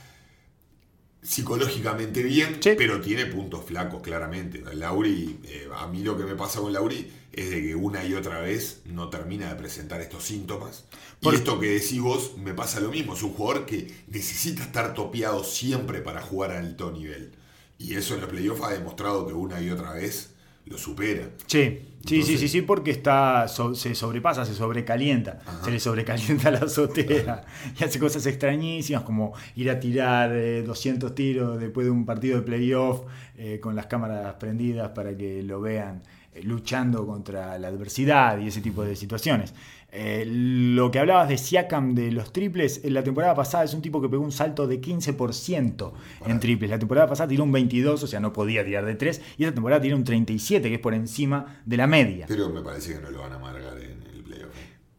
psicológicamente 1.27 2.23
bien, 2.23 2.61
pero 2.63 3.01
tiene 3.01 3.27
puntos 3.27 3.65
flacos, 3.65 4.01
claramente. 4.01 4.63
Lauri, 4.75 5.41
eh, 5.45 5.69
a 5.77 5.87
mí 5.89 6.03
lo 6.03 6.17
que 6.17 6.25
me 6.25 6.37
pasa 6.37 6.61
con 6.61 6.73
Lauri 6.73 7.11
es 7.33 7.51
de 7.51 7.63
que 7.63 7.75
una 7.75 8.05
y 8.05 8.15
otra 8.15 8.41
vez 8.41 8.83
no 8.85 9.11
termina 9.11 9.49
de 9.49 9.57
presentar 9.57 10.01
estos 10.01 10.25
síntomas. 10.25 10.85
Por 11.21 11.35
y 11.35 11.37
esto 11.39 11.59
que 11.59 11.71
decís 11.71 12.01
vos 12.01 12.39
me 12.39 12.55
pasa 12.55 12.81
lo 12.81 12.91
mismo. 12.91 13.15
Es 13.15 13.23
un 13.23 13.33
jugador 13.33 13.67
que 13.67 13.93
necesita 14.07 14.63
estar 14.63 14.95
topeado 14.95 15.43
siempre 15.43 16.01
para 16.01 16.23
jugar 16.23 16.53
a 16.53 16.61
alto 16.61 16.93
nivel. 16.93 17.33
Y 17.79 17.95
eso 17.95 18.15
en 18.15 18.21
los 18.21 18.31
playoffs 18.31 18.63
ha 18.63 18.73
demostrado 18.73 19.27
que 19.27 19.35
una 19.35 19.61
y 19.61 19.71
otra 19.71 19.93
vez 19.95 20.31
lo 20.65 20.79
supera. 20.79 21.31
Sí, 21.47 21.81
sí, 22.07 22.23
sí, 22.23 22.39
sí, 22.39 22.49
sí, 22.49 22.63
porque 22.63 22.91
está, 22.91 23.47
se 23.49 23.95
sobrepasa, 23.95 24.45
se 24.45 24.55
sobrecalienta, 24.55 25.41
se 25.65 25.71
le 25.71 25.81
sobrecalienta 25.81 26.51
la 26.53 26.59
azotea 26.59 27.45
y 27.79 27.85
hace 27.85 27.99
cosas 27.99 28.25
extrañísimas 28.27 29.03
como 29.03 29.33
ir 29.57 29.71
a 29.71 29.79
tirar 29.81 30.31
200 30.65 31.11
eh, 31.11 31.15
tiros 31.15 31.61
después 31.61 31.87
de 31.87 31.91
un 31.91 32.07
partido 32.07 32.37
de 32.37 32.43
playoff 32.43 33.03
eh, 33.37 33.61
con 33.61 33.77
las 33.77 33.87
cámaras 33.87 34.35
prendidas 34.35 34.91
para 34.91 35.17
que 35.17 35.43
lo 35.43 35.61
vean 35.61 36.03
eh, 36.33 36.43
luchando 36.43 37.07
contra 37.07 37.59
la 37.59 37.69
adversidad 37.69 38.39
y 38.39 38.49
ese 38.49 38.61
tipo 38.61 38.85
de 38.85 38.97
situaciones. 38.97 39.55
Eh, 39.99 40.25
lo 40.27 40.91
que 40.91 40.99
hablabas 40.99 41.27
de 41.27 41.39
Siakam 41.39 41.95
de 41.95 42.13
los 42.13 42.31
triples, 42.31 42.83
en 42.85 42.93
la 42.93 43.03
temporada 43.03 43.35
pasada 43.35 43.65
es 43.65 43.73
un 43.73 43.81
tipo 43.81 44.03
que 44.03 44.11
pegó 44.11 44.23
un 44.23 44.31
salto 44.31 44.67
de 44.67 44.79
15% 44.79 45.93
en 46.27 46.39
triples. 46.39 46.71
La 46.71 46.79
temporada 46.79 47.07
pasada 47.07 47.29
tiró 47.29 47.45
un 47.45 47.53
22, 47.53 48.03
o 48.03 48.07
sea, 48.07 48.21
no 48.21 48.31
podía 48.31 48.63
tirar 48.63 48.85
de 48.85 48.95
3, 48.95 49.23
y 49.39 49.45
esta 49.45 49.55
temporada 49.55 49.81
tiró 49.81 49.97
un 49.97 50.05
37, 50.05 50.69
que 50.69 50.75
es 50.75 50.81
por 50.81 50.93
encima 50.93 51.63
de 51.65 51.79
la 51.79 51.87
media. 51.87 52.27
Pero 52.29 52.51
me 52.51 52.61
parece 52.61 52.93
que 52.93 53.01
no 53.01 53.11
lo 53.11 53.21
van 53.21 53.33
a 53.33 53.37
amargar. 53.37 53.66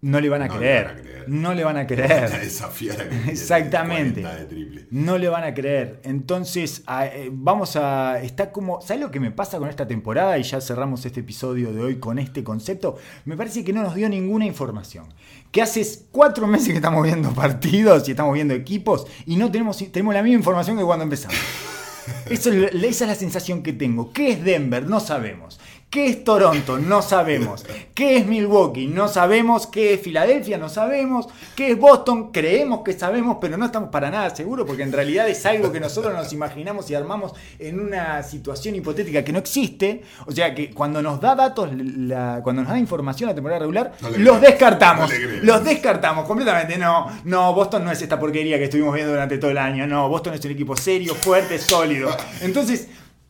No 0.02 0.20
le 0.22 0.30
van 0.30 0.44
a, 0.44 0.48
No 0.48 0.54
le 0.60 0.84
van 0.84 0.88
a 0.88 0.96
creer. 0.96 1.26
No 1.28 1.54
le 1.54 1.64
van 1.64 1.78
a 1.78 1.88
creer. 1.88 2.30
desafiar 2.42 3.02
a 3.02 3.30
Exactamente. 3.32 4.22
40 4.22 4.40
de 4.42 4.46
triple. 4.46 4.88
No 4.92 5.18
le 5.18 5.28
van 5.28 5.44
a 5.44 5.54
creer. 5.54 6.00
Entonces, 6.04 6.84
eh, 7.02 7.30
vamos 7.32 7.76
a. 7.76 8.22
Está 8.22 8.52
como. 8.52 8.80
¿Sabes 8.82 9.02
lo 9.02 9.12
que 9.12 9.20
me 9.20 9.32
pasa 9.32 9.58
con 9.58 9.70
esta 9.70 9.88
temporada? 9.88 10.38
Y 10.38 10.44
ya 10.44 10.62
cerramos 10.62 11.06
este 11.06 11.22
episodio 11.22 11.74
de 11.74 11.82
hoy 11.82 11.96
con 11.98 12.20
este 12.20 12.44
concepto. 12.44 12.98
Me 13.26 13.36
parece 13.36 13.64
que 13.64 13.74
no 13.74 13.82
nos 13.82 13.96
dio 13.96 14.08
ninguna 14.08 14.46
información. 14.46 15.06
Que 15.52 15.62
hace 15.62 15.86
cuatro 16.12 16.46
meses 16.46 16.70
que 16.70 16.76
estamos 16.76 17.04
viendo 17.04 17.32
partidos 17.32 18.08
y 18.08 18.12
estamos 18.12 18.34
viendo 18.34 18.54
equipos 18.54 19.08
y 19.26 19.38
no 19.38 19.50
tenemos, 19.52 19.78
tenemos 19.92 20.14
la 20.14 20.22
misma 20.22 20.38
información 20.40 20.78
que 20.78 20.84
cuando 20.84 21.04
empezamos. 21.04 21.38
Eso 22.30 22.52
es 22.52 22.74
esa 22.74 23.04
es 23.06 23.10
la 23.10 23.16
sensación 23.16 23.64
que 23.64 23.74
tengo. 23.74 24.12
¿Qué 24.14 24.32
es 24.32 24.44
Denver? 24.44 24.84
No 24.88 25.00
sabemos. 25.00 25.60
¿Qué 25.90 26.08
es 26.10 26.24
Toronto? 26.26 26.78
No 26.78 27.02
sabemos. 27.02 27.64
¿Qué 27.96 28.18
es 28.18 28.26
Milwaukee? 28.28 28.88
No 28.88 29.08
sabemos. 29.08 29.68
¿Qué 29.68 29.94
es 29.94 30.02
Filadelfia? 30.02 30.58
No 30.58 30.68
sabemos. 30.68 31.28
¿Qué 31.56 31.72
es 31.72 31.80
Boston? 31.80 32.32
Creemos 32.34 32.82
que 32.84 32.92
sabemos, 32.92 33.38
pero 33.40 33.56
no 33.58 33.66
estamos 33.66 33.90
para 33.90 34.12
nada 34.12 34.30
seguros 34.36 34.68
porque 34.68 34.84
en 34.84 34.92
realidad 34.92 35.30
es 35.30 35.46
algo 35.46 35.72
que 35.72 35.80
nosotros 35.80 36.14
nos 36.14 36.34
imaginamos 36.34 36.92
y 36.92 36.96
armamos 36.96 37.32
en 37.58 37.80
una 37.80 38.22
situación 38.22 38.76
hipotética 38.76 39.24
que 39.24 39.32
no 39.32 39.40
existe. 39.40 40.04
O 40.26 40.32
sea 40.34 40.54
que 40.54 40.72
cuando 40.72 41.02
nos 41.02 41.22
da 41.22 41.36
datos, 41.36 41.70
la- 41.74 42.42
cuando 42.44 42.64
nos 42.64 42.72
da 42.72 42.78
información 42.78 43.30
la 43.30 43.34
temporada 43.36 43.60
regular, 43.62 43.94
No 44.02 44.10
los 44.10 44.42
descartamos. 44.42 45.10
No. 45.10 45.44
Los 45.44 45.64
descartamos 45.64 46.26
completamente. 46.26 46.78
No, 46.78 47.08
no, 47.24 47.54
Boston 47.54 47.86
no 47.86 47.92
es 47.94 48.02
esta 48.02 48.20
porquería 48.20 48.58
que 48.58 48.66
estuvimos 48.66 48.94
viendo 48.94 49.14
durante 49.14 49.38
todo 49.38 49.52
el 49.52 49.58
año. 49.58 49.88
No, 49.88 50.10
Boston 50.10 50.34
es 50.34 50.44
un 50.44 50.52
equipo 50.52 50.76
serio, 50.76 51.16
fuerte, 51.16 51.58
sólido. 51.58 52.10
Entonces, 52.42 52.90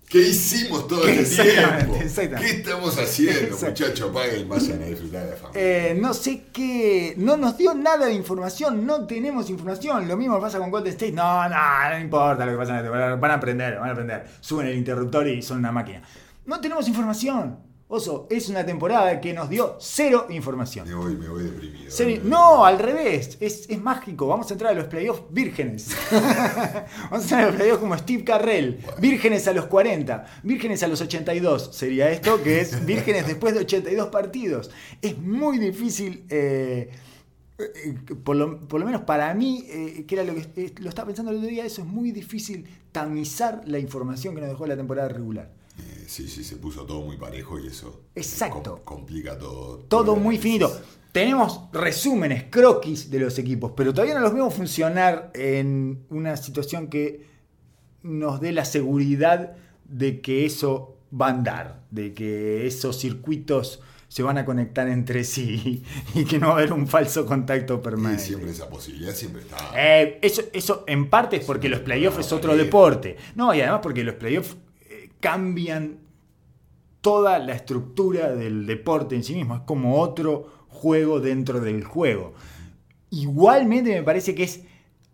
¿Qué 0.09 0.19
hicimos 0.19 0.87
todo 0.87 1.05
este 1.05 1.21
Exactamente, 1.21 1.83
tiempo? 1.85 1.95
exactamente. 2.01 2.51
¿Qué 2.51 2.57
estamos 2.59 2.97
haciendo, 2.97 3.57
muchachos? 3.57 4.09
Paguen, 4.13 4.47
vayan 4.47 4.81
a 4.81 4.85
disfrutar 4.85 5.25
de 5.25 5.31
la 5.31 5.35
familia. 5.35 5.61
eh, 5.89 5.97
no 5.99 6.13
sé 6.13 6.43
qué. 6.53 7.13
No 7.17 7.35
nos 7.35 7.57
dio 7.57 7.73
nada 7.73 8.05
de 8.05 8.13
información. 8.13 8.85
No 8.85 9.05
tenemos 9.05 9.49
información. 9.49 10.07
Lo 10.07 10.15
mismo 10.15 10.39
pasa 10.39 10.59
con 10.59 10.71
Golden 10.71 10.93
State. 10.93 11.11
No, 11.11 11.49
no, 11.49 11.89
no 11.89 11.99
importa 11.99 12.45
lo 12.45 12.53
que 12.53 12.57
pasa 12.57 12.81
temporada. 12.81 13.15
Van 13.17 13.31
a 13.31 13.33
aprender, 13.33 13.79
van 13.79 13.89
a 13.89 13.91
aprender. 13.91 14.25
Suben 14.39 14.67
el 14.67 14.77
interruptor 14.77 15.27
y 15.27 15.41
son 15.41 15.57
una 15.57 15.73
máquina. 15.73 16.01
No 16.45 16.61
tenemos 16.61 16.87
información. 16.87 17.59
Oso, 17.89 18.27
es 18.29 18.49
una 18.49 18.65
temporada 18.65 19.21
que 19.21 19.33
nos 19.33 19.49
dio 19.49 19.77
cero 19.79 20.27
información. 20.29 20.87
Me 20.87 20.93
voy, 20.93 21.15
me 21.15 21.29
voy 21.29 21.43
deprimido. 21.43 21.89
No, 22.25 22.65
al 22.65 22.79
revés. 22.79 23.37
Es, 23.39 23.69
es 23.69 23.81
mágico. 23.81 24.27
Vamos 24.27 24.49
a 24.49 24.53
entrar 24.55 24.73
a 24.73 24.75
los 24.75 24.87
playoffs 24.87 25.23
vírgenes. 25.29 25.95
Vamos 26.11 27.19
a 27.19 27.21
entrar 27.21 27.43
a 27.43 27.47
los 27.47 27.55
playoffs 27.55 27.79
como 27.79 27.97
Steve 27.97 28.25
Carrell. 28.25 28.79
Vírgenes 28.99 29.47
a 29.47 29.53
los 29.53 29.67
40. 29.67 30.25
Vírgenes 30.43 30.83
a 30.83 30.87
los 30.87 30.99
82. 30.99 31.69
Sería 31.73 32.09
esto, 32.09 32.43
que 32.43 32.59
es 32.59 32.85
vírgenes 32.85 33.25
después 33.25 33.53
de 33.53 33.61
82 33.61 34.09
partidos. 34.09 34.69
Es 35.01 35.17
muy 35.17 35.57
difícil. 35.57 36.25
eh, 36.29 36.89
eh, 37.59 37.95
por, 38.23 38.35
lo, 38.35 38.59
por 38.67 38.79
lo 38.79 38.85
menos 38.85 39.01
para 39.01 39.33
mí, 39.33 39.63
eh, 39.67 40.05
que 40.07 40.15
era 40.15 40.23
lo 40.23 40.35
que 40.35 40.45
eh, 40.57 40.73
lo 40.79 40.89
estaba 40.89 41.07
pensando 41.07 41.31
el 41.31 41.37
otro 41.37 41.49
día, 41.49 41.65
eso 41.65 41.81
es 41.81 41.87
muy 41.87 42.11
difícil 42.11 42.67
tamizar 42.91 43.63
la 43.65 43.79
información 43.79 44.35
que 44.35 44.41
nos 44.41 44.49
dejó 44.49 44.67
la 44.67 44.75
temporada 44.77 45.07
regular. 45.09 45.49
Eh, 45.79 46.05
sí, 46.07 46.27
sí, 46.27 46.43
se 46.43 46.55
puso 46.57 46.85
todo 46.85 47.01
muy 47.01 47.17
parejo 47.17 47.59
y 47.59 47.67
eso. 47.67 48.01
Exacto. 48.15 48.81
com- 48.83 48.97
complica 48.97 49.37
todo. 49.37 49.79
Todo 49.87 50.15
muy 50.15 50.37
finito. 50.37 50.71
Tenemos 51.11 51.61
resúmenes, 51.73 52.45
croquis 52.49 53.09
de 53.09 53.19
los 53.19 53.37
equipos, 53.39 53.71
pero 53.75 53.93
todavía 53.93 54.13
no 54.15 54.21
los 54.21 54.33
vemos 54.33 54.53
funcionar 54.53 55.31
en 55.33 56.05
una 56.09 56.37
situación 56.37 56.87
que 56.87 57.25
nos 58.03 58.39
dé 58.39 58.51
la 58.51 58.65
seguridad 58.65 59.55
de 59.85 60.21
que 60.21 60.45
eso 60.45 60.97
va 61.19 61.27
a 61.27 61.31
andar, 61.31 61.83
de 61.91 62.13
que 62.13 62.67
esos 62.67 62.97
circuitos 62.99 63.81
se 64.09 64.23
van 64.23 64.37
a 64.37 64.45
conectar 64.45 64.87
entre 64.87 65.23
sí 65.23 65.83
y 66.15 66.23
que 66.25 66.39
no 66.39 66.47
va 66.47 66.53
a 66.53 66.57
haber 66.57 66.73
un 66.73 66.87
falso 66.87 67.25
contacto 67.25 67.75
Y 67.75 67.77
permanente. 67.79 68.23
siempre 68.23 68.51
esa 68.51 68.69
posibilidad 68.69 69.13
siempre 69.13 69.41
está. 69.41 69.57
Eh, 69.75 70.19
eso, 70.21 70.43
eso 70.53 70.83
en 70.87 71.09
parte 71.09 71.37
es 71.37 71.45
porque 71.45 71.67
los 71.69 71.79
playoffs 71.81 72.19
es 72.19 72.31
otro 72.31 72.55
deporte. 72.55 73.17
No, 73.35 73.53
y 73.53 73.61
además 73.61 73.79
porque 73.81 74.03
los 74.03 74.15
playoffs 74.15 74.55
cambian 75.19 75.99
toda 77.01 77.39
la 77.39 77.53
estructura 77.53 78.35
del 78.35 78.65
deporte 78.65 79.15
en 79.15 79.23
sí 79.23 79.33
mismo. 79.33 79.55
Es 79.55 79.61
como 79.61 80.01
otro 80.01 80.65
juego 80.67 81.19
dentro 81.19 81.59
del 81.59 81.83
juego. 81.83 82.33
Igualmente 83.09 83.93
me 83.95 84.03
parece 84.03 84.35
que 84.35 84.43
es 84.43 84.61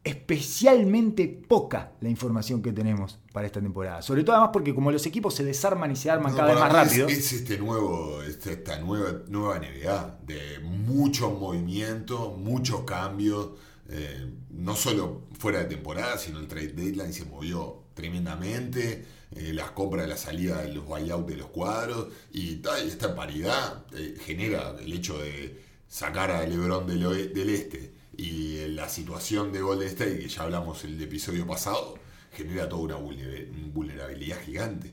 especialmente 0.03 1.27
poca 1.27 1.93
la 2.01 2.09
información 2.09 2.61
que 2.61 2.73
tenemos 2.73 3.19
para 3.31 3.47
esta 3.47 3.61
temporada. 3.61 4.01
Sobre 4.01 4.23
todo 4.23 4.35
además 4.35 4.49
porque 4.51 4.75
como 4.75 4.91
los 4.91 5.05
equipos 5.05 5.33
se 5.33 5.45
desarman 5.45 5.91
y 5.91 5.95
se 5.95 6.09
arman 6.11 6.33
No, 6.33 6.37
cada 6.37 6.51
vez 6.51 6.59
más 6.59 6.73
rápido. 6.73 7.07
Es, 7.07 7.19
es 7.19 7.33
este 7.33 7.57
nuevo, 7.57 8.21
esta, 8.21 8.51
esta 8.51 8.79
nueva, 8.79 9.21
nueva 9.29 9.59
NBA, 9.59 10.19
de 10.25 10.59
mucho 10.59 11.31
movimiento, 11.31 12.35
mucho 12.37 12.85
cambio, 12.85 13.55
eh, 13.87 14.29
no 14.49 14.75
solo 14.75 15.27
fuera 15.39 15.59
de 15.59 15.65
temporada, 15.65 16.17
sino 16.17 16.39
el 16.39 16.47
trade 16.47 16.73
deadline 16.73 17.13
se 17.13 17.25
movió 17.25 17.82
tremendamente, 17.93 19.05
eh, 19.35 19.51
las 19.53 19.71
compras, 19.71 20.07
la 20.07 20.17
salida 20.17 20.61
de 20.61 20.73
los 20.73 20.85
buyouts 20.85 21.27
de 21.27 21.37
los 21.37 21.47
cuadros, 21.47 22.07
y, 22.31 22.61
esta 22.85 23.15
paridad 23.15 23.83
eh, 23.95 24.15
genera 24.25 24.75
el 24.79 24.93
hecho 24.93 25.17
de 25.19 25.61
sacar 25.87 26.31
a 26.31 26.45
LeBron 26.45 26.87
del, 26.87 27.33
del 27.33 27.49
este 27.49 27.93
y 28.17 28.57
eh, 28.57 28.67
la 28.69 28.89
situación 28.89 29.51
de 29.51 29.61
Golden 29.61 29.87
State, 29.87 30.19
que 30.19 30.27
ya 30.29 30.43
hablamos 30.43 30.83
el 30.83 31.01
episodio 31.01 31.45
pasado, 31.47 31.97
genera 32.31 32.67
toda 32.69 32.81
una 32.83 32.97
vulner- 32.97 33.47
vulnerabilidad 33.73 34.39
gigante. 34.43 34.91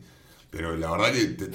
Pero 0.51 0.76
la 0.76 0.90
verdad 0.90 1.12
que 1.12 1.24
te- 1.26 1.51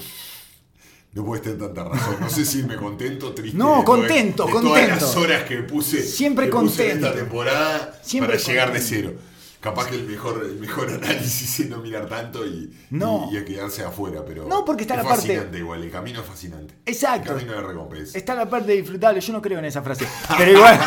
no 1.12 1.24
puedes 1.24 1.42
tener 1.42 1.58
tanta 1.58 1.84
razón. 1.84 2.16
No 2.20 2.28
sé 2.30 2.44
si 2.44 2.58
irme 2.58 2.76
contento, 2.76 3.32
triste. 3.34 3.56
No, 3.56 3.78
de 3.78 3.84
contento, 3.84 4.46
de 4.46 4.52
contento. 4.52 4.74
Todas 4.78 5.02
las 5.02 5.16
horas 5.16 5.44
que 5.44 5.56
puse, 5.62 6.02
Siempre 6.02 6.46
que 6.46 6.52
puse 6.52 6.84
en 6.84 6.90
contento. 7.00 7.06
esta 7.08 7.18
temporada 7.18 8.00
Siempre 8.02 8.36
para 8.36 8.46
llegar 8.46 8.72
de 8.72 8.78
contento. 8.80 9.08
cero. 9.10 9.35
Capaz 9.66 9.88
que 9.88 9.96
el 9.96 10.04
mejor, 10.06 10.44
el 10.44 10.60
mejor 10.60 10.88
análisis 11.02 11.58
es 11.60 11.68
no 11.68 11.78
mirar 11.78 12.06
tanto 12.08 12.46
y, 12.46 12.72
No. 12.90 13.28
y, 13.32 13.36
y 13.38 13.44
quedarse 13.44 13.82
afuera. 13.82 14.22
Pero 14.26 14.46
No, 14.46 14.64
porque 14.64 14.82
está 14.82 14.94
es 14.94 15.02
la 15.02 15.08
parte- 15.08 15.22
fascinante 15.26 15.58
igual, 15.58 15.82
el 15.82 15.90
camino 15.90 16.20
es 16.20 16.26
fascinante. 16.26 16.74
Exacto. 16.86 17.32
El 17.32 17.38
camino 17.40 17.60
de 17.60 17.66
recompensa. 17.66 18.16
Está 18.16 18.34
la 18.36 18.48
parte 18.48 18.72
disfrutable, 18.72 19.20
yo 19.20 19.32
no 19.32 19.42
creo 19.42 19.58
en 19.58 19.64
esa 19.64 19.82
frase. 19.82 20.06
Pero 20.38 20.52
igual. 20.52 20.78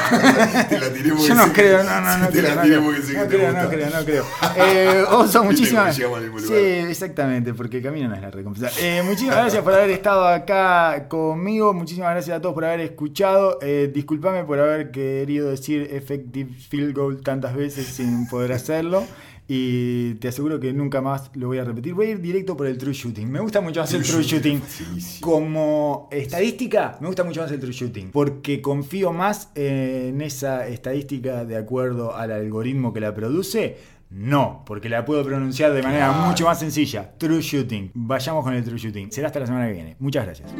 Te 0.70 0.80
la 0.80 0.94
tiré 0.94 1.10
porque 1.12 1.28
Yo 1.28 1.36
no 1.36 1.46
que- 1.48 1.52
creo, 1.52 1.84
no, 1.84 2.02
no, 2.02 2.18
no 2.18 2.28
te 2.30 2.40
creo. 2.40 2.44
la 2.50 2.56
No 2.56 2.62
tiré 2.62 2.80
porque 2.80 3.02
que 3.02 3.14
no 3.14 3.22
te 3.24 3.28
creo, 3.28 3.46
gusta. 3.48 3.64
no 3.64 3.70
creo, 3.70 3.90
no 3.90 4.06
creo. 4.06 4.26
Eh, 4.58 5.04
Oso, 5.12 5.44
muchísimas 5.44 5.98
mismo 5.98 6.40
Sí, 6.40 6.54
exactamente, 6.54 7.54
porque 7.54 7.78
el 7.78 7.84
camino 7.84 8.08
no 8.10 8.16
es 8.16 8.22
la 8.22 8.32
recompensa. 8.32 8.70
Eh, 8.80 9.02
muchísimas 9.04 9.36
gracias 9.38 9.64
por 9.64 9.74
haber 9.74 9.90
estado 9.92 10.28
acá 10.28 11.08
conmigo. 11.10 11.74
Muchísimas 11.74 12.12
gracias 12.12 12.38
a 12.38 12.42
todos 12.42 12.54
por 12.56 12.66
haber 12.66 12.80
escuchado. 12.82 13.58
Eh, 13.62 13.92
disculpame 13.94 14.44
por 14.46 14.60
haber 14.60 14.92
querido 14.92 15.50
decir 15.50 15.88
effective 15.92 16.54
field 16.70 16.96
goal 16.96 17.22
tantas 17.22 17.56
veces 17.56 17.86
sin 17.88 18.28
poder 18.28 18.52
hacerlo. 18.74 19.03
Y 19.51 20.13
te 20.15 20.28
aseguro 20.28 20.59
que 20.59 20.72
nunca 20.74 21.01
más 21.01 21.32
lo 21.34 21.47
voy 21.47 21.57
a 21.57 21.63
repetir. 21.63 21.95
Voy 21.95 22.05
a 22.05 22.09
ir 22.11 22.22
directo 22.22 22.55
por 22.55 22.67
el 22.67 22.78
true 22.78 22.93
shooting. 22.93 23.32
Me 23.32 23.39
gusta 23.39 23.61
mucho 23.61 23.80
más 23.80 23.91
el 23.95 24.03
True 24.03 24.22
shooting. 24.22 24.61
Como 25.22 26.07
estadística, 26.11 26.97
me 27.01 27.07
gusta 27.07 27.24
mucho 27.24 27.41
más 27.41 27.51
el 27.51 27.59
true 27.59 27.74
shooting. 27.74 28.11
Porque 28.11 28.61
confío 28.61 29.11
más 29.11 29.49
en 29.55 30.22
esa 30.22 30.67
estadística 30.67 31.45
de 31.45 31.57
acuerdo 31.57 32.15
al 32.15 32.32
algoritmo 32.32 32.93
que 32.93 32.99
la 32.99 33.15
produce. 33.15 33.78
No, 34.11 34.63
porque 34.67 34.88
la 34.88 35.03
puedo 35.03 35.24
pronunciar 35.24 35.74
de 35.74 35.82
manera 35.82 36.11
mucho 36.11 36.45
más 36.45 36.59
sencilla. 36.59 37.11
True 37.17 37.41
shooting. 37.41 37.89
Vayamos 37.95 38.43
con 38.43 38.53
el 38.53 38.63
true 38.63 38.78
shooting. 38.78 39.11
Será 39.11 39.28
hasta 39.28 39.39
la 39.39 39.47
semana 39.47 39.65
que 39.65 39.74
viene. 39.74 39.95
Muchas 39.97 40.26
gracias. 40.26 40.51